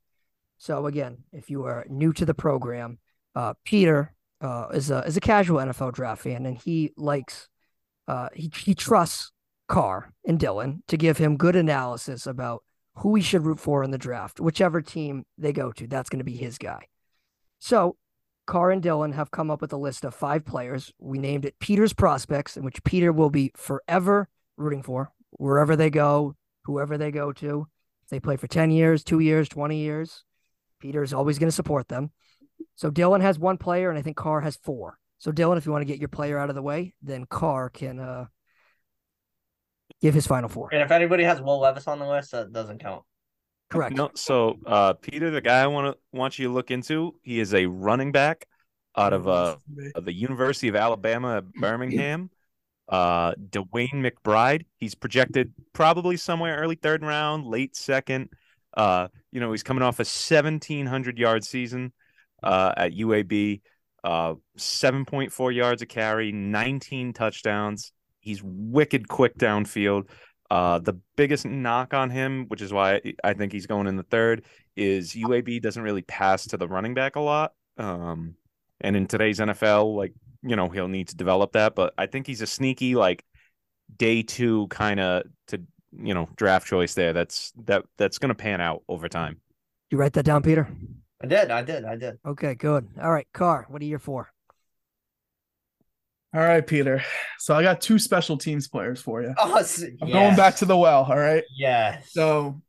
so 0.57 0.85
again, 0.85 1.23
if 1.31 1.49
you 1.49 1.65
are 1.65 1.85
new 1.89 2.13
to 2.13 2.25
the 2.25 2.33
program, 2.33 2.99
uh, 3.35 3.53
Peter 3.65 4.13
uh, 4.41 4.67
is 4.73 4.89
a 4.91 4.99
is 4.99 5.17
a 5.17 5.21
casual 5.21 5.59
NFL 5.59 5.93
draft 5.93 6.21
fan, 6.21 6.45
and 6.45 6.57
he 6.57 6.93
likes 6.95 7.49
uh, 8.07 8.29
he 8.33 8.51
he 8.55 8.73
trusts 8.73 9.31
Carr 9.67 10.13
and 10.25 10.39
Dylan 10.39 10.79
to 10.87 10.97
give 10.97 11.17
him 11.17 11.37
good 11.37 11.55
analysis 11.55 12.25
about 12.25 12.63
who 12.95 13.15
he 13.15 13.21
should 13.21 13.45
root 13.45 13.59
for 13.59 13.83
in 13.83 13.91
the 13.91 13.97
draft, 13.97 14.39
whichever 14.39 14.81
team 14.81 15.25
they 15.37 15.51
go 15.51 15.71
to. 15.73 15.87
That's 15.87 16.09
going 16.09 16.19
to 16.19 16.25
be 16.25 16.37
his 16.37 16.57
guy. 16.57 16.87
So 17.59 17.97
Carr 18.45 18.71
and 18.71 18.83
Dylan 18.83 19.13
have 19.15 19.31
come 19.31 19.49
up 19.49 19.61
with 19.61 19.73
a 19.73 19.77
list 19.77 20.05
of 20.05 20.13
five 20.13 20.45
players. 20.45 20.91
We 20.99 21.17
named 21.17 21.45
it 21.45 21.59
Peter's 21.59 21.93
prospects, 21.93 22.57
in 22.57 22.63
which 22.63 22.83
Peter 22.83 23.11
will 23.11 23.29
be 23.29 23.51
forever 23.55 24.29
rooting 24.57 24.83
for 24.83 25.11
wherever 25.31 25.75
they 25.75 25.89
go, 25.89 26.35
whoever 26.65 26.97
they 26.97 27.11
go 27.11 27.31
to. 27.33 27.67
If 28.03 28.09
they 28.09 28.19
play 28.19 28.35
for 28.35 28.47
10 28.47 28.71
years, 28.71 29.03
two 29.03 29.19
years, 29.19 29.47
20 29.49 29.77
years, 29.77 30.23
Peter 30.79 31.03
is 31.03 31.13
always 31.13 31.39
going 31.39 31.47
to 31.47 31.55
support 31.55 31.87
them. 31.87 32.11
So 32.75 32.91
Dylan 32.91 33.21
has 33.21 33.39
one 33.39 33.57
player, 33.57 33.89
and 33.89 33.97
I 33.97 34.01
think 34.01 34.17
Carr 34.17 34.41
has 34.41 34.57
four. 34.57 34.97
So 35.17 35.31
Dylan, 35.31 35.57
if 35.57 35.65
you 35.65 35.71
want 35.71 35.81
to 35.81 35.85
get 35.85 35.99
your 35.99 36.09
player 36.09 36.37
out 36.37 36.49
of 36.49 36.55
the 36.55 36.61
way, 36.61 36.93
then 37.01 37.25
Carr 37.25 37.69
can 37.69 37.99
uh, 37.99 38.25
give 40.01 40.13
his 40.13 40.27
final 40.27 40.49
four. 40.49 40.69
and 40.73 40.81
if 40.81 40.91
anybody 40.91 41.23
has 41.23 41.41
Will 41.41 41.59
Levis 41.59 41.87
on 41.87 41.99
the 41.99 42.07
list, 42.07 42.31
that 42.31 42.51
doesn't 42.51 42.79
count. 42.79 43.03
Correct. 43.69 43.95
No, 43.95 44.11
so 44.15 44.59
uh, 44.65 44.93
Peter, 44.93 45.31
the 45.31 45.41
guy 45.41 45.63
I 45.63 45.67
want 45.67 45.95
to 45.95 46.17
want 46.17 46.37
you 46.37 46.47
to 46.47 46.53
look 46.53 46.69
into, 46.69 47.15
he 47.23 47.39
is 47.39 47.53
a 47.53 47.65
running 47.65 48.11
back 48.11 48.45
out 48.95 49.13
of 49.13 49.27
uh 49.27 49.55
of 49.95 50.05
the 50.05 50.13
University 50.13 50.67
of 50.67 50.75
Alabama 50.75 51.41
Birmingham. 51.41 52.29
Uh, 52.89 53.33
DeWayne 53.35 54.05
McBride. 54.05 54.65
He's 54.77 54.95
projected 54.95 55.53
probably 55.73 56.17
somewhere 56.17 56.57
early 56.57 56.75
third 56.75 57.03
round, 57.03 57.45
late 57.45 57.75
second. 57.75 58.29
Uh, 58.75 59.07
you 59.31 59.39
know, 59.39 59.51
he's 59.51 59.63
coming 59.63 59.83
off 59.83 59.99
a 59.99 60.03
1700 60.03 61.17
yard 61.17 61.43
season 61.43 61.93
uh, 62.41 62.73
at 62.75 62.93
UAB. 62.93 63.61
Uh, 64.03 64.35
7.4 64.57 65.55
yards 65.55 65.81
a 65.81 65.85
carry, 65.85 66.31
19 66.31 67.13
touchdowns. 67.13 67.93
He's 68.19 68.41
wicked 68.43 69.07
quick 69.07 69.37
downfield. 69.37 70.09
Uh, 70.51 70.79
the 70.79 70.99
biggest 71.15 71.45
knock 71.45 71.93
on 71.93 72.09
him, 72.09 72.45
which 72.47 72.61
is 72.61 72.73
why 72.73 73.01
I 73.23 73.33
think 73.33 73.51
he's 73.51 73.65
going 73.65 73.87
in 73.87 73.95
the 73.95 74.03
third, 74.03 74.45
is 74.75 75.13
UAB 75.13 75.61
doesn't 75.61 75.81
really 75.81 76.01
pass 76.01 76.45
to 76.47 76.57
the 76.57 76.67
running 76.67 76.93
back 76.93 77.15
a 77.15 77.21
lot. 77.21 77.53
Um, 77.77 78.35
and 78.81 78.95
in 78.95 79.07
today's 79.07 79.39
NFL, 79.39 79.95
like 79.95 80.13
you 80.43 80.55
know, 80.55 80.69
he'll 80.69 80.87
need 80.87 81.07
to 81.09 81.15
develop 81.15 81.53
that. 81.53 81.75
But 81.75 81.93
I 81.97 82.05
think 82.05 82.27
he's 82.27 82.41
a 82.41 82.47
sneaky 82.47 82.95
like 82.95 83.23
day 83.97 84.23
two 84.23 84.67
kind 84.67 84.99
of 84.99 85.23
to 85.47 85.61
you 85.91 86.13
know 86.13 86.29
draft 86.35 86.67
choice 86.67 86.93
there. 86.93 87.13
That's 87.13 87.51
that 87.65 87.85
that's 87.97 88.17
going 88.17 88.29
to 88.29 88.35
pan 88.35 88.61
out 88.61 88.83
over 88.87 89.07
time. 89.09 89.39
You 89.89 89.97
write 89.97 90.13
that 90.13 90.25
down, 90.25 90.41
Peter? 90.43 90.67
I 91.21 91.27
did, 91.27 91.51
I 91.51 91.61
did, 91.61 91.85
I 91.85 91.95
did. 91.95 92.17
Okay, 92.25 92.55
good. 92.55 92.87
All 93.01 93.11
right, 93.11 93.27
Carr, 93.33 93.65
what 93.69 93.81
are 93.81 93.85
your 93.85 93.99
for? 93.99 94.29
All 96.33 96.41
right, 96.41 96.65
Peter. 96.65 97.03
So 97.37 97.53
I 97.55 97.61
got 97.61 97.79
two 97.79 97.99
special 97.99 98.37
teams 98.37 98.67
players 98.67 99.01
for 99.01 99.21
you. 99.21 99.33
Oh, 99.37 99.57
s- 99.57 99.83
I'm 99.83 100.07
yes. 100.07 100.13
going 100.13 100.35
back 100.35 100.55
to 100.57 100.65
the 100.65 100.75
well. 100.75 101.03
All 101.03 101.17
right. 101.17 101.43
yes. 101.55 102.11
So 102.11 102.61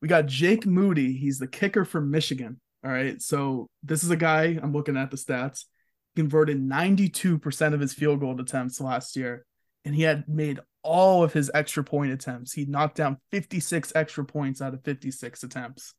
we 0.00 0.08
got 0.08 0.26
Jake 0.26 0.66
Moody. 0.66 1.12
He's 1.12 1.38
the 1.38 1.46
kicker 1.46 1.84
from 1.84 2.10
Michigan. 2.10 2.60
All 2.84 2.90
right. 2.90 3.22
So 3.22 3.68
this 3.84 4.02
is 4.02 4.10
a 4.10 4.16
guy, 4.16 4.58
I'm 4.60 4.72
looking 4.72 4.96
at 4.96 5.10
the 5.12 5.16
stats, 5.16 5.66
converted 6.16 6.60
92% 6.60 7.74
of 7.74 7.80
his 7.80 7.92
field 7.92 8.20
goal 8.20 8.40
attempts 8.40 8.80
last 8.80 9.16
year, 9.16 9.44
and 9.84 9.94
he 9.94 10.02
had 10.02 10.28
made 10.28 10.60
all 10.82 11.22
of 11.22 11.32
his 11.32 11.50
extra 11.54 11.84
point 11.84 12.12
attempts. 12.12 12.52
He 12.52 12.64
knocked 12.64 12.96
down 12.96 13.18
56 13.30 13.92
extra 13.94 14.24
points 14.24 14.60
out 14.60 14.74
of 14.74 14.82
56 14.84 15.42
attempts. 15.42 15.94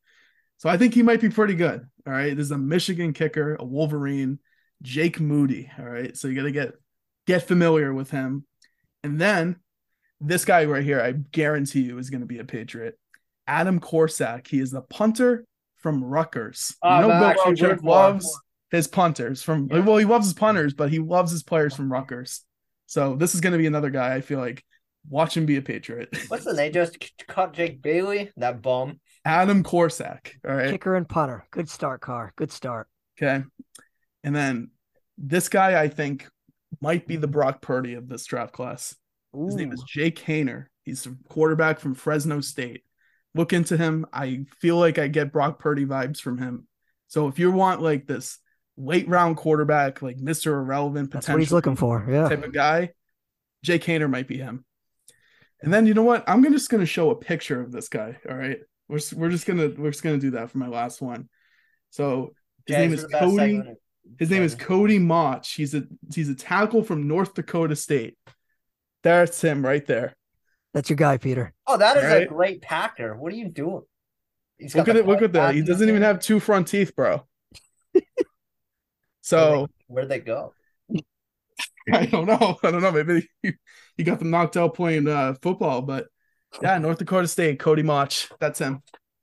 So 0.58 0.68
I 0.68 0.76
think 0.76 0.94
he 0.94 1.02
might 1.02 1.20
be 1.20 1.30
pretty 1.30 1.54
good. 1.54 1.86
All 2.06 2.12
right. 2.12 2.36
This 2.36 2.46
is 2.46 2.50
a 2.50 2.58
Michigan 2.58 3.12
kicker, 3.12 3.56
a 3.58 3.64
Wolverine, 3.64 4.38
Jake 4.82 5.20
Moody. 5.20 5.70
All 5.78 5.84
right. 5.84 6.16
So 6.16 6.28
you 6.28 6.36
got 6.36 6.42
to 6.42 6.52
get 6.52 6.72
get 7.26 7.48
familiar 7.48 7.92
with 7.92 8.10
him. 8.10 8.44
And 9.02 9.20
then 9.20 9.56
this 10.20 10.44
guy 10.44 10.64
right 10.66 10.84
here, 10.84 11.00
I 11.00 11.12
guarantee 11.12 11.80
you 11.80 11.98
is 11.98 12.10
going 12.10 12.20
to 12.20 12.26
be 12.26 12.38
a 12.38 12.44
Patriot. 12.44 12.98
Adam 13.46 13.80
Korsak. 13.80 14.46
He 14.46 14.60
is 14.60 14.70
the 14.70 14.82
punter 14.82 15.44
from 15.76 16.02
Rutgers. 16.02 16.74
Oh, 16.82 16.94
you 16.94 17.02
know, 17.02 17.10
I'm 17.10 17.20
Bill 17.20 17.28
actually 17.28 17.52
Belichick 17.54 17.62
rooting 17.62 17.78
for 17.78 17.82
him. 17.82 17.88
loves 17.88 18.40
his 18.74 18.86
punters 18.86 19.42
from. 19.42 19.68
Well, 19.68 19.96
he 19.96 20.04
loves 20.04 20.26
his 20.26 20.34
punters, 20.34 20.74
but 20.74 20.90
he 20.90 20.98
loves 20.98 21.30
his 21.30 21.42
players 21.42 21.74
from 21.74 21.92
Rutgers. 21.92 22.42
So 22.86 23.16
this 23.16 23.34
is 23.34 23.40
going 23.40 23.52
to 23.52 23.58
be 23.58 23.66
another 23.66 23.90
guy 23.90 24.14
I 24.14 24.20
feel 24.20 24.38
like 24.38 24.62
Watch 25.08 25.36
him 25.36 25.46
be 25.46 25.56
a 25.56 25.62
Patriot. 25.62 26.08
What's 26.28 26.44
the 26.44 26.54
name? 26.54 26.72
Just 26.72 26.94
c- 27.02 27.10
cut 27.28 27.52
Jake 27.52 27.82
Bailey, 27.82 28.32
that 28.36 28.62
bum. 28.62 29.00
Adam 29.24 29.62
Korsak. 29.62 30.32
All 30.48 30.54
right. 30.54 30.70
Kicker 30.70 30.96
and 30.96 31.08
punter. 31.08 31.46
Good 31.50 31.68
start, 31.68 32.00
Carr. 32.00 32.32
Good 32.36 32.52
start. 32.52 32.88
Okay. 33.20 33.44
And 34.22 34.34
then 34.34 34.70
this 35.18 35.48
guy, 35.48 35.80
I 35.80 35.88
think, 35.88 36.28
might 36.80 37.06
be 37.06 37.16
the 37.16 37.28
Brock 37.28 37.60
Purdy 37.62 37.94
of 37.94 38.08
this 38.08 38.24
draft 38.24 38.52
class. 38.52 38.94
His 39.34 39.56
name 39.56 39.72
is 39.72 39.82
Jake 39.86 40.20
Hayner. 40.20 40.66
He's 40.84 41.06
a 41.06 41.16
quarterback 41.28 41.80
from 41.80 41.94
Fresno 41.94 42.40
State. 42.40 42.82
Look 43.34 43.52
into 43.52 43.76
him. 43.76 44.06
I 44.12 44.44
feel 44.60 44.76
like 44.76 44.98
I 44.98 45.08
get 45.08 45.32
Brock 45.32 45.58
Purdy 45.58 45.84
vibes 45.84 46.20
from 46.20 46.38
him. 46.38 46.68
So 47.08 47.26
if 47.26 47.38
you 47.38 47.50
want 47.50 47.82
like 47.82 48.06
this 48.06 48.38
late 48.76 49.08
round 49.08 49.36
quarterback, 49.36 50.02
like 50.02 50.18
Mr. 50.18 50.52
Irrelevant 50.52 51.10
That's 51.10 51.28
what 51.28 51.38
he's 51.38 51.52
looking 51.52 51.76
for. 51.76 52.06
Yeah. 52.08 52.28
type 52.28 52.44
of 52.44 52.52
guy, 52.52 52.90
Jake 53.62 53.84
Haener 53.84 54.10
might 54.10 54.28
be 54.28 54.38
him. 54.38 54.64
And 55.62 55.72
then 55.72 55.86
you 55.86 55.94
know 55.94 56.02
what? 56.02 56.24
I'm 56.26 56.42
just 56.52 56.68
gonna 56.68 56.86
show 56.86 57.10
a 57.10 57.16
picture 57.16 57.60
of 57.60 57.72
this 57.72 57.88
guy. 57.88 58.18
All 58.28 58.36
right. 58.36 58.58
We're, 58.88 59.00
we're 59.14 59.30
just 59.30 59.46
gonna 59.46 59.70
we're 59.76 59.90
just 59.90 60.02
gonna 60.02 60.18
do 60.18 60.32
that 60.32 60.50
for 60.50 60.58
my 60.58 60.68
last 60.68 61.00
one. 61.00 61.28
So 61.90 62.34
his 62.66 62.76
Jay, 62.76 62.82
name 62.82 62.92
is 62.92 63.06
Cody. 63.06 63.62
His 64.18 64.28
name 64.28 64.42
is 64.42 64.54
Cody 64.54 64.98
Mauch. 64.98 65.54
He's 65.54 65.74
a 65.74 65.84
he's 66.14 66.28
a 66.28 66.34
tackle 66.34 66.82
from 66.82 67.08
North 67.08 67.34
Dakota 67.34 67.76
State. 67.76 68.18
That's 69.02 69.40
him 69.40 69.64
right 69.64 69.86
there. 69.86 70.14
That's 70.74 70.90
your 70.90 70.96
guy, 70.96 71.16
Peter. 71.18 71.54
Oh, 71.66 71.76
that 71.78 71.96
is 71.96 72.04
a 72.04 72.26
great 72.26 72.60
Packer. 72.60 73.16
What 73.16 73.32
are 73.32 73.36
you 73.36 73.48
doing? 73.48 73.82
He's 74.58 74.74
Look 74.74 74.86
got 74.86 74.96
at 74.96 75.02
it. 75.02 75.06
Look 75.06 75.22
at 75.22 75.32
that. 75.32 75.54
He 75.54 75.62
doesn't 75.62 75.88
even 75.88 76.02
have 76.02 76.20
two 76.20 76.40
front 76.40 76.68
teeth, 76.68 76.94
bro. 76.94 77.24
So 79.24 79.68
Where'd 79.86 80.10
they 80.10 80.20
go? 80.20 80.52
I 81.92 82.04
don't 82.04 82.26
know. 82.26 82.58
I 82.62 82.70
don't 82.70 82.82
know. 82.82 82.92
Maybe 82.92 83.26
he, 83.42 83.52
he 83.96 84.04
got 84.04 84.18
them 84.18 84.30
knocked 84.30 84.56
out 84.56 84.74
playing 84.74 85.08
uh, 85.08 85.34
football, 85.40 85.80
but 85.80 86.08
yeah, 86.60 86.76
North 86.76 86.98
Dakota 86.98 87.26
State, 87.26 87.58
Cody 87.58 87.82
Mauch. 87.82 88.28
That's 88.38 88.58
him. 88.58 88.82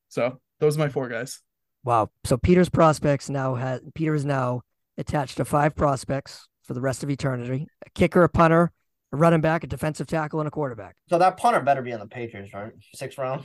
So 0.10 0.40
those 0.60 0.76
are 0.76 0.80
my 0.80 0.90
four 0.90 1.08
guys. 1.08 1.40
Wow. 1.84 2.10
So 2.24 2.36
Peter's 2.36 2.68
prospects 2.68 3.30
now 3.30 3.54
has 3.56 3.82
Peter 3.94 4.16
is 4.16 4.26
now 4.26 4.62
attached 4.98 5.38
to 5.38 5.46
five 5.46 5.76
prospects 5.76 6.48
for 6.64 6.74
the 6.74 6.82
rest 6.82 7.04
of 7.04 7.12
eternity: 7.12 7.68
a 7.86 7.90
kicker, 7.92 8.24
a 8.24 8.30
punter, 8.30 8.72
a 9.14 9.18
running 9.18 9.42
back, 9.42 9.64
a 9.64 9.68
defensive 9.68 10.08
tackle, 10.08 10.40
and 10.40 10.48
a 10.48 10.52
quarterback. 10.52 10.96
So 11.10 11.20
that 11.20 11.38
punter 11.38 11.62
better 11.62 11.84
be 11.84 11.94
on 11.94 12.00
the 12.00 12.08
Patriots, 12.08 12.54
right? 12.56 12.72
Sixth 12.96 13.20
round. 13.20 13.44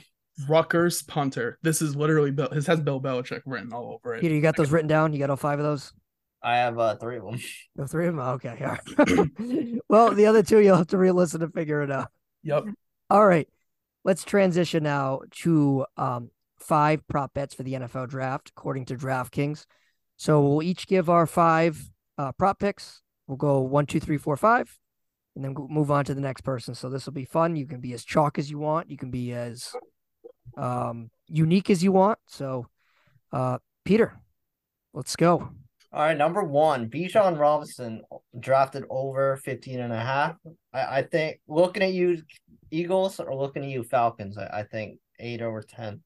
Rutgers 0.48 1.02
punter. 1.02 1.58
This 1.62 1.82
is 1.82 1.94
literally 1.94 2.30
Bill. 2.30 2.48
This 2.50 2.66
has 2.66 2.80
Bill 2.80 3.00
Belichick 3.00 3.42
written 3.44 3.74
all 3.74 3.92
over 3.92 4.14
it. 4.14 4.22
Peter, 4.22 4.34
you 4.34 4.40
got 4.40 4.56
those 4.56 4.70
written 4.70 4.88
down? 4.88 5.12
You 5.12 5.18
got 5.18 5.28
all 5.28 5.36
five 5.36 5.58
of 5.58 5.64
those? 5.64 5.92
I 6.46 6.58
have 6.58 6.78
uh, 6.78 6.94
three 6.94 7.16
of 7.16 7.24
them. 7.24 7.40
The 7.74 7.88
three 7.88 8.06
of 8.06 8.14
them? 8.14 8.24
Okay. 8.24 8.56
All 8.60 8.78
right. 8.96 9.80
well, 9.88 10.14
the 10.14 10.26
other 10.26 10.44
two 10.44 10.60
you'll 10.60 10.76
have 10.76 10.86
to 10.88 10.98
re-listen 10.98 11.40
to 11.40 11.48
figure 11.48 11.82
it 11.82 11.90
out. 11.90 12.08
Yep. 12.44 12.66
All 13.10 13.26
right. 13.26 13.48
Let's 14.04 14.22
transition 14.22 14.84
now 14.84 15.22
to 15.42 15.84
um, 15.96 16.30
five 16.60 17.06
prop 17.08 17.34
bets 17.34 17.52
for 17.52 17.64
the 17.64 17.72
NFL 17.72 18.08
draft, 18.08 18.52
according 18.56 18.84
to 18.86 18.94
DraftKings. 18.96 19.66
So 20.16 20.40
we'll 20.40 20.62
each 20.62 20.86
give 20.86 21.10
our 21.10 21.26
five 21.26 21.82
uh, 22.16 22.30
prop 22.32 22.60
picks. 22.60 23.02
We'll 23.26 23.36
go 23.36 23.60
one, 23.62 23.86
two, 23.86 23.98
three, 23.98 24.16
four, 24.16 24.36
five, 24.36 24.78
and 25.34 25.44
then 25.44 25.54
move 25.68 25.90
on 25.90 26.04
to 26.04 26.14
the 26.14 26.20
next 26.20 26.42
person. 26.42 26.76
So 26.76 26.88
this 26.88 27.06
will 27.06 27.12
be 27.12 27.24
fun. 27.24 27.56
You 27.56 27.66
can 27.66 27.80
be 27.80 27.92
as 27.92 28.04
chalk 28.04 28.38
as 28.38 28.48
you 28.48 28.58
want. 28.60 28.88
You 28.88 28.96
can 28.96 29.10
be 29.10 29.32
as 29.32 29.74
um, 30.56 31.10
unique 31.26 31.70
as 31.70 31.82
you 31.82 31.90
want. 31.90 32.20
So, 32.28 32.68
uh, 33.32 33.58
Peter, 33.84 34.16
let's 34.94 35.16
go. 35.16 35.50
All 35.96 36.02
right, 36.02 36.18
number 36.18 36.44
one, 36.44 36.90
Bijan 36.90 37.38
Robinson 37.38 38.02
drafted 38.38 38.84
over 38.90 39.38
15 39.38 39.80
and 39.80 39.94
a 39.94 39.98
half. 39.98 40.36
I, 40.70 40.98
I 40.98 41.02
think 41.02 41.40
looking 41.48 41.82
at 41.82 41.94
you, 41.94 42.22
Eagles, 42.70 43.18
or 43.18 43.34
looking 43.34 43.64
at 43.64 43.70
you, 43.70 43.82
Falcons, 43.82 44.36
I, 44.36 44.58
I 44.58 44.62
think 44.64 44.98
eight 45.18 45.40
over 45.40 45.62
10. 45.62 46.02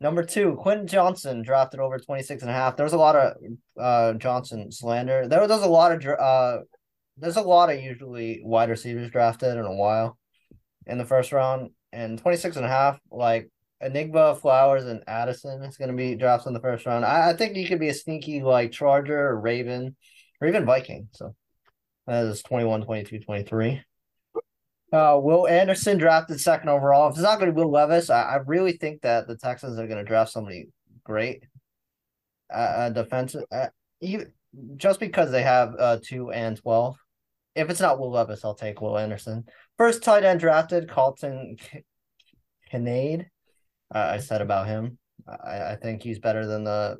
Number 0.00 0.24
two, 0.24 0.56
Quentin 0.60 0.88
Johnston 0.88 1.42
drafted 1.42 1.78
over 1.78 1.96
26 1.96 2.42
and 2.42 2.50
a 2.50 2.54
half. 2.54 2.76
There's 2.76 2.92
a 2.92 2.98
lot 2.98 3.14
of 3.14 3.34
uh 3.80 4.14
Johnston 4.14 4.72
slander. 4.72 5.28
There 5.28 5.40
was 5.40 5.50
a 5.62 5.68
lot 5.68 5.92
of 5.92 6.04
uh 6.04 6.58
there's 7.18 7.36
a 7.36 7.42
lot 7.42 7.70
of 7.70 7.80
usually 7.80 8.40
wide 8.42 8.68
receivers 8.68 9.12
drafted 9.12 9.56
in 9.56 9.64
a 9.64 9.74
while 9.76 10.18
in 10.88 10.98
the 10.98 11.04
first 11.04 11.30
round. 11.30 11.70
And 11.92 12.18
26 12.18 12.56
and 12.56 12.66
a 12.66 12.68
half, 12.68 12.98
like 13.12 13.48
Enigma, 13.80 14.34
Flowers, 14.34 14.84
and 14.84 15.04
Addison 15.06 15.62
is 15.62 15.76
going 15.76 15.90
to 15.90 15.96
be 15.96 16.16
drafted 16.16 16.48
in 16.48 16.54
the 16.54 16.60
first 16.60 16.84
round. 16.86 17.04
I, 17.04 17.30
I 17.30 17.32
think 17.34 17.54
he 17.54 17.66
could 17.66 17.80
be 17.80 17.88
a 17.88 17.94
sneaky 17.94 18.42
like 18.42 18.72
Charger 18.72 19.28
or 19.28 19.40
Raven 19.40 19.96
or 20.40 20.48
even 20.48 20.64
Viking. 20.64 21.08
So 21.12 21.34
that 22.06 22.24
is 22.24 22.42
21, 22.42 22.84
22, 22.84 23.20
23. 23.20 23.82
Uh, 24.90 25.20
Will 25.22 25.46
Anderson 25.46 25.98
drafted 25.98 26.40
second 26.40 26.70
overall. 26.70 27.08
If 27.08 27.14
it's 27.14 27.22
not 27.22 27.38
going 27.38 27.50
to 27.50 27.54
be 27.54 27.60
Will 27.60 27.70
Levis, 27.70 28.10
I, 28.10 28.22
I 28.22 28.36
really 28.46 28.72
think 28.72 29.02
that 29.02 29.28
the 29.28 29.36
Texans 29.36 29.78
are 29.78 29.86
going 29.86 29.98
to 29.98 30.04
draft 30.04 30.32
somebody 30.32 30.68
great. 31.04 31.44
Uh, 32.52 32.56
uh 32.56 32.88
defensive, 32.88 33.44
uh, 33.52 33.66
even, 34.00 34.32
just 34.76 34.98
because 34.98 35.30
they 35.30 35.42
have 35.42 35.74
uh 35.78 35.98
two 36.02 36.30
and 36.30 36.56
twelve. 36.56 36.96
If 37.54 37.68
it's 37.68 37.80
not 37.80 37.98
Will 37.98 38.10
Levis, 38.10 38.42
I'll 38.42 38.54
take 38.54 38.80
Will 38.80 38.96
Anderson. 38.96 39.44
First 39.76 40.02
tight 40.02 40.24
end 40.24 40.40
drafted, 40.40 40.88
Carlton 40.88 41.56
K- 41.60 41.84
Uh, 43.94 44.10
I 44.12 44.18
said 44.18 44.42
about 44.42 44.66
him. 44.66 44.98
I, 45.26 45.72
I 45.72 45.76
think 45.76 46.02
he's 46.02 46.18
better 46.18 46.46
than 46.46 46.64
the 46.64 46.98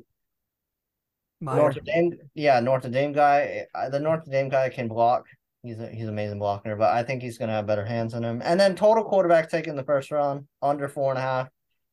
Mayer. 1.41 1.55
Notre 1.55 1.81
Dame. 1.81 2.17
Yeah, 2.33 2.59
Notre 2.59 2.89
Dame 2.89 3.13
guy. 3.13 3.65
The 3.91 3.99
Notre 3.99 4.29
Dame 4.29 4.49
guy 4.49 4.69
can 4.69 4.87
block. 4.87 5.25
He's 5.63 5.79
a, 5.79 5.89
he's 5.89 6.03
an 6.03 6.09
amazing 6.09 6.39
blocker, 6.39 6.75
but 6.75 6.93
I 6.93 7.03
think 7.03 7.21
he's 7.21 7.37
gonna 7.37 7.53
have 7.53 7.67
better 7.67 7.85
hands 7.85 8.13
than 8.13 8.23
him. 8.23 8.41
And 8.43 8.59
then 8.59 8.75
total 8.75 9.03
quarterback 9.03 9.49
taken 9.49 9.75
the 9.75 9.83
first 9.83 10.11
round, 10.11 10.47
under 10.61 10.87
four 10.87 11.11
and 11.11 11.19
a 11.19 11.21
half. 11.21 11.49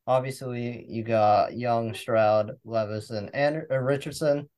Obviously, 0.07 0.87
you 0.89 1.03
got 1.03 1.57
Young, 1.57 1.95
Stroud, 1.95 2.53
Levis, 2.65 3.11
and 3.11 3.31
and 3.35 3.63
uh, 3.71 3.79
Richardson. 3.79 4.49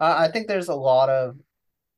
Uh, 0.00 0.14
I 0.18 0.28
think 0.28 0.48
there's 0.48 0.68
a 0.68 0.74
lot 0.74 1.08
of 1.08 1.36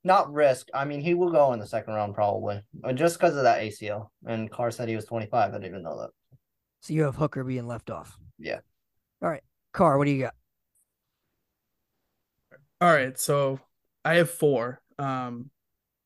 not 0.05 0.33
risk. 0.33 0.69
I 0.75 0.85
mean, 0.85 1.01
he 1.01 1.15
will 1.15 1.31
go 1.31 1.53
in 1.53 1.61
the 1.61 1.67
second 1.67 1.95
round 1.95 2.15
probably, 2.15 2.61
just 2.95 3.19
because 3.19 3.37
of 3.37 3.43
that 3.45 3.61
ACL. 3.61 4.09
And 4.27 4.51
Carr 4.51 4.71
said 4.71 4.89
he 4.89 4.97
was 4.97 5.05
25. 5.07 5.51
I 5.51 5.53
didn't 5.53 5.67
even 5.67 5.83
know 5.83 6.01
that. 6.01 6.11
So 6.87 6.95
you 6.95 7.03
have 7.03 7.17
Hooker 7.17 7.43
being 7.43 7.67
left 7.67 7.91
off. 7.91 8.17
Yeah. 8.39 8.61
All 9.21 9.29
right. 9.29 9.43
Carr, 9.73 9.99
what 9.99 10.05
do 10.05 10.13
you 10.13 10.23
got? 10.23 10.35
All 12.81 12.93
right, 12.93 13.19
so 13.19 13.59
I 14.05 14.15
have 14.15 14.31
four. 14.31 14.81
Um, 14.97 15.51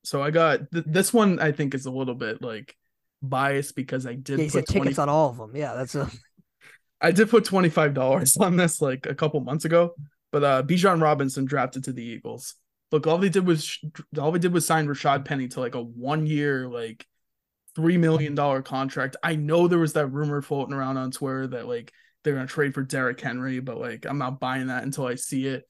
so 0.05 0.23
I 0.23 0.31
got 0.31 0.71
th- 0.73 0.87
this 0.87 1.13
one. 1.13 1.39
I 1.39 1.53
think 1.53 1.75
is 1.75 1.85
a 1.85 1.91
little 1.91 2.15
bit 2.15 2.41
like 2.41 2.75
biased 3.21 3.77
because 3.77 4.07
I 4.07 4.15
did 4.15 4.39
Yeah, 4.39 4.45
you 4.45 4.51
said 4.51 4.65
put 4.67 4.77
20, 4.77 4.85
tickets 4.85 4.99
on 4.99 5.11
all 5.11 5.29
of 5.29 5.37
them. 5.37 5.55
Yeah, 5.55 5.75
that's 5.75 5.95
a 5.95 6.11
I 7.03 7.11
did 7.11 7.29
put 7.29 7.45
twenty 7.45 7.69
five 7.69 7.93
dollars 7.93 8.39
on 8.39 8.57
this 8.57 8.81
like 8.81 9.05
a 9.05 9.15
couple 9.15 9.41
months 9.41 9.67
ago. 9.67 9.95
But 10.33 10.45
uh, 10.45 10.63
Bijan 10.63 11.03
Robinson 11.03 11.45
drafted 11.45 11.85
to 11.85 11.93
the 11.93 12.05
Eagles. 12.05 12.55
Look, 12.91 13.07
all 13.07 13.19
they 13.19 13.29
did 13.29 13.47
was 13.47 13.79
all 14.19 14.33
they 14.33 14.39
did 14.39 14.55
was 14.55 14.65
sign 14.65 14.87
Rashad 14.87 15.27
Penny 15.27 15.49
to 15.49 15.61
like 15.61 15.75
a 15.75 15.83
one 15.83 16.25
year 16.27 16.69
like 16.69 17.05
three 17.75 17.97
million 17.97 18.35
dollar 18.35 18.63
contract. 18.63 19.17
I 19.23 19.37
know 19.37 19.69
there 19.69 19.79
was 19.79 19.95
that 19.95 20.07
rumor 20.09 20.43
floating 20.43 20.75
around 20.75 20.97
on 20.97 21.11
Twitter 21.11 21.47
that 21.49 21.69
like 21.69 21.93
they're 22.23 22.35
gonna 22.35 22.47
trade 22.47 22.75
for 22.75 22.83
Derrick 22.83 23.21
Henry, 23.21 23.61
but 23.61 23.79
like 23.79 24.07
I'm 24.07 24.19
not 24.19 24.41
buying 24.41 24.69
that 24.69 24.85
until 24.85 25.07
I 25.07 25.15
see 25.15 25.47
it. 25.47 25.65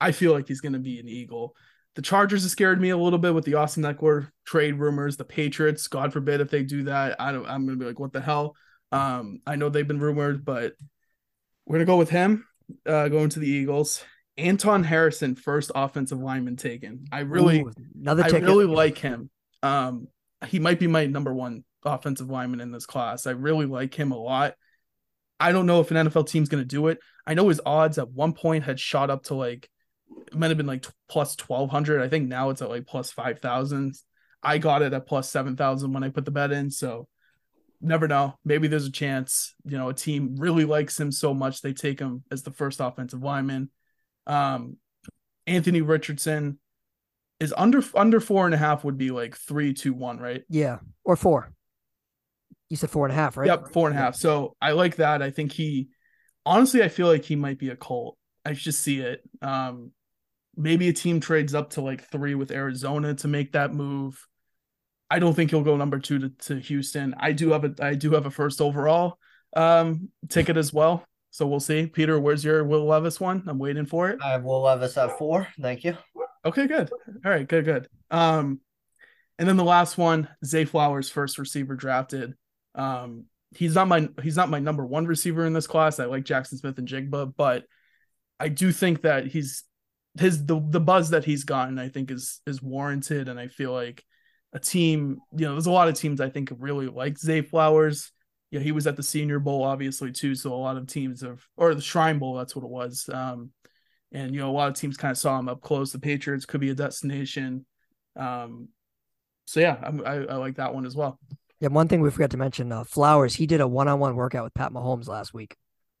I 0.00 0.12
feel 0.12 0.32
like 0.32 0.48
he's 0.48 0.60
gonna 0.60 0.78
be 0.78 0.98
an 0.98 1.08
Eagle. 1.08 1.54
The 1.94 2.02
Chargers 2.02 2.42
have 2.42 2.50
scared 2.50 2.80
me 2.80 2.90
a 2.90 2.96
little 2.96 3.18
bit 3.18 3.34
with 3.34 3.44
the 3.44 3.54
Austin 3.54 3.82
Ekeler 3.82 4.30
trade 4.46 4.76
rumors. 4.76 5.16
The 5.16 5.24
Patriots, 5.24 5.88
God 5.88 6.12
forbid 6.12 6.40
if 6.40 6.50
they 6.50 6.62
do 6.62 6.84
that, 6.84 7.20
I 7.20 7.32
don't. 7.32 7.46
I'm 7.46 7.66
gonna 7.66 7.78
be 7.78 7.84
like, 7.84 8.00
what 8.00 8.12
the 8.12 8.20
hell? 8.20 8.56
Um, 8.90 9.40
I 9.46 9.56
know 9.56 9.68
they've 9.68 9.86
been 9.86 10.00
rumored, 10.00 10.44
but 10.44 10.72
we're 11.66 11.76
gonna 11.76 11.84
go 11.84 11.98
with 11.98 12.10
him. 12.10 12.46
Uh, 12.86 13.08
going 13.08 13.28
to 13.30 13.40
the 13.40 13.48
Eagles. 13.48 14.04
Anton 14.38 14.82
Harrison, 14.82 15.34
first 15.34 15.70
offensive 15.74 16.18
lineman 16.18 16.56
taken. 16.56 17.04
I 17.12 17.20
really, 17.20 17.60
Ooh, 17.60 17.72
another 18.00 18.24
I 18.24 18.28
ticket. 18.28 18.48
really 18.48 18.64
like 18.64 18.96
him. 18.96 19.28
Um, 19.62 20.08
he 20.48 20.58
might 20.58 20.78
be 20.78 20.86
my 20.86 21.06
number 21.06 21.32
one 21.32 21.64
offensive 21.84 22.30
lineman 22.30 22.60
in 22.60 22.72
this 22.72 22.86
class. 22.86 23.26
I 23.26 23.32
really 23.32 23.66
like 23.66 23.94
him 23.94 24.12
a 24.12 24.18
lot. 24.18 24.54
I 25.40 25.52
don't 25.52 25.66
know 25.66 25.80
if 25.80 25.90
an 25.90 26.08
NFL 26.08 26.28
team's 26.28 26.48
going 26.48 26.62
to 26.62 26.68
do 26.68 26.88
it. 26.88 26.98
I 27.26 27.34
know 27.34 27.48
his 27.48 27.60
odds 27.66 27.98
at 27.98 28.10
one 28.10 28.32
point 28.32 28.64
had 28.64 28.78
shot 28.78 29.10
up 29.10 29.24
to 29.24 29.34
like, 29.34 29.68
it 30.26 30.36
might 30.36 30.48
have 30.48 30.56
been 30.56 30.66
like 30.66 30.86
plus 31.08 31.36
1200. 31.36 32.00
I 32.00 32.08
think 32.08 32.28
now 32.28 32.50
it's 32.50 32.62
at 32.62 32.68
like 32.68 32.86
plus 32.86 33.10
5000. 33.10 33.94
I 34.42 34.58
got 34.58 34.82
it 34.82 34.92
at 34.92 35.06
plus 35.06 35.28
7000 35.30 35.92
when 35.92 36.04
I 36.04 36.10
put 36.10 36.24
the 36.24 36.30
bet 36.30 36.52
in. 36.52 36.70
So 36.70 37.08
never 37.80 38.06
know. 38.06 38.34
Maybe 38.44 38.68
there's 38.68 38.86
a 38.86 38.92
chance, 38.92 39.54
you 39.64 39.76
know, 39.76 39.88
a 39.88 39.94
team 39.94 40.36
really 40.38 40.64
likes 40.64 40.98
him 40.98 41.10
so 41.10 41.34
much 41.34 41.60
they 41.60 41.72
take 41.72 41.98
him 41.98 42.22
as 42.30 42.42
the 42.42 42.50
first 42.52 42.80
offensive 42.80 43.22
lineman. 43.22 43.70
Um, 44.26 44.76
Anthony 45.46 45.80
Richardson 45.80 46.58
is 47.42 47.52
under 47.56 47.82
under 47.94 48.20
four 48.20 48.46
and 48.46 48.54
a 48.54 48.58
half 48.58 48.84
would 48.84 48.96
be 48.96 49.10
like 49.10 49.36
three, 49.36 49.74
two, 49.74 49.92
one, 49.92 50.18
right? 50.18 50.42
Yeah, 50.48 50.78
or 51.04 51.16
four. 51.16 51.52
You 52.70 52.76
said 52.76 52.90
four 52.90 53.04
and 53.04 53.12
a 53.12 53.16
half, 53.16 53.36
right? 53.36 53.48
Yep, 53.48 53.72
four 53.72 53.88
and 53.88 53.98
a 53.98 54.00
half. 54.00 54.14
So 54.14 54.56
I 54.62 54.72
like 54.72 54.96
that. 54.96 55.22
I 55.22 55.30
think 55.30 55.50
he 55.52 55.88
honestly 56.46 56.82
I 56.84 56.88
feel 56.88 57.08
like 57.08 57.24
he 57.24 57.34
might 57.34 57.58
be 57.58 57.70
a 57.70 57.76
Colt. 57.76 58.16
I 58.44 58.52
just 58.52 58.80
see 58.80 59.00
it. 59.00 59.22
Um 59.42 59.90
maybe 60.56 60.88
a 60.88 60.92
team 60.92 61.18
trades 61.18 61.52
up 61.52 61.70
to 61.70 61.80
like 61.80 62.08
three 62.10 62.36
with 62.36 62.52
Arizona 62.52 63.14
to 63.14 63.28
make 63.28 63.52
that 63.52 63.74
move. 63.74 64.24
I 65.10 65.18
don't 65.18 65.34
think 65.34 65.50
he'll 65.50 65.62
go 65.62 65.76
number 65.76 65.98
two 65.98 66.18
to, 66.20 66.28
to 66.28 66.60
Houston. 66.60 67.14
I 67.18 67.32
do 67.32 67.50
have 67.50 67.64
a 67.64 67.74
I 67.80 67.94
do 67.94 68.12
have 68.12 68.26
a 68.26 68.30
first 68.30 68.60
overall 68.60 69.18
um 69.56 70.10
ticket 70.28 70.56
as 70.56 70.72
well. 70.72 71.04
So 71.30 71.46
we'll 71.46 71.60
see. 71.60 71.86
Peter, 71.86 72.20
where's 72.20 72.44
your 72.44 72.62
Will 72.62 72.86
Levis 72.86 73.18
one? 73.18 73.42
I'm 73.48 73.58
waiting 73.58 73.86
for 73.86 74.10
it. 74.10 74.20
I 74.22 74.30
have 74.32 74.44
Will 74.44 74.62
Levis 74.62 74.96
at 74.96 75.18
four. 75.18 75.48
Thank 75.60 75.82
you. 75.82 75.96
Okay, 76.44 76.66
good. 76.66 76.90
All 77.24 77.30
right, 77.30 77.46
good, 77.46 77.64
good. 77.64 77.88
Um, 78.10 78.60
and 79.38 79.48
then 79.48 79.56
the 79.56 79.64
last 79.64 79.96
one, 79.96 80.28
Zay 80.44 80.64
Flowers, 80.64 81.08
first 81.08 81.38
receiver 81.38 81.74
drafted. 81.74 82.34
Um, 82.74 83.26
he's 83.54 83.74
not 83.74 83.88
my 83.88 84.08
he's 84.22 84.36
not 84.36 84.50
my 84.50 84.58
number 84.58 84.84
one 84.84 85.06
receiver 85.06 85.44
in 85.44 85.52
this 85.52 85.66
class. 85.66 85.98
I 86.00 86.06
like 86.06 86.24
Jaxon 86.24 86.58
Smith-Njigba, 86.58 87.34
but 87.36 87.64
I 88.40 88.48
do 88.48 88.72
think 88.72 89.02
that 89.02 89.26
he's 89.26 89.64
his 90.18 90.44
the 90.44 90.60
the 90.68 90.80
buzz 90.80 91.10
that 91.10 91.24
he's 91.24 91.44
gotten, 91.44 91.78
I 91.78 91.88
think 91.88 92.10
is 92.10 92.40
is 92.46 92.62
warranted, 92.62 93.28
and 93.28 93.38
I 93.38 93.48
feel 93.48 93.72
like 93.72 94.04
a 94.52 94.58
team, 94.58 95.18
you 95.34 95.46
know, 95.46 95.52
there's 95.52 95.66
a 95.66 95.72
lot 95.72 95.88
of 95.88 95.94
teams 95.94 96.20
I 96.20 96.28
think 96.28 96.52
really 96.58 96.88
like 96.88 97.18
Zay 97.18 97.40
Flowers. 97.40 98.10
Yeah, 98.50 98.60
he 98.60 98.72
was 98.72 98.86
at 98.86 98.96
the 98.96 99.02
Senior 99.02 99.38
Bowl 99.38 99.62
obviously 99.62 100.12
too, 100.12 100.34
so 100.34 100.52
a 100.52 100.56
lot 100.56 100.76
of 100.76 100.86
teams 100.86 101.22
have 101.22 101.42
or 101.56 101.74
the 101.74 101.80
Shrine 101.80 102.18
Bowl, 102.18 102.34
that's 102.34 102.54
what 102.54 102.64
it 102.64 102.70
was. 102.70 103.08
Um, 103.10 103.50
and 104.12 104.34
you 104.34 104.40
know, 104.40 104.50
a 104.50 104.52
lot 104.52 104.68
of 104.68 104.74
teams 104.74 104.96
kind 104.96 105.10
of 105.10 105.18
saw 105.18 105.38
him 105.38 105.48
up 105.48 105.60
close. 105.60 105.92
The 105.92 105.98
Patriots 105.98 106.46
could 106.46 106.60
be 106.60 106.70
a 106.70 106.74
destination. 106.74 107.66
Um, 108.16 108.68
so 109.46 109.60
yeah, 109.60 109.76
I, 109.82 110.10
I, 110.10 110.14
I 110.24 110.34
like 110.36 110.56
that 110.56 110.74
one 110.74 110.86
as 110.86 110.94
well. 110.94 111.18
Yeah, 111.60 111.68
one 111.68 111.88
thing 111.88 112.00
we 112.00 112.10
forgot 112.10 112.30
to 112.30 112.36
mention, 112.36 112.72
uh, 112.72 112.84
Flowers. 112.84 113.36
He 113.36 113.46
did 113.46 113.60
a 113.60 113.68
one-on-one 113.68 114.16
workout 114.16 114.44
with 114.44 114.54
Pat 114.54 114.72
Mahomes 114.72 115.06
last 115.06 115.32
week. 115.32 115.56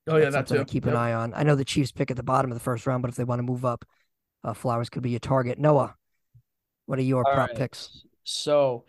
Oh 0.08 0.16
yeah, 0.16 0.24
That's 0.24 0.34
that 0.34 0.48
something 0.48 0.64
too. 0.64 0.68
to 0.68 0.72
keep 0.72 0.86
an 0.86 0.96
eye 0.96 1.12
on. 1.12 1.32
I 1.34 1.44
know 1.44 1.54
the 1.54 1.64
Chiefs 1.64 1.92
pick 1.92 2.10
at 2.10 2.16
the 2.16 2.24
bottom 2.24 2.50
of 2.50 2.56
the 2.56 2.62
first 2.62 2.86
round, 2.86 3.02
but 3.02 3.10
if 3.10 3.16
they 3.16 3.24
want 3.24 3.38
to 3.38 3.44
move 3.44 3.64
up, 3.64 3.84
uh, 4.42 4.54
Flowers 4.54 4.90
could 4.90 5.02
be 5.02 5.14
a 5.14 5.20
target. 5.20 5.58
Noah, 5.58 5.94
what 6.86 6.98
are 6.98 7.02
your 7.02 7.24
All 7.26 7.32
prop 7.32 7.50
right. 7.50 7.56
picks? 7.56 8.04
So, 8.24 8.84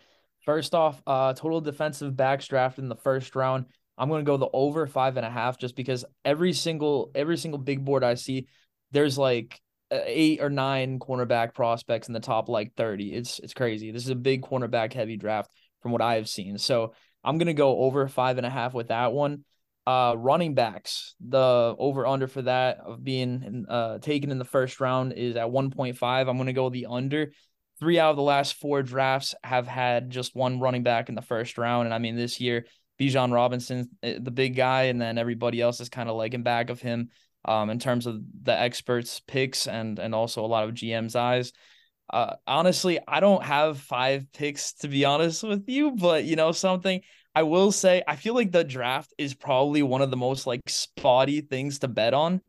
first 0.45 0.74
off, 0.74 1.01
uh, 1.05 1.34
total 1.34 1.61
defensive 1.61 2.15
backs 2.17 2.47
drafted 2.47 2.84
in 2.84 2.89
the 2.89 2.95
first 2.95 3.36
round. 3.36 3.65
I'm 3.95 4.09
gonna 4.09 4.24
go 4.24 4.38
the 4.38 4.49
over 4.51 4.88
five 4.88 5.17
and 5.17 5.26
a 5.26 5.30
half, 5.30 5.59
just 5.59 5.76
because 5.76 6.03
every 6.26 6.53
single 6.53 7.11
every 7.13 7.38
single 7.38 7.59
big 7.59 7.86
board 7.86 8.03
I 8.03 8.15
see, 8.15 8.47
there's 8.93 9.17
like 9.17 9.59
eight 9.91 10.41
or 10.41 10.49
nine 10.49 10.99
cornerback 10.99 11.53
prospects 11.53 12.07
in 12.07 12.13
the 12.13 12.19
top 12.19 12.49
like 12.49 12.73
30. 12.75 13.13
It's 13.13 13.39
it's 13.39 13.53
crazy. 13.53 13.91
This 13.91 14.03
is 14.03 14.09
a 14.09 14.15
big 14.15 14.41
cornerback 14.41 14.93
heavy 14.93 15.17
draft 15.17 15.51
from 15.81 15.91
what 15.91 16.01
I 16.01 16.15
have 16.15 16.29
seen. 16.29 16.57
So 16.57 16.93
I'm 17.23 17.37
gonna 17.37 17.53
go 17.53 17.79
over 17.79 18.07
five 18.07 18.37
and 18.37 18.45
a 18.45 18.49
half 18.49 18.73
with 18.73 18.87
that 18.87 19.13
one. 19.13 19.43
Uh, 19.85 20.15
running 20.17 20.55
backs, 20.55 21.13
the 21.19 21.75
over 21.77 22.07
under 22.07 22.27
for 22.27 22.41
that 22.43 22.77
of 22.77 23.03
being 23.03 23.43
in- 23.43 23.65
uh 23.67 23.99
taken 23.99 24.31
in 24.31 24.39
the 24.39 24.45
first 24.45 24.79
round 24.79 25.13
is 25.13 25.35
at 25.35 25.49
1.5. 25.49 26.27
I'm 26.29 26.37
gonna 26.37 26.53
go 26.53 26.69
the 26.69 26.87
under 26.89 27.33
three 27.79 27.99
out 27.99 28.11
of 28.11 28.15
the 28.15 28.23
last 28.23 28.55
four 28.55 28.81
drafts 28.81 29.35
have 29.43 29.67
had 29.67 30.09
just 30.09 30.35
one 30.35 30.59
running 30.59 30.83
back 30.83 31.09
in 31.09 31.15
the 31.15 31.21
first 31.21 31.57
round. 31.57 31.85
And 31.85 31.93
I 31.93 31.97
mean, 31.97 32.15
this 32.15 32.39
year, 32.39 32.65
Bijan 32.99 33.33
Robinson, 33.33 33.89
eh, 34.03 34.19
the 34.21 34.31
big 34.31 34.55
guy, 34.55 34.83
and 34.83 35.01
then 35.01 35.17
everybody 35.17 35.59
else 35.59 35.81
is 35.81 35.89
kind 35.89 36.07
of 36.07 36.15
like 36.15 36.33
in 36.33 36.43
back 36.43 36.69
of 36.69 36.79
him 36.79 37.09
um, 37.45 37.69
in 37.69 37.79
terms 37.79 38.05
of 38.07 38.21
the 38.43 38.57
experts' 38.57 39.19
picks 39.19 39.67
and 39.67 39.99
and 39.99 40.13
also 40.15 40.43
a 40.43 40.47
lot 40.47 40.65
of 40.65 40.73
GM's 40.73 41.15
eyes. 41.15 41.51
Uh, 42.11 42.35
honestly, 42.45 42.99
I 43.07 43.19
don't 43.19 43.43
have 43.43 43.79
five 43.79 44.27
picks 44.33 44.73
to 44.75 44.87
be 44.87 45.05
honest 45.05 45.43
with 45.43 45.67
you, 45.67 45.91
but 45.91 46.25
you 46.25 46.35
know 46.35 46.51
something. 46.51 47.01
I 47.35 47.43
will 47.43 47.71
say 47.71 48.03
I 48.07 48.15
feel 48.15 48.35
like 48.35 48.51
the 48.51 48.63
draft 48.63 49.13
is 49.17 49.33
probably 49.33 49.81
one 49.81 50.01
of 50.01 50.11
the 50.11 50.17
most 50.17 50.45
like 50.45 50.61
spotty 50.67 51.41
things 51.41 51.79
to 51.79 51.87
bet 51.87 52.13
on, 52.13 52.41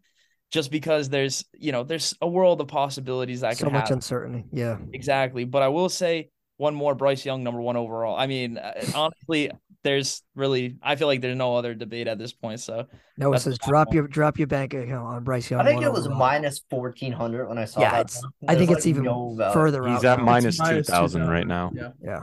just 0.51 0.70
because 0.70 1.09
there's 1.09 1.45
you 1.55 1.72
know 1.72 1.84
there's 1.84 2.14
a 2.20 2.28
world 2.28 2.61
of 2.61 2.68
possibilities 2.68 3.40
that 3.40 3.51
can 3.51 3.59
So 3.59 3.64
can 3.66 3.72
much 3.72 3.82
happen. 3.82 3.95
uncertainty. 3.97 4.45
Yeah. 4.53 4.78
Exactly. 4.92 5.45
But 5.45 5.62
I 5.62 5.68
will 5.68 5.88
say 5.88 6.30
one 6.57 6.74
more 6.74 6.95
Bryce 6.95 7.24
Young, 7.24 7.42
number 7.42 7.61
one 7.61 7.76
overall. 7.76 8.16
I 8.16 8.26
mean, 8.26 8.59
uh, 8.59 8.72
honestly, 8.95 9.51
there's 9.85 10.22
really, 10.35 10.76
I 10.82 10.97
feel 10.97 11.07
like 11.07 11.20
there's 11.20 11.37
no 11.37 11.55
other 11.57 11.74
debate 11.74 12.09
at 12.09 12.18
this 12.18 12.32
point. 12.32 12.59
So 12.59 12.87
no, 13.16 13.32
it 13.32 13.39
says 13.39 13.59
drop 13.59 13.89
one. 13.89 13.95
your 13.97 14.09
drop 14.09 14.39
your 14.39 14.49
bank 14.49 14.74
account 14.74 15.07
on 15.07 15.22
Bryce 15.22 15.51
Young. 15.51 15.61
I 15.61 15.64
think 15.64 15.82
it 15.82 15.93
was 15.93 16.09
minus 16.09 16.61
fourteen 16.70 17.12
hundred 17.12 17.47
when 17.49 17.59
I 17.59 17.66
saw 17.66 17.80
Yeah, 17.82 17.91
that. 17.93 18.01
it's- 18.07 18.22
I 18.49 18.55
think 18.57 18.68
There's, 18.68 18.78
it's 18.78 18.87
even 18.89 19.05
no 19.05 19.35
value. 19.37 19.55
further 19.55 19.87
out. 19.87 19.95
He's 19.95 20.05
at 20.05 20.14
It's 20.14 20.20
two 20.20 20.24
minus 20.24 20.57
thousand 20.57 20.76
2,000, 21.22 21.28
right 21.28 21.47
now. 21.47 21.70
Yeah. 21.74 21.91
Yeah. 22.03 22.22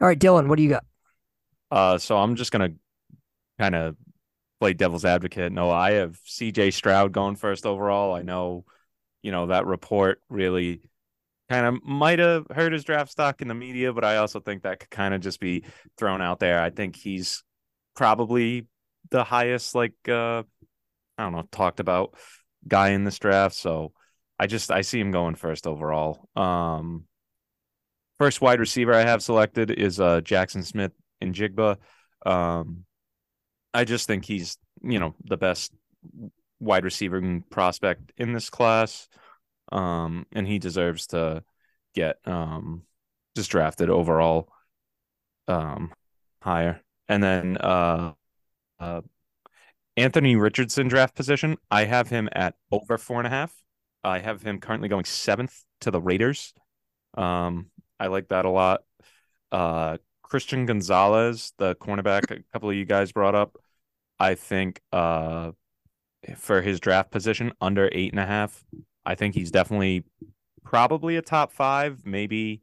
All 0.00 0.08
right, 0.08 0.18
Dylan, 0.18 0.48
what 0.48 0.56
do 0.56 0.62
you 0.62 0.70
got? 0.70 0.84
Uh, 1.70 1.98
so 1.98 2.16
I'm 2.16 2.36
just 2.36 2.52
gonna 2.52 2.70
kind 3.58 3.74
of 3.74 3.96
play 4.60 4.72
devil's 4.72 5.04
advocate. 5.04 5.52
No, 5.52 5.70
I 5.70 5.92
have 5.92 6.18
C.J. 6.24 6.70
Stroud 6.70 7.12
going 7.12 7.36
first 7.36 7.66
overall. 7.66 8.14
I 8.14 8.22
know, 8.22 8.64
you 9.22 9.32
know, 9.32 9.46
that 9.46 9.66
report 9.66 10.20
really 10.28 10.80
kind 11.52 11.66
of 11.66 11.84
might 11.84 12.18
have 12.18 12.46
hurt 12.50 12.72
his 12.72 12.82
draft 12.82 13.10
stock 13.10 13.42
in 13.42 13.48
the 13.48 13.54
media, 13.54 13.92
but 13.92 14.04
I 14.04 14.16
also 14.16 14.40
think 14.40 14.62
that 14.62 14.80
could 14.80 14.90
kind 14.90 15.12
of 15.12 15.20
just 15.20 15.38
be 15.38 15.64
thrown 15.98 16.22
out 16.22 16.40
there. 16.40 16.62
I 16.62 16.70
think 16.70 16.96
he's 16.96 17.44
probably 17.94 18.66
the 19.10 19.22
highest, 19.22 19.74
like, 19.74 19.92
uh, 20.08 20.44
I 21.18 21.22
don't 21.22 21.32
know, 21.32 21.42
talked 21.52 21.78
about 21.78 22.14
guy 22.66 22.90
in 22.90 23.04
this 23.04 23.18
draft. 23.18 23.54
So 23.54 23.92
I 24.38 24.46
just 24.46 24.70
I 24.70 24.80
see 24.80 24.98
him 24.98 25.10
going 25.10 25.34
first 25.34 25.66
overall. 25.66 26.26
Um, 26.34 27.04
first 28.18 28.40
wide 28.40 28.60
receiver 28.60 28.94
I 28.94 29.02
have 29.02 29.22
selected 29.22 29.70
is 29.70 30.00
uh 30.00 30.22
Jackson 30.22 30.62
Smith 30.62 30.92
and 31.20 31.34
Jigba. 31.34 31.76
Um, 32.24 32.86
I 33.74 33.84
just 33.84 34.06
think 34.06 34.24
he's 34.24 34.56
you 34.82 34.98
know 34.98 35.14
the 35.24 35.36
best 35.36 35.72
wide 36.60 36.84
receiver 36.84 37.42
prospect 37.50 38.12
in 38.16 38.32
this 38.32 38.48
class, 38.48 39.06
um, 39.72 40.26
and 40.32 40.46
he 40.46 40.58
deserves 40.58 41.08
to 41.08 41.42
get 41.94 42.16
um 42.26 42.82
just 43.36 43.50
drafted 43.50 43.90
overall 43.90 44.48
um 45.48 45.92
higher. 46.40 46.80
And 47.08 47.22
then 47.22 47.56
uh, 47.58 48.12
uh 48.78 49.02
Anthony 49.96 50.36
Richardson 50.36 50.88
draft 50.88 51.14
position, 51.14 51.56
I 51.70 51.84
have 51.84 52.08
him 52.08 52.28
at 52.32 52.54
over 52.70 52.96
four 52.96 53.18
and 53.18 53.26
a 53.26 53.30
half. 53.30 53.54
I 54.04 54.18
have 54.18 54.42
him 54.42 54.58
currently 54.58 54.88
going 54.88 55.04
seventh 55.04 55.64
to 55.82 55.90
the 55.90 56.00
Raiders. 56.00 56.54
Um, 57.14 57.70
I 58.00 58.06
like 58.06 58.28
that 58.28 58.44
a 58.44 58.50
lot. 58.50 58.82
Uh, 59.50 59.98
Christian 60.22 60.64
Gonzalez, 60.64 61.52
the 61.58 61.74
cornerback, 61.74 62.30
a 62.30 62.42
couple 62.52 62.70
of 62.70 62.76
you 62.76 62.86
guys 62.86 63.12
brought 63.12 63.34
up. 63.34 63.58
I 64.18 64.34
think 64.34 64.80
uh, 64.92 65.52
for 66.36 66.62
his 66.62 66.80
draft 66.80 67.10
position, 67.10 67.52
under 67.60 67.88
eight 67.92 68.12
and 68.12 68.20
a 68.20 68.26
half, 68.26 68.64
I 69.04 69.14
think 69.14 69.34
he's 69.34 69.50
definitely 69.50 70.04
probably 70.64 71.16
a 71.16 71.22
top 71.22 71.52
five, 71.52 72.04
maybe 72.04 72.62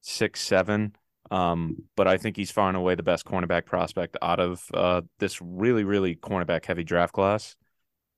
six, 0.00 0.40
seven. 0.40 0.94
Um, 1.30 1.84
but 1.96 2.08
I 2.08 2.16
think 2.16 2.36
he's 2.36 2.50
far 2.50 2.68
and 2.68 2.76
away 2.76 2.96
the 2.96 3.02
best 3.02 3.24
cornerback 3.24 3.64
prospect 3.64 4.16
out 4.20 4.40
of 4.40 4.64
uh, 4.74 5.02
this 5.18 5.40
really, 5.40 5.84
really 5.84 6.16
cornerback 6.16 6.64
heavy 6.64 6.82
draft 6.82 7.12
class. 7.12 7.54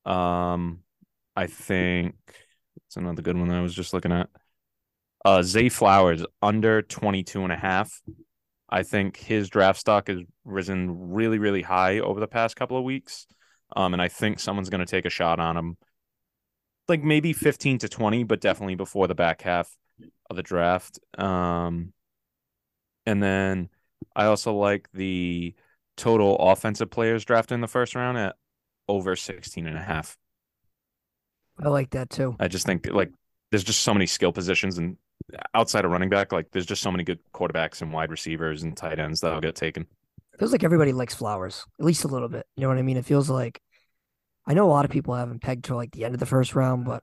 Um, 0.07 0.81
I 1.37 1.47
think 1.47 2.15
it's 2.87 2.97
another 2.97 3.23
good 3.23 3.37
one 3.37 3.49
that 3.49 3.59
I 3.59 3.63
was 3.63 3.75
just 3.75 3.93
looking 3.93 4.13
at. 4.13 4.29
Uh, 5.25 5.43
Zay 5.43 5.69
Flowers 5.69 6.25
under 6.41 6.83
22 6.83 7.43
and 7.43 7.53
a 7.53 7.57
half. 7.57 8.03
I 8.69 8.83
think 8.83 9.19
his 9.19 9.51
draft 9.51 9.79
stock 9.79 10.09
has 10.09 10.19
risen 10.45 11.11
really, 11.13 11.39
really 11.39 11.63
high 11.63 12.01
over 12.01 12.19
the 12.19 12.27
past 12.27 12.57
couple 12.57 12.79
of 12.79 12.85
weeks. 12.85 13.27
Um, 13.77 13.93
and 13.93 14.03
I 14.03 14.09
think 14.09 14.41
someone's 14.41 14.71
going 14.71 14.85
to 14.85 14.91
take 14.91 15.05
a 15.05 15.11
shot 15.11 15.39
on 15.39 15.57
him, 15.57 15.77
like 16.89 17.03
maybe 17.03 17.33
15 17.33 17.79
to 17.79 17.89
20, 17.89 18.25
but 18.25 18.41
definitely 18.41 18.75
before 18.75 19.07
the 19.07 19.15
back 19.15 19.43
half 19.43 19.77
of 20.29 20.37
the 20.37 20.43
draft. 20.43 20.99
Um, 21.19 21.93
and 23.07 23.23
then 23.23 23.69
I 24.15 24.27
also 24.27 24.55
like 24.55 24.89
the 24.93 25.55
total 25.97 26.37
offensive 26.37 26.91
players 26.91 27.25
drafted 27.25 27.55
in 27.55 27.61
the 27.61 27.69
first 27.69 27.95
round 27.95 28.19
at 28.19 28.37
over 28.89 29.17
16 29.17 29.67
and 29.67 29.77
a 29.77 29.83
half. 29.83 30.17
I 31.63 31.69
like 31.69 31.91
that 31.91 32.11
too. 32.11 32.37
I 32.41 32.49
just 32.49 32.67
think 32.67 32.87
like 32.91 33.11
there's 33.51 33.65
just 33.65 33.83
so 33.83 33.93
many 33.93 34.07
skill 34.07 34.33
positions 34.33 34.79
and 34.79 34.97
outside 35.55 35.85
of 35.85 35.91
running 35.91 36.09
back, 36.09 36.33
like 36.33 36.51
there's 36.51 36.67
just 36.67 36.83
so 36.83 36.91
many 36.91 37.05
good 37.05 37.19
quarterbacks 37.33 37.83
and 37.83 37.93
wide 37.93 38.11
receivers 38.11 38.63
and 38.63 38.77
tight 38.77 38.99
ends 38.99 39.21
that'll 39.21 39.41
get 39.41 39.55
taken. 39.55 39.87
feels 40.39 40.53
like 40.53 40.65
everybody 40.65 40.93
likes 40.93 41.15
flowers, 41.15 41.65
at 41.79 41.85
least 41.85 42.05
a 42.05 42.09
little 42.09 42.29
bit. 42.29 42.47
You 42.57 42.63
know 42.63 42.69
what 42.69 42.79
I 42.79 42.83
mean? 42.83 42.97
It 42.97 43.05
feels 43.05 43.31
like 43.31 43.61
I 44.47 44.55
know 44.55 44.67
a 44.67 44.71
lot 44.71 44.85
of 44.85 44.91
people 44.91 45.15
have 45.15 45.31
him 45.31 45.39
pegged 45.39 45.67
to 45.67 45.77
like 45.77 45.93
the 45.93 46.05
end 46.05 46.15
of 46.15 46.21
the 46.21 46.27
first 46.27 46.55
round, 46.55 46.85
but 46.85 47.03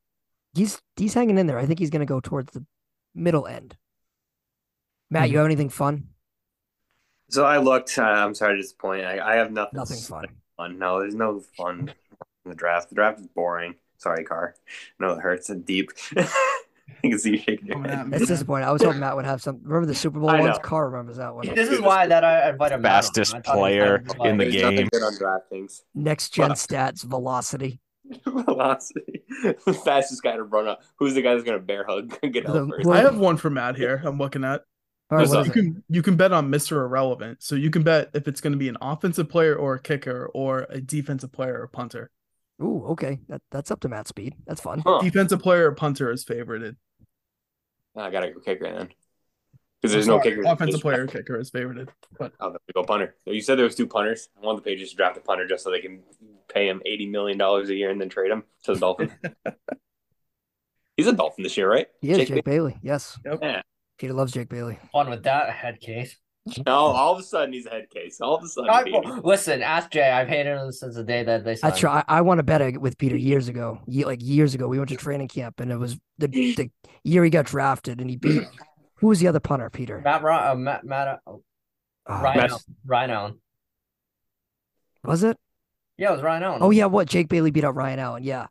he's 0.53 0.81
he's 0.95 1.13
hanging 1.13 1.37
in 1.37 1.47
there. 1.47 1.59
I 1.59 1.65
think 1.65 1.79
he's 1.79 1.89
gonna 1.89 2.05
go 2.05 2.19
towards 2.19 2.51
the 2.53 2.65
middle 3.15 3.47
end. 3.47 3.77
Matt, 5.09 5.29
you 5.29 5.37
have 5.37 5.45
anything 5.45 5.69
fun? 5.69 6.09
So 7.29 7.45
I 7.45 7.57
looked. 7.57 7.97
Uh, 7.97 8.03
I'm 8.03 8.35
sorry 8.35 8.55
to 8.55 8.61
disappoint. 8.61 9.05
I, 9.05 9.33
I 9.33 9.35
have 9.35 9.51
nothing. 9.51 9.77
Nothing 9.77 9.99
fun. 9.99 10.27
fun. 10.57 10.79
No, 10.79 10.99
there's 10.99 11.15
no 11.15 11.39
fun 11.57 11.91
in 12.45 12.49
the 12.49 12.55
draft. 12.55 12.89
The 12.89 12.95
draft 12.95 13.19
is 13.19 13.27
boring. 13.27 13.75
Sorry, 13.97 14.23
Carr. 14.23 14.55
No, 14.99 15.11
it 15.11 15.19
hurts 15.19 15.49
and 15.49 15.65
deep. 15.65 15.91
I 17.03 17.09
can 17.09 17.19
see 17.19 17.31
you 17.31 17.37
shaking 17.37 17.67
your 17.67 17.77
oh, 17.77 17.81
head. 17.83 18.09
It's 18.13 18.27
disappointing. 18.27 18.67
I 18.67 18.71
was 18.71 18.81
hoping 18.83 18.99
Matt 18.99 19.15
would 19.15 19.25
have 19.25 19.41
some. 19.41 19.59
Remember 19.63 19.85
the 19.85 19.95
Super 19.95 20.19
Bowl 20.19 20.29
I 20.29 20.39
ones? 20.41 20.57
know. 20.57 20.61
Carr 20.61 20.89
remembers 20.89 21.17
that 21.17 21.33
one. 21.33 21.47
This 21.53 21.69
is 21.69 21.81
why 21.81 22.07
that 22.07 22.23
I 22.23 22.49
invited 22.49 22.77
Matt 22.79 22.95
on. 22.95 23.01
Fastest 23.03 23.35
I 23.35 23.41
thought 23.41 23.45
he 23.45 23.51
was 23.51 23.59
player 23.59 23.99
kind 23.99 24.19
of 24.19 24.25
in 24.25 24.37
the 24.37 24.43
like- 24.45 24.51
There's 24.53 24.63
nothing 24.63 24.77
game. 24.77 24.89
good 24.91 25.03
on 25.03 25.13
DraftKings. 25.13 25.81
Next 25.95 26.29
gen 26.33 26.49
Wow. 26.49 26.53
stats, 26.55 27.03
velocity. 27.05 27.79
Velocity. 28.25 29.23
the 29.65 29.73
fastest 29.85 30.23
guy 30.23 30.35
to 30.35 30.43
run 30.43 30.67
up. 30.67 30.81
Who's 30.97 31.13
the 31.13 31.21
guy 31.21 31.33
that's 31.33 31.45
gonna 31.45 31.59
bear 31.59 31.85
hug? 31.87 32.09
Get 32.21 32.45
The- 32.45 32.63
out 32.63 32.69
first. 32.69 32.89
I 32.89 33.01
have 33.01 33.17
one 33.17 33.37
for 33.37 33.49
Matt 33.49 33.75
here. 33.75 34.01
I'm 34.03 34.17
looking 34.17 34.43
at. 34.43 34.61
All 35.11 35.17
right, 35.17 35.23
Because 35.23 35.35
what 35.35 35.41
is 35.41 35.45
you 35.47 35.51
it? 35.51 35.53
can 35.53 35.83
you 35.89 36.01
can 36.01 36.15
bet 36.17 36.31
on 36.31 36.49
Mr. 36.51 36.73
Irrelevant. 36.83 37.41
So 37.41 37.55
you 37.55 37.69
can 37.69 37.83
bet 37.83 38.09
if 38.13 38.27
it's 38.27 38.41
going 38.41 38.53
to 38.53 38.59
be 38.59 38.69
an 38.69 38.77
offensive 38.81 39.27
player 39.29 39.55
or 39.55 39.75
a 39.75 39.79
kicker 39.79 40.29
or 40.33 40.67
a 40.69 40.79
defensive 40.81 41.31
player 41.31 41.59
or 41.61 41.67
punter. 41.67 42.11
Ooh, 42.62 42.86
okay. 42.89 43.20
That 43.30 43.41
that's 43.51 43.72
up 43.72 43.80
to 43.82 43.89
Matt 43.89 44.07
Speed. 44.07 44.36
That's 44.45 44.62
fun. 44.62 44.82
Huh. 44.86 44.99
Defensive 45.01 45.39
player 45.39 45.70
or 45.70 45.76
punter 45.76 46.12
is 46.12 46.26
favorited. 46.26 46.76
I 47.95 48.10
gotta 48.12 48.32
go 48.32 48.39
kicker 48.39 48.72
then. 48.72 48.89
Because 49.82 49.93
there's 49.93 50.07
I'm 50.07 50.16
no 50.18 50.20
kicker. 50.20 50.43
Offensive 50.45 50.82
player 50.82 51.03
or 51.03 51.07
kicker 51.07 51.39
is 51.39 51.51
favorited. 51.51 51.88
But 52.18 52.34
Oh, 52.41 52.49
then 52.49 52.57
we 52.68 52.74
go 52.74 52.84
punter. 52.84 53.16
So 53.26 53.32
you 53.32 53.41
said 53.41 53.57
there 53.57 53.66
was 53.66 53.76
two 53.76 53.88
punters. 53.88 54.28
I 54.41 54.45
want 54.45 54.57
the 54.57 54.62
Patriots 54.62 54.91
to 54.91 54.97
draft 54.97 55.18
a 55.18 55.22
punter 55.22 55.47
just 55.47 55.64
so 55.64 55.72
they 55.72 55.80
can 55.80 56.01
pay 56.53 56.68
him 56.68 56.82
eighty 56.86 57.07
million 57.07 57.38
dollars 57.38 57.70
a 57.70 57.76
year 57.76 57.89
and 57.89 57.99
then 57.99 58.10
trade 58.10 58.32
him 58.32 58.43
to 58.64 58.74
the 58.74 58.80
Dolphins. 58.80 59.12
He's 60.97 61.07
a 61.07 61.14
Dolphin 61.14 61.43
this 61.43 61.55
year, 61.55 61.70
right? 61.72 61.88
He 62.01 62.12
is 62.12 62.18
Jake 62.18 62.28
Jake, 62.28 62.43
Bailey. 62.43 62.78
Yes. 62.82 63.18
Yeah. 63.41 63.62
Peter 63.97 64.14
loves 64.14 64.34
Jake 64.34 64.49
Bailey. 64.49 64.78
Fun 64.91 65.10
with 65.10 65.24
that 65.24 65.49
head 65.51 65.80
case. 65.80 66.18
No, 66.66 66.74
all 66.76 67.14
of 67.14 67.20
a 67.20 67.24
sudden 67.24 67.54
he's 67.54 67.66
a 67.66 67.70
head 67.70 67.89
case. 67.89 68.20
All 68.22 68.36
of 68.36 68.43
a 68.43 68.47
sudden. 68.47 68.70
I- 68.70 69.20
listen, 69.24 69.62
ask 69.62 69.89
Jay. 69.91 70.10
I've 70.10 70.28
hated 70.28 70.58
him 70.58 70.72
since 70.72 70.95
the 70.95 71.04
day 71.04 71.24
that 71.24 71.43
they 71.43 71.56
signed. 71.56 71.72
That's 71.72 71.80
true. 71.80 71.89
I, 71.89 72.04
I 72.08 72.22
won 72.22 72.39
a 72.39 72.43
bet 72.43 72.80
with 72.82 72.97
Peter 72.97 73.16
years 73.18 73.47
ago. 73.47 73.80
Ye- 73.88 74.06
like 74.06 74.20
years 74.22 74.54
ago, 74.56 74.68
we 74.68 74.78
went 74.78 74.89
to 74.89 74.95
training 74.97 75.28
camp, 75.28 75.60
and 75.60 75.72
it 75.72 75.78
was 75.78 75.97
the 76.18 76.28
the 76.28 76.72
year 77.04 77.24
he 77.24 77.30
got 77.30 77.45
drafted, 77.45 78.02
and 78.02 78.10
he 78.10 78.16
beat 78.16 78.43
who 78.95 79.08
was 79.08 79.20
the 79.20 79.28
other 79.28 79.39
punter? 79.39 79.70
Peter. 79.70 80.02
Matt, 80.04 80.22
Ry- 80.24 80.50
uh, 80.50 80.56
Matt, 80.56 80.84
Matt, 80.84 81.08
uh, 81.08 81.32
Oh, 81.32 81.43
Ryan, 82.08 82.38
Matt- 82.38 82.64
Ryan 82.86 83.10
Allen. 83.12 83.41
was 85.04 85.24
it? 85.24 85.38
Yeah, 85.97 86.10
it 86.10 86.14
was 86.14 86.22
Ryan 86.22 86.43
Allen. 86.43 86.60
Oh 86.62 86.72
yeah, 86.72 86.86
what? 86.86 87.08
Jake 87.08 87.30
Bailey 87.30 87.52
beat 87.52 87.64
out 87.64 87.76
Ryan 87.76 88.00
Allen. 88.00 88.24
Yeah. 88.24 88.47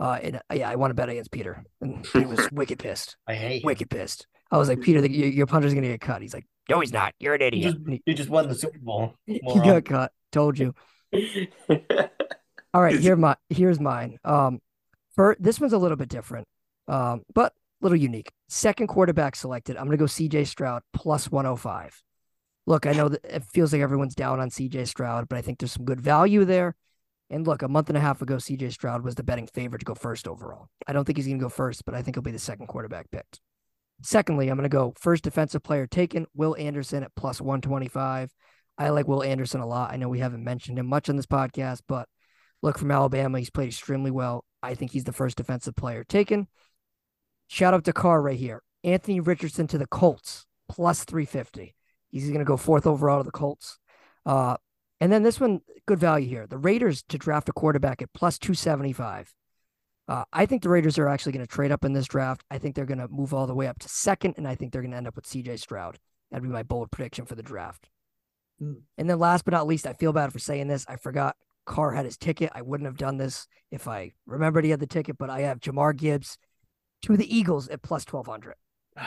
Uh, 0.00 0.18
and 0.22 0.36
uh, 0.36 0.40
yeah, 0.54 0.68
I 0.70 0.74
want 0.76 0.90
to 0.90 0.94
bet 0.94 1.08
against 1.08 1.30
Peter, 1.30 1.64
and 1.80 2.04
he 2.06 2.24
was 2.24 2.48
wicked 2.52 2.78
pissed. 2.78 3.16
I 3.28 3.34
hate 3.34 3.62
him. 3.62 3.66
Wicked 3.66 3.90
pissed. 3.90 4.26
I 4.50 4.58
was 4.58 4.68
like, 4.68 4.80
Peter, 4.80 5.00
the, 5.00 5.10
your, 5.10 5.28
your 5.28 5.46
punter's 5.46 5.74
gonna 5.74 5.86
get 5.88 6.00
cut. 6.00 6.20
He's 6.22 6.34
like, 6.34 6.46
No, 6.68 6.80
he's 6.80 6.92
not. 6.92 7.14
You're 7.18 7.34
an 7.34 7.40
He 7.40 7.46
idiot. 7.46 7.64
just, 7.64 7.76
And 7.76 7.92
He, 7.92 8.02
he 8.06 8.14
just 8.14 8.30
won 8.30 8.48
the 8.48 8.54
Super 8.54 8.78
Bowl. 8.78 9.14
he 9.26 9.40
got 9.40 9.84
cut. 9.84 10.12
Told 10.32 10.58
you. 10.58 10.74
All 12.74 12.82
right, 12.82 12.98
here 12.98 13.14
my 13.14 13.36
here's 13.50 13.78
mine. 13.78 14.18
Um, 14.24 14.60
for 15.14 15.36
this 15.38 15.60
one's 15.60 15.72
a 15.72 15.78
little 15.78 15.96
bit 15.96 16.08
different, 16.08 16.48
um, 16.88 17.22
but 17.32 17.52
a 17.52 17.84
little 17.84 17.98
unique. 17.98 18.32
Second 18.48 18.88
quarterback 18.88 19.36
selected. 19.36 19.76
I'm 19.76 19.84
gonna 19.84 19.96
go 19.96 20.06
C.J. 20.06 20.44
Stroud 20.44 20.82
plus 20.92 21.30
105. 21.30 22.02
Look, 22.66 22.86
I 22.86 22.92
know 22.92 23.10
that 23.10 23.24
it 23.24 23.44
feels 23.44 23.72
like 23.72 23.82
everyone's 23.82 24.14
down 24.16 24.40
on 24.40 24.50
C.J. 24.50 24.86
Stroud, 24.86 25.28
but 25.28 25.36
I 25.38 25.42
think 25.42 25.58
there's 25.58 25.72
some 25.72 25.84
good 25.84 26.00
value 26.00 26.44
there. 26.44 26.74
And 27.30 27.46
look, 27.46 27.62
a 27.62 27.68
month 27.68 27.88
and 27.90 27.96
a 27.98 28.00
half 28.00 28.22
ago, 28.22 28.38
C.J. 28.38 28.70
Stroud 28.70 29.04
was 29.04 29.14
the 29.14 29.22
betting 29.22 29.46
favorite 29.46 29.80
to 29.80 29.84
go 29.84 29.94
first 29.94 30.26
overall. 30.26 30.68
I 30.88 30.92
don't 30.92 31.04
think 31.04 31.16
he's 31.18 31.26
gonna 31.28 31.38
go 31.38 31.48
first, 31.48 31.84
but 31.84 31.94
I 31.94 32.02
think 32.02 32.16
he'll 32.16 32.22
be 32.22 32.32
the 32.32 32.38
second 32.40 32.66
quarterback 32.66 33.08
picked. 33.12 33.40
Secondly, 34.02 34.48
I'm 34.48 34.56
gonna 34.56 34.68
go 34.68 34.94
first 34.98 35.24
defensive 35.24 35.62
player 35.62 35.86
taken, 35.86 36.26
Will 36.34 36.56
Anderson 36.58 37.02
at 37.02 37.14
plus 37.14 37.40
125. 37.40 38.30
I 38.76 38.88
like 38.88 39.06
Will 39.06 39.22
Anderson 39.22 39.60
a 39.60 39.66
lot. 39.66 39.92
I 39.92 39.96
know 39.96 40.08
we 40.08 40.18
haven't 40.18 40.44
mentioned 40.44 40.78
him 40.78 40.86
much 40.86 41.08
on 41.08 41.16
this 41.16 41.26
podcast, 41.26 41.82
but 41.86 42.08
look 42.62 42.78
from 42.78 42.90
Alabama, 42.90 43.38
he's 43.38 43.50
played 43.50 43.68
extremely 43.68 44.10
well. 44.10 44.44
I 44.62 44.74
think 44.74 44.90
he's 44.90 45.04
the 45.04 45.12
first 45.12 45.36
defensive 45.36 45.76
player 45.76 46.04
taken. 46.04 46.48
Shout 47.48 47.74
out 47.74 47.84
to 47.84 47.92
Carr 47.92 48.20
right 48.20 48.38
here. 48.38 48.62
Anthony 48.82 49.20
Richardson 49.20 49.66
to 49.68 49.78
the 49.78 49.86
Colts, 49.86 50.46
plus 50.68 51.04
350. 51.04 51.74
He's 52.10 52.28
going 52.28 52.38
to 52.38 52.44
go 52.44 52.56
fourth 52.56 52.86
overall 52.86 53.18
to 53.18 53.24
the 53.24 53.30
Colts. 53.30 53.78
Uh, 54.24 54.56
and 55.00 55.12
then 55.12 55.22
this 55.22 55.40
one, 55.40 55.60
good 55.86 55.98
value 55.98 56.28
here. 56.28 56.46
The 56.46 56.58
Raiders 56.58 57.02
to 57.08 57.18
draft 57.18 57.48
a 57.48 57.52
quarterback 57.52 58.02
at 58.02 58.12
plus 58.12 58.38
275. 58.38 59.32
Uh, 60.06 60.24
I 60.32 60.46
think 60.46 60.62
the 60.62 60.68
Raiders 60.68 60.98
are 60.98 61.08
actually 61.08 61.32
going 61.32 61.46
to 61.46 61.52
trade 61.52 61.72
up 61.72 61.84
in 61.84 61.94
this 61.94 62.06
draft. 62.06 62.44
I 62.50 62.58
think 62.58 62.74
they're 62.74 62.84
going 62.84 62.98
to 62.98 63.08
move 63.08 63.32
all 63.32 63.46
the 63.46 63.54
way 63.54 63.66
up 63.66 63.78
to 63.80 63.88
second, 63.88 64.34
and 64.36 64.46
I 64.46 64.54
think 64.54 64.72
they're 64.72 64.82
going 64.82 64.90
to 64.90 64.96
end 64.96 65.08
up 65.08 65.16
with 65.16 65.24
CJ 65.24 65.58
Stroud. 65.58 65.98
That'd 66.30 66.42
be 66.42 66.48
my 66.48 66.62
bold 66.62 66.90
prediction 66.90 67.24
for 67.24 67.34
the 67.34 67.42
draft. 67.42 67.88
Hmm. 68.58 68.74
And 68.98 69.08
then 69.08 69.18
last 69.18 69.44
but 69.44 69.52
not 69.52 69.66
least, 69.66 69.86
I 69.86 69.94
feel 69.94 70.12
bad 70.12 70.32
for 70.32 70.38
saying 70.38 70.68
this. 70.68 70.84
I 70.88 70.96
forgot 70.96 71.36
Carr 71.64 71.92
had 71.92 72.04
his 72.04 72.18
ticket. 72.18 72.50
I 72.54 72.62
wouldn't 72.62 72.86
have 72.86 72.98
done 72.98 73.16
this 73.16 73.46
if 73.70 73.88
I 73.88 74.12
remembered 74.26 74.64
he 74.64 74.70
had 74.70 74.80
the 74.80 74.86
ticket, 74.86 75.16
but 75.18 75.30
I 75.30 75.40
have 75.40 75.60
Jahmyr 75.60 75.96
Gibbs 75.96 76.38
to 77.02 77.16
the 77.16 77.34
Eagles 77.34 77.68
at 77.68 77.82
plus 77.82 78.04
1200. 78.10 78.54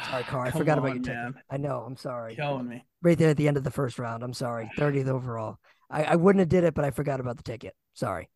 Sorry, 0.09 0.23
Carr. 0.27 0.45
I 0.45 0.51
forgot 0.51 0.77
about 0.77 0.91
on, 0.91 0.95
your 0.97 1.03
ticket. 1.03 1.15
man. 1.15 1.35
I 1.49 1.57
know. 1.57 1.83
I'm 1.85 1.97
sorry. 1.97 2.35
Killing 2.35 2.67
me. 2.67 2.85
Right 3.01 3.17
there 3.17 3.29
at 3.29 3.37
the 3.37 3.47
end 3.47 3.57
of 3.57 3.63
the 3.63 3.71
first 3.71 3.99
round. 3.99 4.23
I'm 4.23 4.33
sorry. 4.33 4.69
30th 4.77 5.07
overall. 5.07 5.57
I, 5.89 6.03
I 6.03 6.15
wouldn't 6.15 6.39
have 6.39 6.49
did 6.49 6.63
it, 6.63 6.73
but 6.73 6.83
I 6.83 6.91
forgot 6.91 7.19
about 7.19 7.37
the 7.37 7.43
ticket. 7.43 7.73
Sorry. 7.93 8.29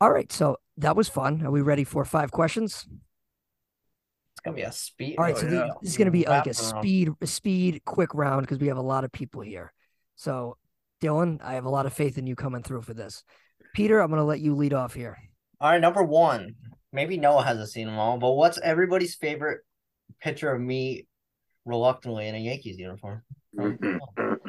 All 0.00 0.10
right. 0.10 0.30
So 0.32 0.56
that 0.76 0.96
was 0.96 1.08
fun. 1.08 1.44
Are 1.44 1.50
we 1.50 1.60
ready 1.60 1.84
for 1.84 2.04
five 2.04 2.30
questions? 2.30 2.86
It's 4.32 4.40
gonna 4.44 4.54
be 4.56 4.62
a 4.62 4.72
speed. 4.72 5.16
All 5.18 5.24
right. 5.24 5.34
Oh, 5.36 5.40
so 5.40 5.46
the- 5.46 5.74
this 5.82 5.90
is 5.92 5.96
going 5.96 6.06
to 6.06 6.12
be 6.12 6.24
like 6.24 6.46
a 6.46 6.54
speed, 6.54 7.10
a 7.20 7.26
speed, 7.26 7.82
quick 7.84 8.14
round 8.14 8.42
because 8.42 8.58
we 8.58 8.68
have 8.68 8.76
a 8.76 8.82
lot 8.82 9.02
of 9.04 9.10
people 9.10 9.40
here. 9.40 9.72
So, 10.14 10.56
Dylan, 11.02 11.42
I 11.42 11.54
have 11.54 11.64
a 11.64 11.70
lot 11.70 11.86
of 11.86 11.92
faith 11.92 12.18
in 12.18 12.26
you 12.26 12.36
coming 12.36 12.62
through 12.62 12.82
for 12.82 12.94
this. 12.94 13.24
Peter, 13.74 14.00
I'm 14.00 14.08
going 14.08 14.18
to 14.20 14.24
let 14.24 14.40
you 14.40 14.54
lead 14.54 14.72
off 14.72 14.94
here. 14.94 15.18
All 15.60 15.70
right, 15.70 15.80
number 15.80 16.02
one. 16.02 16.54
Maybe 16.92 17.18
Noah 17.18 17.44
hasn't 17.44 17.68
seen 17.68 17.86
them 17.86 17.98
all, 17.98 18.18
but 18.18 18.32
what's 18.32 18.58
everybody's 18.58 19.14
favorite 19.14 19.60
picture 20.20 20.50
of 20.50 20.60
me 20.60 21.06
reluctantly 21.66 22.28
in 22.28 22.34
a 22.34 22.38
Yankees 22.38 22.78
uniform? 22.78 23.22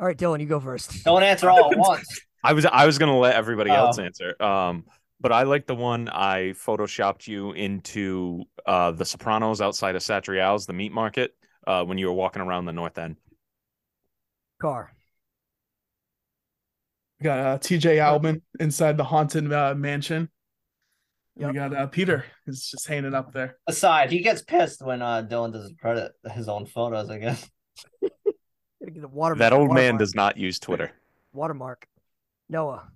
All 0.00 0.06
right, 0.06 0.16
Dylan, 0.16 0.40
you 0.40 0.46
go 0.46 0.58
first. 0.58 1.04
Don't 1.04 1.22
answer 1.22 1.50
all 1.50 1.70
at 1.72 1.78
once. 1.78 2.20
I 2.42 2.54
was 2.54 2.64
I 2.64 2.86
was 2.86 2.96
gonna 2.96 3.18
let 3.18 3.34
everybody 3.34 3.70
else 3.70 3.98
Oh. 3.98 4.02
answer. 4.02 4.42
Um, 4.42 4.86
but 5.20 5.30
I 5.30 5.42
like 5.42 5.66
the 5.66 5.74
one 5.74 6.08
I 6.08 6.54
photoshopped 6.56 7.26
you 7.28 7.52
into 7.52 8.44
uh 8.64 8.92
the 8.92 9.04
Sopranos 9.04 9.60
outside 9.60 9.94
of 9.94 10.00
Satriale's, 10.02 10.64
the 10.64 10.72
meat 10.72 10.90
market, 10.92 11.36
uh, 11.66 11.84
when 11.84 11.98
you 11.98 12.06
were 12.06 12.14
walking 12.14 12.40
around 12.40 12.64
the 12.64 12.72
north 12.72 12.96
end. 12.96 13.16
Carr. 14.62 14.90
We 17.20 17.24
got 17.24 17.38
uh, 17.38 17.58
TJ 17.58 17.98
Albin 17.98 18.40
inside 18.58 18.96
the 18.96 19.04
haunted 19.04 19.52
uh, 19.52 19.74
mansion. 19.74 20.30
And 21.38 21.48
We 21.48 21.52
got 21.54 21.74
uh, 21.76 21.86
Peter 21.88 22.24
is 22.46 22.70
just 22.70 22.86
hanging 22.88 23.12
up 23.14 23.34
there. 23.34 23.58
Aside, 23.66 24.10
he 24.10 24.20
gets 24.20 24.40
pissed 24.40 24.80
when 24.82 25.02
uh 25.02 25.22
Dylan 25.28 25.52
doesn't 25.52 25.78
credit 25.78 26.12
his 26.32 26.48
own 26.48 26.64
photos. 26.64 27.10
I 27.10 27.18
guess. 27.18 27.46
Gotta 28.90 29.00
get 29.00 29.04
a 29.04 29.08
water, 29.08 29.34
That 29.36 29.52
old 29.52 29.72
man 29.72 29.96
does 29.96 30.14
not 30.14 30.36
use 30.36 30.58
Twitter. 30.58 30.90
Watermark. 31.32 31.86
Noah. 32.48 32.88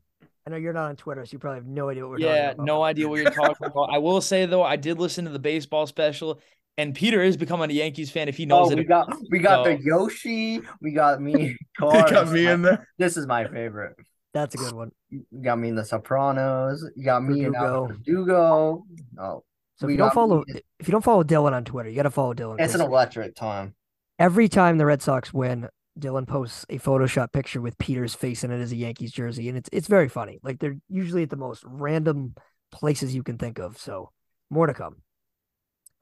I 0.46 0.50
know 0.50 0.56
you're 0.56 0.72
not 0.72 0.88
on 0.90 0.96
Twitter, 0.96 1.24
so 1.24 1.32
you 1.32 1.38
probably 1.38 1.58
have 1.60 1.66
no 1.66 1.88
idea 1.88 2.02
what 2.02 2.10
we're 2.10 2.18
yeah, 2.26 2.46
talking 2.48 2.54
about. 2.54 2.66
no 2.66 2.82
idea 2.82 3.08
what 3.08 3.20
you're 3.20 3.30
talking 3.30 3.56
about. 3.66 3.88
I 3.92 3.98
will 3.98 4.20
say 4.20 4.44
though, 4.46 4.62
I 4.62 4.76
did 4.76 4.98
listen 4.98 5.24
to 5.24 5.30
the 5.30 5.38
baseball 5.38 5.86
special, 5.86 6.40
and 6.76 6.94
Peter 6.94 7.22
is 7.22 7.36
becoming 7.36 7.70
a 7.70 7.72
Yankees 7.74 8.10
fan 8.10 8.28
if 8.28 8.36
he 8.36 8.44
knows 8.44 8.68
Oh, 8.68 8.72
it. 8.72 8.78
we 8.78 8.84
got 8.84 9.16
we 9.30 9.38
got 9.38 9.64
the 9.64 9.78
Yoshi. 9.82 10.60
We 10.82 10.92
got 10.92 11.22
me. 11.22 11.32
He 11.48 11.56
Carr. 11.78 12.10
got 12.10 12.30
me 12.30 12.46
is 12.46 12.50
in 12.52 12.62
there. 12.62 12.88
This 12.98 13.16
is 13.16 13.26
my 13.26 13.46
favorite. 13.46 13.96
That's 14.34 14.54
a 14.54 14.58
good 14.58 14.72
one. 14.74 14.90
You 15.10 15.24
got 15.42 15.58
me 15.58 15.68
in 15.68 15.76
the 15.76 15.84
Sopranos. 15.84 16.84
You 16.96 17.04
got 17.04 17.22
me 17.24 17.44
in 17.44 17.52
Verdugo. 17.52 17.86
Verdugo. 17.86 18.84
Oh, 19.18 19.44
So 19.76 19.86
if 19.86 19.92
you 19.92 19.96
don't 19.96 20.08
got- 20.08 20.14
follow 20.14 20.44
if 20.48 20.88
you 20.88 20.92
don't 20.92 21.04
follow 21.04 21.22
Dylan 21.24 21.52
on 21.52 21.64
Twitter, 21.64 21.88
you 21.88 21.96
gotta 21.96 22.10
follow 22.10 22.34
Dylan. 22.34 22.56
it's 22.60 22.74
an 22.74 22.80
electric 22.82 23.34
time. 23.36 23.74
every 24.18 24.48
time 24.48 24.76
the 24.76 24.84
Red 24.86 25.00
Sox 25.00 25.32
win, 25.32 25.68
Dylan 25.98 26.26
posts 26.26 26.66
a 26.68 26.78
Photoshop 26.78 27.32
picture 27.32 27.60
with 27.60 27.78
Peter's 27.78 28.14
face 28.14 28.42
in 28.42 28.50
it 28.50 28.60
as 28.60 28.72
a 28.72 28.76
Yankees 28.76 29.12
jersey, 29.12 29.48
and 29.48 29.56
it's 29.56 29.68
it's 29.72 29.86
very 29.86 30.08
funny. 30.08 30.40
Like 30.42 30.58
they're 30.58 30.76
usually 30.88 31.22
at 31.22 31.30
the 31.30 31.36
most 31.36 31.62
random 31.66 32.34
places 32.72 33.14
you 33.14 33.22
can 33.22 33.38
think 33.38 33.58
of. 33.58 33.78
So 33.78 34.10
more 34.50 34.66
to 34.66 34.74
come. 34.74 34.96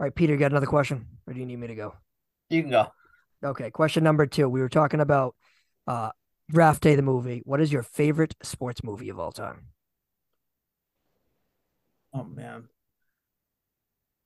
All 0.00 0.06
right, 0.06 0.14
Peter, 0.14 0.32
you 0.32 0.38
got 0.38 0.50
another 0.50 0.66
question, 0.66 1.06
or 1.26 1.34
do 1.34 1.40
you 1.40 1.46
need 1.46 1.58
me 1.58 1.66
to 1.66 1.74
go? 1.74 1.94
You 2.48 2.62
can 2.62 2.70
go. 2.70 2.86
Okay, 3.44 3.70
question 3.70 4.02
number 4.04 4.26
two. 4.26 4.48
We 4.48 4.60
were 4.60 4.68
talking 4.68 5.00
about 5.00 5.34
uh 5.86 6.10
Draft 6.50 6.82
Day, 6.82 6.96
the 6.96 7.02
movie. 7.02 7.42
What 7.44 7.60
is 7.60 7.72
your 7.72 7.82
favorite 7.82 8.34
sports 8.42 8.82
movie 8.82 9.10
of 9.10 9.18
all 9.18 9.32
time? 9.32 9.66
Oh 12.14 12.24
man. 12.24 12.68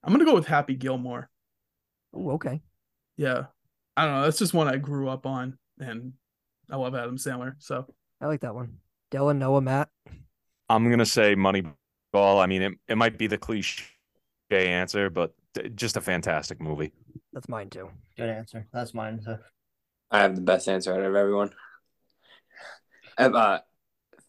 I'm 0.05 0.13
gonna 0.13 0.25
go 0.25 0.35
with 0.35 0.47
Happy 0.47 0.75
Gilmore. 0.75 1.29
Oh, 2.15 2.33
okay. 2.33 2.61
Yeah. 3.17 3.47
I 3.97 4.05
don't 4.05 4.15
know. 4.15 4.23
That's 4.23 4.39
just 4.39 4.55
one 4.55 4.69
I 4.69 4.77
grew 4.77 5.09
up 5.09 5.27
on 5.27 5.59
and 5.79 6.13
I 6.71 6.77
love 6.77 6.95
Adam 6.95 7.17
Sandler. 7.17 7.55
So 7.59 7.87
I 8.21 8.27
like 8.27 8.41
that 8.41 8.55
one. 8.55 8.79
Dylan, 9.11 9.39
Noah, 9.39 9.61
Matt. 9.61 9.89
I'm 10.69 10.91
gonna 10.91 11.07
say 11.07 11.35
Moneyball. 11.37 11.75
I 12.15 12.47
mean, 12.47 12.63
it, 12.63 12.73
it 12.89 12.97
might 12.97 13.19
be 13.19 13.27
the 13.27 13.39
cliche 13.39 13.85
answer, 14.51 15.11
but 15.11 15.33
just 15.75 15.97
a 15.97 16.01
fantastic 16.01 16.61
movie. 16.61 16.93
That's 17.33 17.49
mine 17.49 17.71
too. 17.71 17.91
Good 18.17 18.29
answer. 18.29 18.67
That's 18.73 18.95
mine. 18.95 19.21
too. 19.25 19.37
I 20.11 20.21
have 20.21 20.35
the 20.35 20.41
best 20.43 20.69
answer 20.69 20.93
out 20.95 21.01
of 21.01 21.15
everyone. 21.15 21.51
I 23.19 23.23
have 23.23 23.35
uh, 23.35 23.61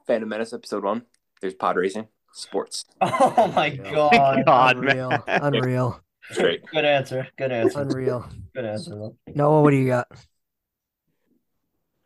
Phantom 0.06 0.30
Menace 0.30 0.54
episode 0.54 0.84
one. 0.84 1.04
There's 1.42 1.54
pod 1.54 1.76
racing, 1.76 2.08
sports. 2.34 2.86
Oh 3.02 3.52
my 3.56 3.70
god. 3.70 4.44
God, 4.46 4.78
Unreal. 4.78 5.10
man. 5.10 5.22
Unreal. 5.28 6.02
Straight. 6.32 6.62
Good 6.72 6.86
answer. 6.86 7.28
Good 7.38 7.52
answer. 7.52 7.82
Unreal. 7.82 8.30
Good 8.54 8.66
answer. 8.66 8.92
though. 8.92 9.16
Noah, 9.34 9.62
what 9.62 9.72
do 9.72 9.78
you 9.78 9.88
got? 9.88 10.08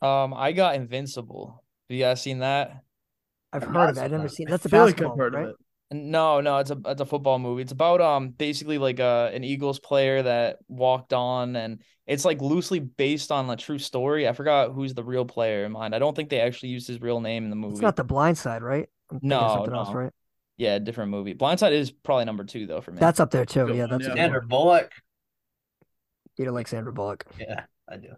Um, 0.01 0.34
I 0.34 0.51
got 0.51 0.76
Invincible. 0.76 1.63
Have 1.89 1.95
you 1.95 2.03
guys 2.03 2.22
seen 2.22 2.39
that? 2.39 2.84
I've 3.53 3.63
I've 3.63 3.69
heard 3.69 3.89
of 3.89 3.97
it. 3.97 4.01
I've 4.01 4.11
never 4.11 4.30
seen. 4.30 4.47
That's 4.49 4.63
the 4.63 4.69
feel 4.69 4.82
like 4.82 4.95
basketball, 4.95 5.13
I've 5.13 5.19
heard 5.19 5.34
right? 5.34 5.43
of 5.45 5.49
it. 5.51 5.55
No, 5.93 6.39
no, 6.39 6.57
it's 6.59 6.72
a 6.72 6.80
it's 6.86 7.01
a 7.01 7.05
football 7.05 7.38
movie. 7.38 7.63
It's 7.63 7.74
about 7.74 7.99
um 7.99 8.30
basically 8.30 8.78
like 8.78 8.99
uh 9.01 9.30
an 9.34 9.43
Eagles 9.43 9.80
player 9.80 10.24
that 10.24 10.59
walked 10.69 11.11
on 11.11 11.57
and 11.57 11.82
it's 12.07 12.24
like 12.24 12.41
loosely 12.41 12.80
based 12.80 13.30
on 13.30 13.49
a 13.49 13.57
true 13.57 13.78
story. 13.78 14.28
I 14.28 14.32
forgot 14.34 14.72
who's 14.72 14.93
the 14.93 15.03
real 15.03 15.26
player 15.26 15.65
in 15.65 15.74
mind. 15.74 15.93
I 15.93 15.99
don't 15.99 16.15
think 16.15 16.30
they 16.30 16.39
actually 16.39 16.69
used 16.69 16.88
his 16.88 17.01
real 17.01 17.19
name 17.19 17.43
in 17.43 17.49
the 17.49 17.57
movie. 17.57 17.74
It's 17.74 17.82
not 17.82 17.97
the 17.97 18.05
blind 18.05 18.38
side, 18.38 18.63
right? 18.63 18.88
I'm 19.11 19.19
No, 19.22 19.47
something 19.49 19.74
else, 19.74 19.89
no. 19.89 19.95
right? 19.95 20.13
Yeah, 20.58 20.80
different 20.80 21.12
movie. 21.12 21.34
Blindside 21.34 21.72
is 21.72 21.91
probably 21.91 22.26
number 22.26 22.43
two 22.43 22.68
though 22.68 22.82
for 22.82 22.91
me. 22.91 22.99
That's 22.99 23.20
up 23.20 23.32
there 23.32 23.45
too. 23.45 23.68
Good 23.68 23.76
Yeah, 23.76 23.88
that's 23.88 24.04
yeah. 24.04 24.08
a 24.08 24.14
good 24.14 24.18
Sandra 24.18 24.39
one. 24.41 24.47
Bullock. 24.47 24.91
Peter 26.38 26.52
likes 26.52 26.72
Sandra 26.72 26.93
Bullock. 26.93 27.26
Yeah, 27.39 27.66
I 27.89 27.97
do. 27.97 28.10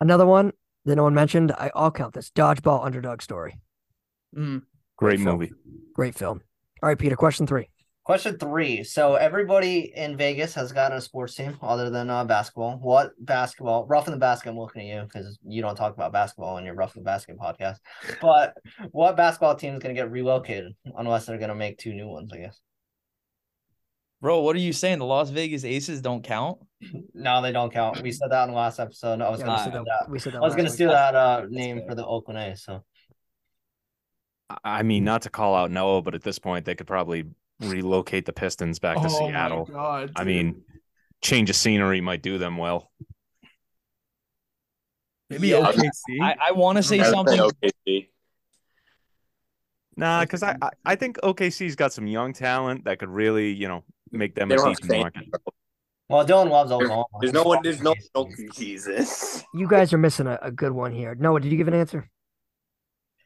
Another 0.00 0.26
one 0.26 0.52
that 0.84 0.96
no 0.96 1.02
one 1.02 1.14
mentioned. 1.14 1.52
I, 1.52 1.70
I'll 1.74 1.90
count 1.90 2.14
this. 2.14 2.30
Dodgeball 2.30 2.84
underdog 2.84 3.20
story. 3.22 3.58
Mm. 4.36 4.62
Great 4.96 5.20
film. 5.20 5.38
movie. 5.38 5.52
Great 5.94 6.14
film. 6.14 6.40
All 6.82 6.88
right, 6.88 6.98
Peter. 6.98 7.16
Question 7.16 7.46
three. 7.46 7.68
Question 8.08 8.38
three. 8.38 8.84
So 8.84 9.16
everybody 9.16 9.92
in 9.94 10.16
Vegas 10.16 10.54
has 10.54 10.72
gotten 10.72 10.96
a 10.96 11.00
sports 11.02 11.34
team 11.34 11.58
other 11.60 11.90
than 11.90 12.08
uh, 12.08 12.24
basketball. 12.24 12.78
What 12.80 13.10
basketball? 13.18 13.86
Roughing 13.86 14.12
the 14.14 14.18
Basket. 14.18 14.48
I'm 14.48 14.58
looking 14.58 14.90
at 14.90 14.96
you 14.96 15.02
because 15.02 15.38
you 15.46 15.60
don't 15.60 15.76
talk 15.76 15.92
about 15.92 16.10
basketball 16.10 16.56
in 16.56 16.64
your 16.64 16.74
Roughing 16.74 17.02
the 17.02 17.04
Basket 17.04 17.36
podcast. 17.38 17.76
But 18.22 18.54
what 18.92 19.14
basketball 19.14 19.56
team 19.56 19.74
is 19.74 19.80
going 19.82 19.94
to 19.94 20.00
get 20.00 20.10
relocated 20.10 20.72
unless 20.96 21.26
they're 21.26 21.36
going 21.36 21.50
to 21.50 21.54
make 21.54 21.76
two 21.76 21.92
new 21.92 22.08
ones? 22.08 22.30
I 22.32 22.38
guess. 22.38 22.58
Bro, 24.22 24.40
what 24.40 24.56
are 24.56 24.60
you 24.60 24.72
saying? 24.72 25.00
The 25.00 25.04
Las 25.04 25.28
Vegas 25.28 25.62
Aces 25.66 26.00
don't 26.00 26.24
count? 26.24 26.58
No, 27.12 27.42
they 27.42 27.52
don't 27.52 27.70
count. 27.72 28.00
We 28.02 28.10
said 28.12 28.30
that 28.30 28.44
in 28.44 28.50
the 28.52 28.56
last 28.56 28.78
episode. 28.78 29.20
I 29.20 29.28
was 29.28 29.40
Yeah, 29.40 29.46
going 29.46 29.58
to 29.58 29.64
said 29.64 29.70
steal 29.72 29.84
that. 29.84 30.04
that. 30.06 30.10
We 30.10 30.18
said 30.18 30.32
that. 30.32 30.38
I 30.38 30.40
was 30.42 30.54
going 30.54 30.64
to 30.66 30.70
week. 30.70 30.76
steal 30.76 30.90
that 30.92 31.14
uh, 31.14 31.42
name 31.50 31.82
for 31.86 31.94
the 31.96 32.06
Oakland 32.06 32.38
A's. 32.38 32.62
So 32.62 32.84
I- 34.48 34.56
I 34.64 34.82
mean, 34.82 35.04
not 35.04 35.22
to 35.22 35.30
call 35.30 35.54
out 35.54 35.70
Noah, 35.70 36.00
but 36.00 36.14
at 36.14 36.22
this 36.22 36.38
point, 36.38 36.64
they 36.64 36.74
could 36.76 36.86
probably 36.86 37.24
relocate 37.60 38.24
the 38.26 38.32
Pistons 38.32 38.78
back 38.78 38.96
to 38.96 39.02
Oh 39.08 39.20
my 39.20 39.28
Seattle. 39.30 39.64
God, 39.66 40.12
I 40.16 40.24
mean, 40.24 40.62
change 41.22 41.50
of 41.50 41.56
scenery 41.56 42.00
might 42.00 42.22
do 42.22 42.38
them 42.38 42.56
well. 42.56 42.90
maybe 45.30 45.48
Yeah. 45.48 45.70
OKC. 45.72 46.20
I, 46.22 46.36
I 46.48 46.52
want 46.52 46.76
to 46.76 46.82
say 46.82 47.00
I 47.00 47.04
say 47.04 47.10
something. 47.10 47.38
OKC. 47.38 48.08
Nah, 49.96 50.20
because 50.20 50.42
I, 50.44 50.56
I 50.62 50.70
I 50.84 50.94
think 50.94 51.18
OKC's 51.22 51.74
got 51.74 51.92
some 51.92 52.06
young 52.06 52.32
talent 52.32 52.84
that 52.84 53.00
could 53.00 53.08
really, 53.08 53.52
you 53.52 53.66
know, 53.66 53.82
make 54.12 54.34
them 54.36 54.48
They 54.48 54.54
a 54.54 54.58
decent 54.58 54.90
Shane. 54.92 55.00
market. 55.00 55.24
well, 56.08 56.24
Dylan 56.24 56.50
loves 56.50 56.70
There's, 56.70 56.82
Oklahoma. 56.82 57.06
there's 57.20 57.32
no 57.32 57.42
one. 57.42 57.58
There's 57.64 57.82
no. 57.82 57.94
no 58.14 58.28
Jesus. 58.54 59.44
You 59.54 59.66
guys 59.66 59.92
are 59.92 59.98
missing 59.98 60.28
a, 60.28 60.38
a 60.40 60.52
good 60.52 60.70
one 60.70 60.92
here. 60.92 61.16
Noah, 61.16 61.40
did 61.40 61.50
you 61.50 61.58
give 61.58 61.66
an 61.68 61.74
answer? 61.74 62.08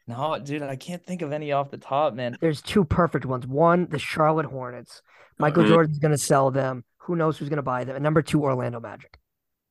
No, 0.07 0.37
dude, 0.37 0.61
I 0.61 0.75
can't 0.75 1.03
think 1.05 1.21
of 1.21 1.31
any 1.31 1.51
off 1.51 1.71
the 1.71 1.77
top, 1.77 2.13
man. 2.13 2.37
There's 2.41 2.61
two 2.61 2.83
perfect 2.83 3.25
ones. 3.25 3.47
One, 3.47 3.87
the 3.89 3.99
Charlotte 3.99 4.45
Hornets. 4.47 5.01
Michael 5.39 5.63
Mhm. 5.63 5.69
Jordan's 5.69 5.99
going 5.99 6.11
to 6.11 6.17
sell 6.17 6.51
them. 6.51 6.83
Who 6.99 7.15
knows 7.15 7.37
who's 7.37 7.49
going 7.49 7.57
to 7.57 7.63
buy 7.63 7.83
them? 7.85 7.95
And 7.95 8.03
number 8.03 8.21
two, 8.21 8.43
Orlando 8.43 8.79
Magic. 8.79 9.17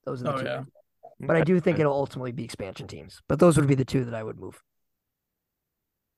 Those 0.04 0.22
are 0.22 0.24
the 0.24 0.32
Oh, 0.32 0.38
two. 0.38 0.44
yeah. 0.44 0.64
But 1.20 1.36
I 1.36 1.42
do 1.42 1.60
think 1.60 1.78
it'll 1.78 1.92
ultimately 1.92 2.32
be 2.32 2.44
expansion 2.44 2.88
teams. 2.88 3.20
But 3.28 3.38
those 3.38 3.56
would 3.56 3.68
be 3.68 3.74
the 3.76 3.84
two 3.84 4.04
that 4.06 4.14
I 4.14 4.22
would 4.22 4.38
move. 4.38 4.60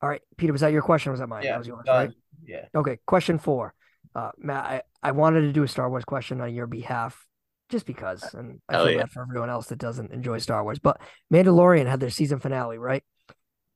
All 0.01 0.09
right, 0.09 0.23
Peter, 0.37 0.53
was 0.53 0.61
that 0.61 0.73
your 0.73 0.83
question 0.83 1.11
or 1.11 1.13
was 1.13 1.21
that 1.21 1.29
mine? 1.29 1.43
Yeah, 1.45 1.53
that 1.53 1.59
was 1.59 1.67
yours, 1.67 1.83
go 1.85 1.93
right? 1.93 2.11
Yeah. 2.47 2.67
Okay, 2.75 2.99
question 3.07 3.39
four. 3.39 3.75
Uh, 4.15 4.31
Matt, 4.39 4.65
I, 4.65 4.83
I 5.03 5.11
wanted 5.13 5.43
to 5.43 5.53
do 5.53 5.63
a 5.63 5.69
Star 5.69 5.89
Wars 5.91 6.05
question 6.05 6.41
on 6.41 6.55
your 6.55 6.67
behalf 6.67 7.27
just 7.69 7.85
because, 7.87 8.23
and 8.35 8.61
I 8.69 8.75
Hell 8.75 8.85
feel 8.87 8.95
yeah. 8.95 9.01
bad 9.01 9.11
for 9.11 9.23
everyone 9.23 9.51
else 9.51 9.67
that 9.69 9.79
doesn't 9.79 10.13
enjoy 10.13 10.39
Star 10.39 10.63
Wars. 10.63 10.79
But 10.79 11.01
Mandalorian 11.33 11.87
had 11.87 12.01
their 12.01 12.11
season 12.11 12.39
finale, 12.39 12.79
right? 12.79 13.03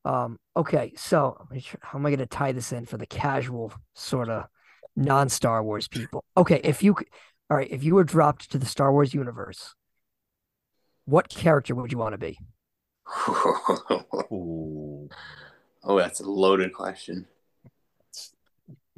Um, 0.04 0.38
okay, 0.56 0.92
so 0.96 1.36
let 1.40 1.50
me 1.50 1.60
tr- 1.60 1.76
how 1.82 1.98
am 1.98 2.06
I 2.06 2.10
going 2.10 2.18
to 2.20 2.26
tie 2.26 2.52
this 2.52 2.72
in 2.72 2.86
for 2.86 2.96
the 2.96 3.06
casual 3.06 3.72
sort 3.94 4.28
of 4.28 4.44
non-Star 4.96 5.62
Wars 5.62 5.88
people? 5.88 6.24
Okay, 6.36 6.60
if 6.64 6.82
you, 6.82 6.96
all 7.50 7.56
right, 7.56 7.70
if 7.70 7.84
you 7.84 7.94
were 7.94 8.04
dropped 8.04 8.50
to 8.52 8.58
the 8.58 8.66
Star 8.66 8.92
Wars 8.92 9.12
universe, 9.12 9.74
what 11.04 11.28
character 11.28 11.74
would 11.74 11.92
you 11.92 11.98
want 11.98 12.14
to 12.14 12.18
be? 12.18 12.38
Oh, 15.84 15.96
that's 15.96 16.20
a 16.20 16.28
loaded 16.28 16.74
question. 16.74 17.26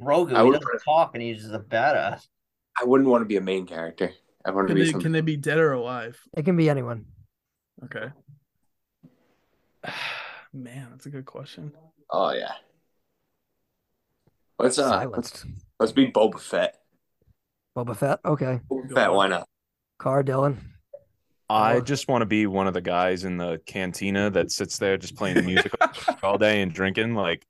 Grogu, 0.01 0.33
I 0.35 0.43
he 0.43 0.49
would- 0.49 0.59
doesn't 0.59 0.79
talk 0.83 1.11
and 1.13 1.21
he's 1.21 1.43
just 1.43 1.53
a 1.53 1.59
badass. 1.59 2.27
I 2.81 2.85
wouldn't 2.85 3.09
want 3.09 3.21
to 3.21 3.25
be 3.25 3.37
a 3.37 3.41
main 3.41 3.65
character. 3.65 4.11
I 4.43 4.51
want 4.51 4.67
to 4.67 4.73
be 4.73 4.85
they, 4.85 4.91
some. 4.91 5.01
can 5.01 5.11
they 5.11 5.21
be 5.21 5.37
dead 5.37 5.59
or 5.59 5.73
alive? 5.73 6.19
It 6.35 6.43
can 6.43 6.57
be 6.57 6.69
anyone. 6.69 7.05
Okay. 7.85 8.07
Man, 10.53 10.87
that's 10.91 11.05
a 11.05 11.09
good 11.09 11.25
question. 11.25 11.71
Oh 12.09 12.31
yeah. 12.33 12.51
Let's 14.59 14.77
uh, 14.77 14.83
let's, 15.11 15.39
Silenced. 15.39 15.45
let's 15.79 15.91
be 15.91 16.07
Boba 16.11 16.39
Fett. 16.39 16.77
Boba 17.75 17.95
Fett. 17.95 18.19
Okay. 18.25 18.59
Boba 18.69 18.93
Fett, 18.93 19.11
why 19.13 19.27
not? 19.27 19.47
Carr 19.97 20.23
Dylan. 20.23 20.57
I 21.49 21.75
Or- 21.75 21.81
just 21.81 22.07
want 22.07 22.21
to 22.21 22.25
be 22.25 22.47
one 22.47 22.67
of 22.67 22.73
the 22.73 22.81
guys 22.81 23.23
in 23.23 23.37
the 23.37 23.61
cantina 23.65 24.29
that 24.31 24.51
sits 24.51 24.77
there 24.77 24.97
just 24.97 25.15
playing 25.15 25.35
the 25.35 25.41
music 25.43 25.71
all 26.23 26.37
day 26.37 26.61
and 26.61 26.73
drinking. 26.73 27.13
Like, 27.15 27.45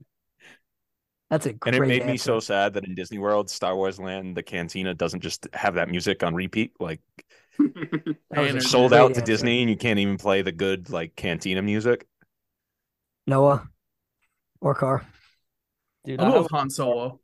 That's 1.30 1.46
a 1.48 1.56
and 1.66 1.76
it 1.76 1.82
made 1.82 2.06
me 2.06 2.14
answer. 2.14 2.24
so 2.24 2.40
sad 2.40 2.74
that 2.76 2.86
in 2.86 2.96
Disney 2.96 3.18
World, 3.20 3.50
Star 3.50 3.76
Wars 3.76 4.00
Land, 4.00 4.36
the 4.38 4.44
cantina 4.44 4.94
doesn't 4.94 5.22
just 5.22 5.48
have 5.54 5.76
that 5.76 5.90
music 5.90 6.24
on 6.24 6.34
repeat. 6.34 6.74
Like, 6.80 7.02
That 7.60 8.16
was 8.32 8.48
a 8.48 8.50
Energy. 8.50 8.60
sold 8.68 8.90
great 8.92 9.00
out 9.00 9.08
to 9.10 9.20
answer. 9.20 9.22
Disney, 9.26 9.62
and 9.62 9.70
you 9.70 9.76
can't 9.76 10.00
even 10.00 10.18
play 10.18 10.42
the 10.42 10.52
good 10.52 10.90
like 10.90 11.16
cantina 11.16 11.62
music. 11.62 12.08
Noah 13.32 13.68
or 14.60 14.76
Carr. 14.76 15.06
Dude, 16.04 16.20
I'll 16.20 16.34
I 16.34 16.40
with 16.40 16.52
Han 16.52 16.70
Solo. 16.70 17.20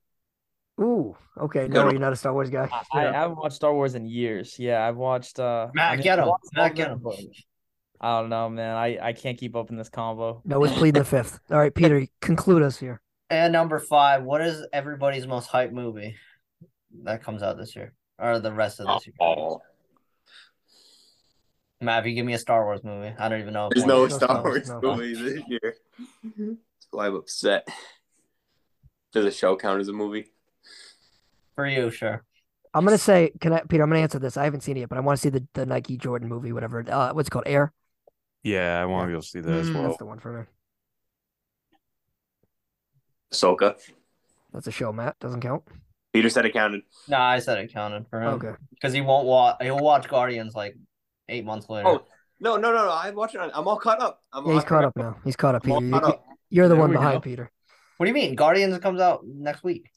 Ooh, 0.80 1.18
okay. 1.38 1.68
No, 1.68 1.90
you're 1.90 2.00
not 2.00 2.14
a 2.14 2.16
Star 2.16 2.34
Wars 2.34 2.50
guy. 2.50 2.70
I, 2.94 3.08
I 3.08 3.12
haven't 3.12 3.38
watched 3.38 3.56
Star 3.56 3.74
Wars 3.74 3.94
in 3.96 4.06
years. 4.06 4.58
Yeah, 4.58 4.88
I've 4.88 4.96
watched 4.96 5.38
uh 5.40 5.68
Matt, 5.74 5.92
I 5.92 5.96
mean, 5.96 6.04
get 6.04 6.20
him. 6.20 6.30
Matt, 6.54 6.76
get 6.76 6.92
him. 6.92 7.04
I 8.00 8.22
don't 8.22 8.30
know, 8.30 8.48
man. 8.50 8.76
I, 8.76 8.98
I 9.02 9.14
can't 9.14 9.38
keep 9.38 9.56
up 9.56 9.70
in 9.70 9.76
this 9.76 9.90
combo. 9.90 10.42
Noah's 10.46 10.72
pleading 10.72 11.02
the 11.02 11.06
fifth. 11.06 11.40
All 11.52 11.58
right, 11.58 11.74
Peter, 11.74 12.08
conclude 12.22 12.62
us 12.62 12.78
here. 12.78 13.02
And 13.30 13.52
number 13.52 13.80
five, 13.80 14.24
what 14.24 14.42
is 14.42 14.66
everybody's 14.72 15.28
most 15.28 15.48
hype 15.48 15.74
movie 15.74 16.16
that 17.04 17.24
comes 17.24 17.44
out 17.44 17.58
this 17.58 17.76
year 17.76 17.94
or 18.18 18.40
the 18.40 18.54
rest 18.54 18.80
of 18.80 18.88
this 18.88 19.08
year? 19.08 19.16
Oh, 19.20 19.62
Matt, 21.82 22.04
if 22.04 22.10
you 22.10 22.16
give 22.16 22.26
me 22.26 22.34
a 22.34 22.40
Star 22.40 22.64
Wars 22.64 22.84
movie, 22.84 23.14
I 23.18 23.28
don't 23.30 23.42
even 23.42 23.54
know. 23.54 23.70
there's 23.74 23.86
no 23.86 24.08
Star 24.08 24.30
Star 24.30 24.44
Wars 24.44 24.70
Wars, 24.70 24.84
no. 24.84 24.96
movies 24.96 25.20
this 25.20 25.42
year. 25.48 25.76
That's 26.36 26.88
why 26.92 27.08
I'm 27.08 27.16
upset. 27.16 27.68
Does 29.14 29.26
a 29.26 29.32
show 29.32 29.56
count 29.56 29.80
as 29.80 29.88
a 29.88 29.94
movie? 29.94 30.32
for 31.56 31.66
you, 31.68 31.90
sure. 31.90 32.24
I'm 32.74 32.86
gonna 32.86 32.98
say, 33.00 33.32
can 33.40 33.52
I, 33.54 33.62
Peter? 33.62 33.82
I'm 33.82 33.90
gonna 33.90 34.02
answer 34.02 34.20
this. 34.20 34.38
I 34.38 34.44
haven't 34.44 34.62
seen 34.62 34.78
it 34.78 34.82
yet, 34.82 34.90
but 34.90 34.98
I 34.98 35.02
want 35.02 35.18
to 35.18 35.22
see 35.22 35.30
the, 35.30 35.48
the 35.54 35.66
Nike 35.66 35.98
Jordan 35.98 36.28
movie, 36.30 36.52
whatever. 36.52 36.84
Uh, 36.88 37.14
what's 37.14 37.28
it 37.28 37.32
called? 37.32 37.48
Air. 37.48 37.74
Yeah, 38.44 38.80
I 38.80 38.86
want 38.86 39.06
to 39.06 39.08
be 39.08 39.14
able 39.14 39.22
to 39.24 39.28
see 39.28 39.40
that 39.40 39.52
as 39.52 39.70
Mm, 39.70 39.74
well. 39.74 39.84
That's 39.84 39.98
the 39.98 40.06
one 40.06 40.20
for 40.20 40.40
me. 40.40 40.46
Ahsoka. 43.34 43.76
That's 44.54 44.68
a 44.68 44.72
show. 44.72 44.94
Matt 44.94 45.18
doesn't 45.20 45.42
count. 45.42 45.64
Peter 46.14 46.30
said 46.30 46.46
it 46.46 46.54
counted. 46.54 46.82
Nah, 47.08 47.26
I 47.30 47.40
said 47.40 47.58
it 47.58 47.74
counted 47.74 48.08
for 48.10 48.22
him 48.22 48.30
Okay. 48.36 48.54
because 48.72 48.94
he 48.94 49.02
won't 49.02 49.26
watch. 49.28 49.58
He'll 49.62 49.80
watch 49.80 50.08
Guardians 50.08 50.56
like 50.56 50.76
eight 51.28 51.44
months 51.46 51.70
later. 51.70 51.90
Oh, 51.90 52.06
No, 52.40 52.56
no, 52.58 52.72
no, 52.72 52.86
no. 52.86 52.92
I 52.92 53.10
watch 53.12 53.34
it. 53.36 53.42
On, 53.42 53.50
I'm 53.54 53.68
all 53.68 53.78
caught 53.78 54.00
up. 54.02 54.22
I'm 54.32 54.46
Yeah, 54.46 54.54
he's 54.54 54.64
caught 54.64 54.84
forgot- 54.84 54.86
up 54.86 54.96
now. 54.98 55.18
He's 55.24 55.36
caught 55.36 55.56
up. 55.56 55.64
I'm 55.66 55.70
Peter. 55.80 55.92
caught 55.92 56.02
You- 56.08 56.14
up. 56.14 56.24
You're 56.50 56.68
the 56.68 56.76
There 56.76 56.82
one 56.82 56.92
behind, 56.92 57.16
go. 57.18 57.20
Peter. 57.22 57.52
What 57.98 58.06
do 58.06 58.10
you 58.10 58.14
mean? 58.14 58.36
Guardians 58.36 58.78
comes 58.80 59.02
out 59.02 59.26
next 59.26 59.64
week. 59.64 59.90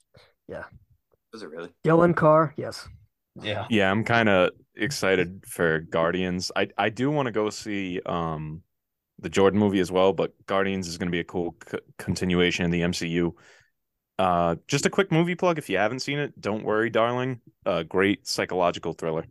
Yeah. 0.48 0.64
Is 1.32 1.42
it 1.42 1.48
really? 1.50 1.70
Dylan 1.84 2.16
Carr. 2.16 2.54
Yes. 2.56 2.88
Yeah. 3.40 3.66
Yeah, 3.70 3.90
I'm 3.90 4.02
kind 4.02 4.28
of 4.28 4.50
excited 4.74 5.44
for 5.46 5.80
Guardians. 5.80 6.50
I 6.56 6.68
I 6.76 6.88
do 6.88 7.10
want 7.10 7.26
to 7.26 7.32
go 7.32 7.50
see 7.50 8.00
um 8.04 8.62
the 9.20 9.28
Jordan 9.28 9.60
movie 9.60 9.78
as 9.80 9.92
well, 9.92 10.12
but 10.12 10.32
Guardians 10.46 10.88
is 10.88 10.96
going 10.98 11.06
to 11.08 11.12
be 11.12 11.20
a 11.20 11.24
cool 11.24 11.54
c- 11.70 11.78
continuation 11.98 12.64
in 12.64 12.70
the 12.70 12.80
MCU. 12.80 13.32
Uh, 14.18 14.56
just 14.66 14.86
a 14.86 14.90
quick 14.90 15.12
movie 15.12 15.34
plug 15.34 15.58
if 15.58 15.68
you 15.70 15.76
haven't 15.76 16.00
seen 16.00 16.18
it. 16.18 16.38
Don't 16.40 16.64
worry, 16.64 16.88
darling. 16.90 17.40
A 17.66 17.84
great 17.84 18.26
psychological 18.26 18.92
thriller. 18.94 19.26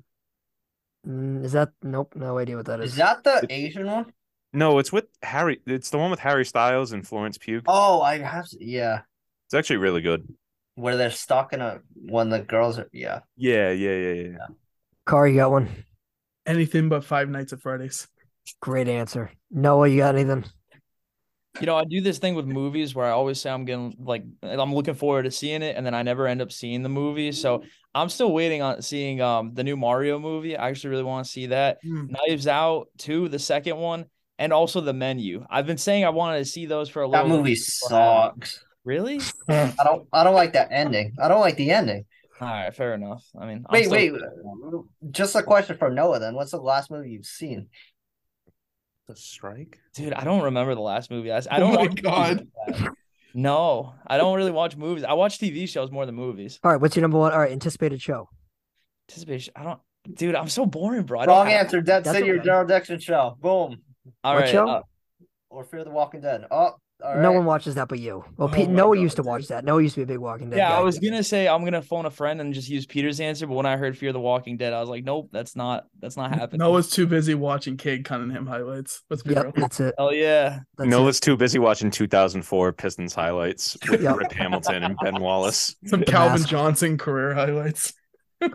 Mm, 1.07 1.43
is 1.45 1.53
that? 1.53 1.69
Nope. 1.81 2.13
No 2.15 2.37
idea 2.37 2.55
what 2.57 2.65
that 2.67 2.79
is. 2.81 2.91
Is 2.91 2.97
that 2.97 3.23
the 3.23 3.45
Asian 3.49 3.85
one? 3.85 4.11
No, 4.51 4.79
it's 4.79 4.91
with 4.91 5.05
Harry. 5.21 5.61
It's 5.65 5.89
the 5.91 5.97
one 5.97 6.11
with 6.11 6.19
Harry 6.19 6.43
Styles 6.45 6.91
and 6.91 7.07
Florence 7.07 7.37
Pugh. 7.37 7.61
Oh, 7.67 8.01
I 8.01 8.17
have. 8.17 8.47
Yeah, 8.59 9.01
It's 9.47 9.53
actually 9.53 9.77
really 9.77 10.01
good. 10.01 10.27
where 10.75 10.97
they're 10.97 11.11
stuck 11.11 11.53
in 11.53 11.61
a 11.61 11.79
when 11.93 12.29
the 12.29 12.39
girls 12.39 12.79
are. 12.79 12.89
Yeah. 12.91 13.19
Yeah, 13.37 13.71
yeah, 13.71 13.95
yeah, 13.95 14.13
yeah. 14.31 14.37
Carr, 15.05 15.27
you 15.27 15.35
got 15.37 15.51
one. 15.51 15.69
Anything 16.45 16.89
but 16.89 17.03
Five 17.03 17.29
Nights 17.29 17.53
at 17.53 17.61
Freddy's. 17.61 18.07
Great 18.61 18.87
answer. 18.87 19.31
Noah, 19.51 19.87
you 19.87 19.97
got 19.97 20.15
anything? 20.15 20.43
You 21.59 21.65
know, 21.65 21.75
I 21.75 21.83
do 21.83 21.99
this 21.99 22.19
thing 22.19 22.35
with 22.35 22.45
movies 22.45 22.93
where 22.93 23.05
I 23.07 23.09
always 23.09 23.41
say 23.41 23.49
I'm 23.49 23.65
getting 23.65 23.95
like 23.99 24.23
I'm 24.43 24.73
looking 24.73 24.93
forward 24.93 25.23
to 25.23 25.31
seeing 25.31 25.61
it, 25.61 25.75
and 25.75 25.85
then 25.85 25.93
I 25.95 26.03
never 26.03 26.27
end 26.27 26.41
up 26.41 26.51
seeing 26.51 26.83
the 26.83 26.89
movie. 26.89 27.31
So 27.31 27.63
I'm 27.95 28.07
still 28.09 28.31
waiting 28.31 28.61
on 28.61 28.81
seeing 28.83 29.19
um 29.19 29.53
the 29.55 29.63
new 29.63 29.75
Mario 29.75 30.19
movie. 30.19 30.55
I 30.55 30.69
actually 30.69 30.91
really 30.91 31.03
want 31.03 31.25
to 31.25 31.31
see 31.31 31.47
that. 31.47 31.79
Hmm. 31.83 32.05
Knives 32.27 32.47
Out 32.47 32.89
too, 32.97 33.27
the 33.29 33.39
second 33.39 33.77
one, 33.77 34.05
and 34.37 34.53
also 34.53 34.79
the 34.79 34.93
menu. 34.93 35.43
I've 35.49 35.65
been 35.65 35.79
saying 35.79 36.05
I 36.05 36.09
wanted 36.09 36.37
to 36.39 36.45
see 36.45 36.65
those 36.67 36.87
for 36.87 37.01
a 37.03 37.09
That 37.09 37.23
little. 37.23 37.37
movie 37.39 37.55
bit, 37.55 37.63
but 37.89 37.95
I 37.95 38.21
haven't. 38.25 38.45
sucks. 38.45 38.65
Really? 38.85 39.19
I 39.49 39.73
don't. 39.83 40.07
I 40.13 40.23
don't 40.23 40.35
like 40.35 40.53
that 40.53 40.69
ending. 40.71 41.13
I 41.21 41.27
don't 41.27 41.41
like 41.41 41.57
the 41.57 41.71
ending. 41.71 42.05
All 42.41 42.47
right, 42.47 42.73
fair 42.73 42.93
enough. 42.93 43.25
I 43.37 43.45
mean, 43.45 43.65
Wait, 43.69 43.85
still- 43.87 43.97
wait. 43.97 44.13
Just 45.11 45.35
a 45.35 45.43
question 45.43 45.77
for 45.77 45.89
Noah. 45.89 46.19
Then, 46.19 46.35
what's 46.35 46.51
the 46.51 46.57
last 46.57 46.89
movie 46.89 47.09
you've 47.09 47.25
seen? 47.25 47.67
The 49.09 49.15
strike. 49.15 49.79
dude, 49.95 50.13
I 50.13 50.23
don't 50.23 50.43
remember 50.43 50.75
the 50.75 50.81
last 50.81 51.09
movie. 51.09 51.31
I, 51.31 51.37
I 51.37 51.57
Oh 51.57 51.59
don't. 51.59 51.75
Oh 51.77 51.83
my 51.83 51.87
God. 51.87 52.47
like. 52.67 52.89
No, 53.33 53.95
I 54.05 54.17
don't 54.17 54.37
really 54.37 54.51
watch 54.51 54.77
movies. 54.77 55.03
I 55.03 55.13
watch 55.13 55.39
TV 55.39 55.67
shows 55.67 55.89
more 55.91 56.05
than 56.05 56.13
movies. 56.13 56.59
All 56.63 56.71
right, 56.71 56.79
what's 56.79 56.95
your 56.95 57.01
number 57.01 57.17
one? 57.17 57.31
All 57.31 57.39
right, 57.39 57.51
anticipated 57.51 58.01
show. 58.01 58.29
Anticipation. 59.09 59.53
I 59.55 59.63
don't, 59.63 59.79
dude. 60.13 60.35
I'm 60.35 60.47
so 60.49 60.65
boring, 60.67 61.03
bro. 61.03 61.21
I 61.21 61.25
Wrong 61.25 61.45
don't 61.45 61.47
have- 61.53 61.65
answer. 61.65 61.81
Dead 61.81 62.05
City 62.05 62.29
or 62.29 62.35
okay. 62.35 62.43
General 62.45 62.65
Dixon 62.67 62.99
show. 62.99 63.35
Boom. 63.41 63.77
All 64.23 64.33
What 64.35 64.41
right. 64.41 64.49
show? 64.49 64.67
uh, 64.67 64.81
Or 65.49 65.63
Fear 65.63 65.85
the 65.85 65.89
Walking 65.91 66.21
Dead. 66.21 66.45
Oh, 66.51 66.55
all 66.55 66.79
right. 67.01 67.21
No 67.21 67.31
one 67.31 67.45
watches 67.45 67.75
that 67.75 67.87
but 67.87 67.99
you. 67.99 68.23
Well, 68.37 68.49
Oh 68.49 68.51
Pete, 68.51 68.69
Noah 68.69 68.95
God, 68.95 69.01
used 69.01 69.15
to 69.15 69.21
dude. 69.21 69.27
watch 69.27 69.47
that. 69.47 69.63
Noah 69.63 69.81
used 69.81 69.95
to 69.95 69.99
be 69.99 70.03
a 70.03 70.07
big 70.07 70.17
Walking 70.19 70.49
Dead 70.49 70.57
yeah, 70.57 70.69
guy. 70.69 70.77
I 70.77 70.81
was 70.81 70.99
gonna 70.99 71.23
say 71.23 71.47
I'm 71.47 71.63
gonna 71.63 71.81
phone 71.81 72.05
a 72.05 72.11
friend 72.11 72.41
and 72.41 72.53
just 72.53 72.67
use 72.69 72.85
Peter's 72.85 73.19
answer, 73.19 73.47
but 73.47 73.53
when 73.53 73.65
I 73.65 73.77
heard 73.77 73.97
Fear 73.97 74.11
the 74.13 74.19
Walking 74.19 74.57
Dead, 74.57 74.73
I 74.73 74.79
was 74.81 74.89
like, 74.89 75.03
nope, 75.05 75.29
that's 75.31 75.55
not 75.55 75.85
that's 75.99 76.17
not 76.17 76.33
happening. 76.33 76.59
Noah's 76.59 76.89
too 76.89 77.07
busy 77.07 77.35
watching 77.35 77.77
Cade 77.77 78.03
Cunningham 78.05 78.45
highlights. 78.47 79.01
Let's 79.09 79.23
be 79.23 79.33
Yep, 79.33 79.43
real. 79.43 79.53
that's 79.55 79.79
it. 79.79 79.95
Hell 79.97 80.13
yeah. 80.13 80.59
That's 80.77 80.87
it. 80.87 80.89
Noah's 80.91 81.19
too 81.19 81.37
busy 81.37 81.57
watching 81.59 81.89
2004 81.91 82.73
Pistons 82.73 83.13
highlights 83.13 83.77
with 83.89 84.01
Yep. 84.03 84.17
Rip 84.17 84.31
Hamilton 84.33 84.83
and 84.83 84.97
Ben 85.01 85.21
Wallace. 85.21 85.75
Some 85.85 86.03
Calvin. 86.03 86.43
Johnson 86.45 86.97
career 86.97 87.33
highlights. 87.33 87.93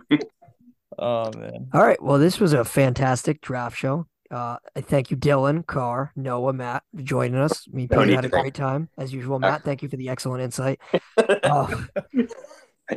Oh 0.96 1.32
man. 1.36 1.68
All 1.72 1.82
right. 1.84 2.00
Well, 2.00 2.18
this 2.18 2.38
was 2.38 2.52
a 2.52 2.64
fantastic 2.64 3.40
draft 3.40 3.76
show. 3.76 4.06
Uh, 4.30 4.56
I 4.74 4.80
thank 4.80 5.10
you, 5.10 5.16
Dylan, 5.16 5.66
Carr, 5.66 6.12
Noah, 6.16 6.52
Matt, 6.52 6.82
for 6.94 7.02
joining 7.02 7.36
us. 7.36 7.68
Me, 7.68 7.86
No 7.90 8.00
Peter 8.00 8.14
had 8.16 8.24
a 8.24 8.28
thank 8.28 8.42
great 8.42 8.54
time 8.54 8.88
as 8.98 9.12
usual. 9.12 9.38
Matt, 9.38 9.62
thank 9.62 9.82
you 9.82 9.88
for 9.88 9.96
the 9.96 10.08
excellent 10.08 10.42
insight. 10.42 10.80
I 11.18 11.40
Oh, 11.44 11.86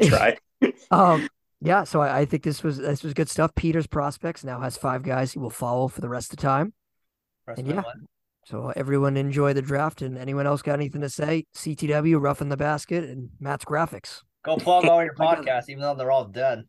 try. 0.04 0.38
um, 0.92 1.28
yeah. 1.62 1.84
So 1.84 2.02
I, 2.02 2.20
I 2.20 2.26
think 2.26 2.44
this 2.44 2.64
was 2.64 2.78
this 2.78 3.04
was 3.04 3.14
good 3.14 3.30
stuff. 3.30 3.54
Peter's 3.56 3.88
prospects 3.88 4.44
now 4.44 4.60
has 4.62 4.78
five 4.78 5.04
guys 5.04 5.32
he 5.34 5.40
will 5.40 5.50
follow 5.50 5.88
for 5.88 6.02
the 6.02 6.10
rest 6.10 6.32
of 6.32 6.38
the 6.38 6.42
time. 6.44 6.74
Press 7.46 7.58
And 7.58 7.68
yeah. 7.68 7.82
button. 7.82 8.08
So 8.46 8.72
everyone 8.76 9.18
enjoy 9.18 9.54
the 9.54 9.62
draft. 9.62 10.02
And 10.02 10.18
anyone 10.18 10.48
else 10.48 10.62
got 10.62 10.74
anything 10.74 11.02
to 11.02 11.10
say? 11.10 11.46
CTW, 11.56 12.22
Roughing 12.22 12.50
the 12.50 12.58
Basket, 12.58 13.04
and 13.04 13.30
Matt's 13.40 13.66
graphics. 13.66 14.22
Go 14.44 14.56
plug 14.56 14.86
all 14.86 15.04
your 15.04 15.14
I 15.20 15.36
got 15.36 15.40
it. 15.40 15.46
podcasts, 15.46 15.70
even 15.70 15.82
though 15.82 15.96
they're 15.96 16.12
all 16.12 16.26
dead. 16.26 16.64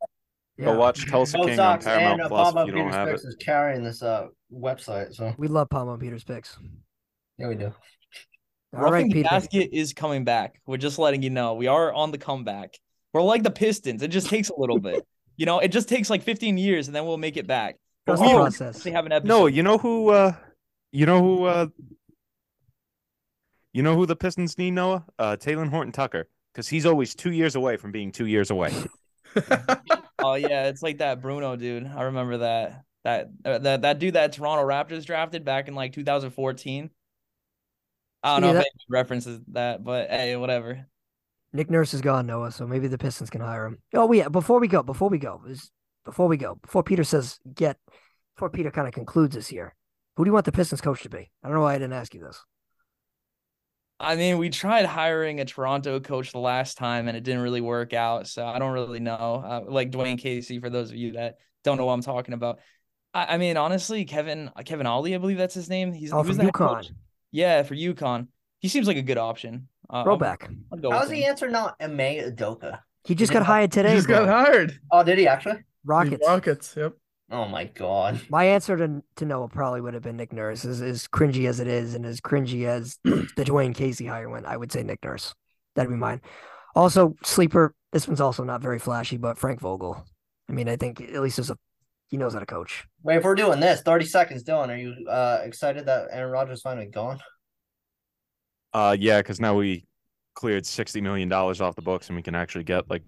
Go 0.61 0.77
watch 0.77 1.07
Tulsa 1.09 1.37
Bo 1.39 1.45
King 1.45 1.61
on 1.61 1.81
Sox 1.81 1.87
and 1.87 1.99
Paramount 1.99 2.21
uh, 2.23 2.29
Plus 2.29 2.47
Pablo 2.49 2.63
if 2.63 2.67
you 2.69 2.73
don't 2.75 2.83
Peters 2.87 2.95
have 2.97 3.09
it. 3.09 3.11
Picks 3.13 3.25
is 3.25 3.37
carrying 3.37 3.85
this 3.85 4.03
uh 4.03 4.27
website. 4.53 5.15
So 5.15 5.35
We 5.39 5.49
love 5.49 5.71
Palm 5.71 5.89
on 5.89 5.99
Peter's 6.01 6.25
picks. 6.25 6.59
yeah, 7.39 7.49
we 7.49 7.55
do. 7.55 7.67
All 8.75 8.81
Roughing 8.83 8.93
right, 8.93 9.05
the 9.07 9.13
Peter. 9.15 9.29
basket 9.29 9.71
is 9.73 9.93
coming 9.95 10.25
back. 10.25 10.61
We're 10.67 10.77
just 10.77 10.99
letting 10.99 11.23
you 11.23 11.31
know. 11.31 11.55
We 11.55 11.69
are 11.69 11.93
on 11.93 12.11
the 12.11 12.19
comeback. 12.19 12.75
We're 13.15 13.23
like 13.23 13.43
the 13.43 13.51
Pistons. 13.51 14.03
It 14.03 14.09
just 14.09 14.29
takes 14.29 14.51
a 14.51 14.59
little 14.59 14.79
bit. 14.79 15.07
You 15.37 15.47
know, 15.47 15.61
it 15.61 15.69
just 15.69 15.89
takes 15.89 16.11
like 16.11 16.23
15 16.23 16.59
years 16.59 16.89
and 16.89 16.95
then 16.97 17.07
we'll 17.07 17.17
make 17.17 17.37
it 17.37 17.47
back. 17.47 17.77
But 18.05 18.17
Trust 18.17 18.23
we 18.23 18.29
the 18.29 18.35
process. 18.35 18.77
actually 18.77 18.91
have 18.93 19.07
an 19.07 19.13
episode. 19.13 19.29
No, 19.29 19.47
you 19.47 19.63
know 19.63 19.79
who 19.79 20.11
uh 20.11 20.33
you 20.93 21.07
know 21.07 21.21
who 21.23 21.45
uh 21.45 21.67
you 23.73 23.83
know 23.83 23.95
who 23.95 24.07
the 24.07 24.17
Pistons 24.17 24.59
need, 24.59 24.73
Noah? 24.73 25.05
Uh 25.19 25.37
Talen 25.39 25.69
Horton-Tucker. 25.71 26.29
Because 26.53 26.69
he's 26.69 26.87
always 26.87 27.15
two 27.15 27.31
years 27.33 27.55
away 27.55 27.77
from 27.77 27.93
being 27.93 28.11
two 28.11 28.27
years 28.27 28.51
away. 28.51 28.73
Oh 30.21 30.35
yeah, 30.35 30.67
it's 30.69 30.83
like 30.83 30.99
that 30.99 31.21
Bruno 31.21 31.57
dude. 31.57 31.87
I 31.87 32.03
remember 32.03 32.39
that. 32.39 32.83
That 33.05 33.31
uh, 33.45 33.59
that 33.59 33.83
that 33.83 33.99
dude 34.01 34.15
that 34.15 34.33
Toronto 34.33 34.65
Raptors 34.65 35.05
drafted 35.07 35.45
back 35.45 35.69
in 35.69 35.75
like 35.75 35.93
2014. 35.93 36.91
I 38.23 38.35
don't 38.35 38.43
Yeah, 38.43 38.49
know 38.49 38.53
that- 38.55 38.61
if 38.61 38.67
anyone 38.67 39.01
references 39.01 39.41
that, 39.53 39.85
but 39.85 40.11
hey, 40.11 40.37
whatever. 40.37 40.87
Nick 41.53 41.71
Nurse 41.71 41.95
is 41.95 42.03
gone, 42.03 42.27
Noah, 42.27 42.53
so 42.53 42.67
maybe 42.67 42.89
the 42.89 42.99
Pistons 42.99 43.31
can 43.31 43.41
hire 43.41 43.65
him. 43.65 43.79
Oh, 43.95 44.13
yeah. 44.13 44.29
Before 44.29 44.61
we 44.61 44.69
go, 44.69 44.83
before 44.83 45.09
we 45.09 45.17
go, 45.19 45.41
is 45.49 45.71
before 46.05 46.27
we 46.29 46.37
go, 46.37 46.57
before 46.57 46.83
Peter 46.83 47.05
says 47.05 47.39
get, 47.55 47.79
before 48.37 48.51
Peter 48.51 48.71
kind 48.71 48.87
of 48.87 48.93
concludes 48.93 49.35
this 49.35 49.51
year, 49.51 49.75
who 50.17 50.25
do 50.25 50.29
you 50.29 50.35
want 50.35 50.45
the 50.45 50.53
Pistons 50.53 50.83
coach 50.83 51.03
to 51.05 51.09
be? 51.09 51.31
I 51.43 51.49
don't 51.49 51.55
know 51.55 51.63
why 51.63 51.75
I 51.75 51.79
didn't 51.79 51.95
ask 51.95 52.13
you 52.13 52.21
this. 52.21 52.45
I 54.01 54.15
mean, 54.15 54.39
we 54.39 54.49
tried 54.49 54.87
hiring 54.87 55.41
a 55.41 55.45
Toronto 55.45 55.99
coach 55.99 56.33
the 56.33 56.39
last 56.39 56.77
time 56.79 57.09
and 57.09 57.17
it 57.17 57.25
didn't 57.25 57.43
really 57.43 57.61
work 57.61 57.93
out. 57.93 58.29
So 58.29 58.47
I 58.47 58.59
don't 58.59 58.73
really 58.73 59.01
know. 59.01 59.43
Uh, 59.45 59.61
like 59.67 59.91
Dwane 59.91 60.19
Casey, 60.19 60.61
for 60.61 60.71
those 60.71 60.91
of 60.91 60.97
you 60.97 61.13
that 61.13 61.39
don't 61.65 61.79
know 61.79 61.85
what 61.87 61.95
I'm 61.95 62.03
talking 62.03 62.35
about. 62.35 62.61
I, 63.13 63.35
I 63.35 63.39
mean, 63.39 63.57
honestly, 63.57 64.05
Kevin 64.05 64.51
Kevin 64.65 64.87
Ollie, 64.87 65.15
I 65.15 65.19
believe 65.19 65.39
that's 65.39 65.55
his 65.55 65.69
name. 65.69 65.93
He's 65.93 66.13
Oh, 66.13 66.23
he 66.23 66.29
was 66.29 66.37
from 66.37 66.39
the 66.39 66.45
head 66.45 66.55
coach. 66.55 66.89
UConn. 66.89 66.95
Yeah, 67.33 67.63
for 67.65 67.75
UConn. 67.75 68.29
He 68.61 68.69
seems 68.69 68.87
like 68.87 68.97
a 68.97 69.03
good 69.03 69.19
option. 69.19 69.69
Uh, 69.91 69.97
I'm- 69.97 70.05
Throwback. 70.05 70.49
I'll 70.73 70.79
go 70.79 70.91
How's 70.91 71.09
the 71.09 71.25
answer 71.25 71.49
not 71.49 71.75
Ime 71.81 71.99
Udoka? 71.99 72.81
He 73.05 73.15
just 73.15 73.33
got 73.33 73.43
hired 73.43 73.73
today. 73.73 73.91
He 73.95 74.01
today. 74.01 74.15
just 74.15 74.27
got 74.27 74.29
hired. 74.29 74.79
Oh, 74.93 75.03
did 75.03 75.19
he 75.19 75.27
actually? 75.27 75.61
Rockets. 75.85 76.27
Rockets. 76.27 76.75
Yep. 76.77 76.93
Oh 77.31 77.47
my 77.47 77.65
god. 77.65 78.21
My 78.31 78.45
answer 78.45 78.77
to 78.77 79.03
to 79.17 79.25
Noah 79.27 79.49
probably 79.49 79.81
would 79.81 79.95
have 79.95 80.03
been 80.03 80.17
Nick 80.17 80.33
Nurse. 80.33 80.65
As, 80.65 80.81
as 80.81 81.07
cringy 81.07 81.49
as 81.49 81.61
it 81.61 81.67
is, 81.69 81.95
and 81.95 82.07
as 82.07 82.21
cringy 82.21 82.67
as 82.67 82.99
the 83.05 83.45
Dwane 83.45 83.75
Casey 83.75 84.07
hire 84.07 84.31
went, 84.31 84.47
I 84.47 84.57
would 84.57 84.73
say 84.73 84.83
Nick 84.83 85.05
Nurse. 85.05 85.35
That'd 85.75 85.91
be 85.91 85.97
mine. 85.97 86.23
Also, 86.75 87.15
sleeper. 87.25 87.75
This 87.93 88.09
one's 88.09 88.21
also 88.21 88.45
not 88.45 88.63
very 88.63 88.79
flashy, 88.79 89.17
but 89.17 89.39
Frank 89.39 89.61
Vogel. 89.61 90.05
I 90.49 90.53
mean, 90.53 90.69
I 90.69 90.77
think 90.77 91.01
at 91.01 91.21
least 91.21 91.37
there's 91.37 91.51
a 91.51 91.59
he 92.09 92.17
knows 92.17 92.33
how 92.33 92.41
to 92.41 92.47
coach. 92.47 92.87
Wait, 93.03 93.17
if 93.17 93.25
we're 93.25 93.35
doing 93.35 93.61
this, 93.61 93.83
30 93.83 94.07
seconds, 94.07 94.43
Dylan, 94.43 94.69
are 94.69 94.77
you 94.77 95.07
uh 95.09 95.41
excited 95.45 95.87
that 95.87 96.09
Aaron 96.11 96.33
Rodgers 96.33 96.63
finally 96.63 96.87
gone? 96.87 97.21
Uh 98.73 98.97
yeah, 98.99 99.19
because 99.19 99.41
now 99.41 99.55
we 99.55 99.87
cleared 100.35 100.65
sixty 100.65 101.01
million 101.03 101.29
dollars 101.29 101.61
off 101.61 101.75
the 101.77 101.83
books 101.83 102.09
and 102.09 102.17
we 102.17 102.23
can 102.23 102.35
actually 102.35 102.65
get 102.65 102.89
like 102.89 103.03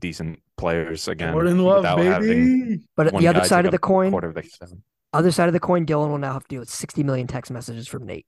decent 0.00 0.40
players 0.56 1.08
again 1.08 1.32
Jordan 1.32 1.58
Love, 1.58 1.78
without 1.78 1.98
having 2.00 2.60
baby. 2.68 2.82
But 2.96 3.12
one 3.12 3.22
the 3.22 3.28
other 3.28 3.40
guy 3.40 3.46
side 3.46 3.64
of 3.66 3.72
the 3.72 3.78
coin, 3.78 4.10
quarter 4.10 4.28
of 4.28 4.34
the 4.34 4.42
season. 4.42 4.82
other 5.12 5.30
side 5.32 5.48
of 5.48 5.52
the 5.52 5.60
coin, 5.60 5.84
Dylan 5.86 6.08
will 6.10 6.18
now 6.18 6.32
have 6.32 6.42
to 6.44 6.48
deal 6.48 6.60
with 6.60 6.70
60 6.70 7.02
million 7.02 7.26
text 7.26 7.50
messages 7.50 7.88
from 7.88 8.06
Nate. 8.06 8.26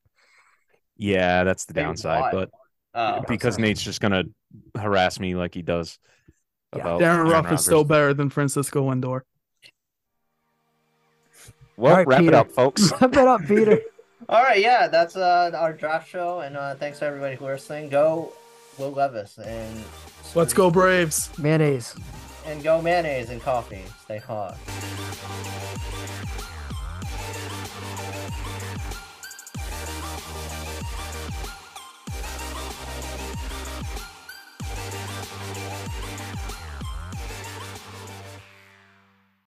Yeah, 0.96 1.44
that's 1.44 1.64
the 1.66 1.74
Maybe 1.74 1.84
downside, 1.86 2.32
but 2.32 2.50
Oh, 2.94 3.22
because 3.28 3.58
Nate's 3.58 3.82
just 3.82 4.00
gonna 4.00 4.24
harass 4.74 5.20
me 5.20 5.34
like 5.34 5.52
he 5.54 5.60
does 5.60 5.98
Yeah. 6.74 6.80
about 6.80 7.00
Darren 7.02 7.24
Ruff 7.30 7.44
Rodgers. 7.44 7.60
is 7.60 7.66
still 7.66 7.84
better 7.84 8.14
than 8.14 8.30
Francisco 8.30 8.90
Lindor. 8.90 9.20
Well, 11.76 11.92
All 11.92 11.98
right, 11.98 12.06
wrap 12.06 12.22
it 12.22 12.32
up, 12.34 12.50
folks. 12.52 12.90
Wrap 13.00 13.12
it 13.12 13.18
up, 13.18 13.42
Peter. 13.46 13.80
All 14.30 14.42
right, 14.42 14.60
yeah, 14.62 14.88
that's 14.88 15.14
uh 15.14 15.50
our 15.54 15.74
draft 15.74 16.08
show, 16.08 16.40
and 16.40 16.56
uh 16.56 16.74
thanks 16.76 17.00
to 17.00 17.04
everybody 17.04 17.36
who 17.36 17.44
listening. 17.44 17.90
Go 17.90 18.32
Will 18.78 18.90
Levis 18.90 19.38
and 19.38 19.84
Let's 20.34 20.52
go 20.52 20.70
Braves. 20.70 21.30
Mayonnaise. 21.38 21.94
And 22.44 22.62
go 22.62 22.82
mayonnaise 22.82 23.30
and 23.30 23.40
coffee. 23.40 23.82
Stay 24.04 24.18
hot. 24.18 24.56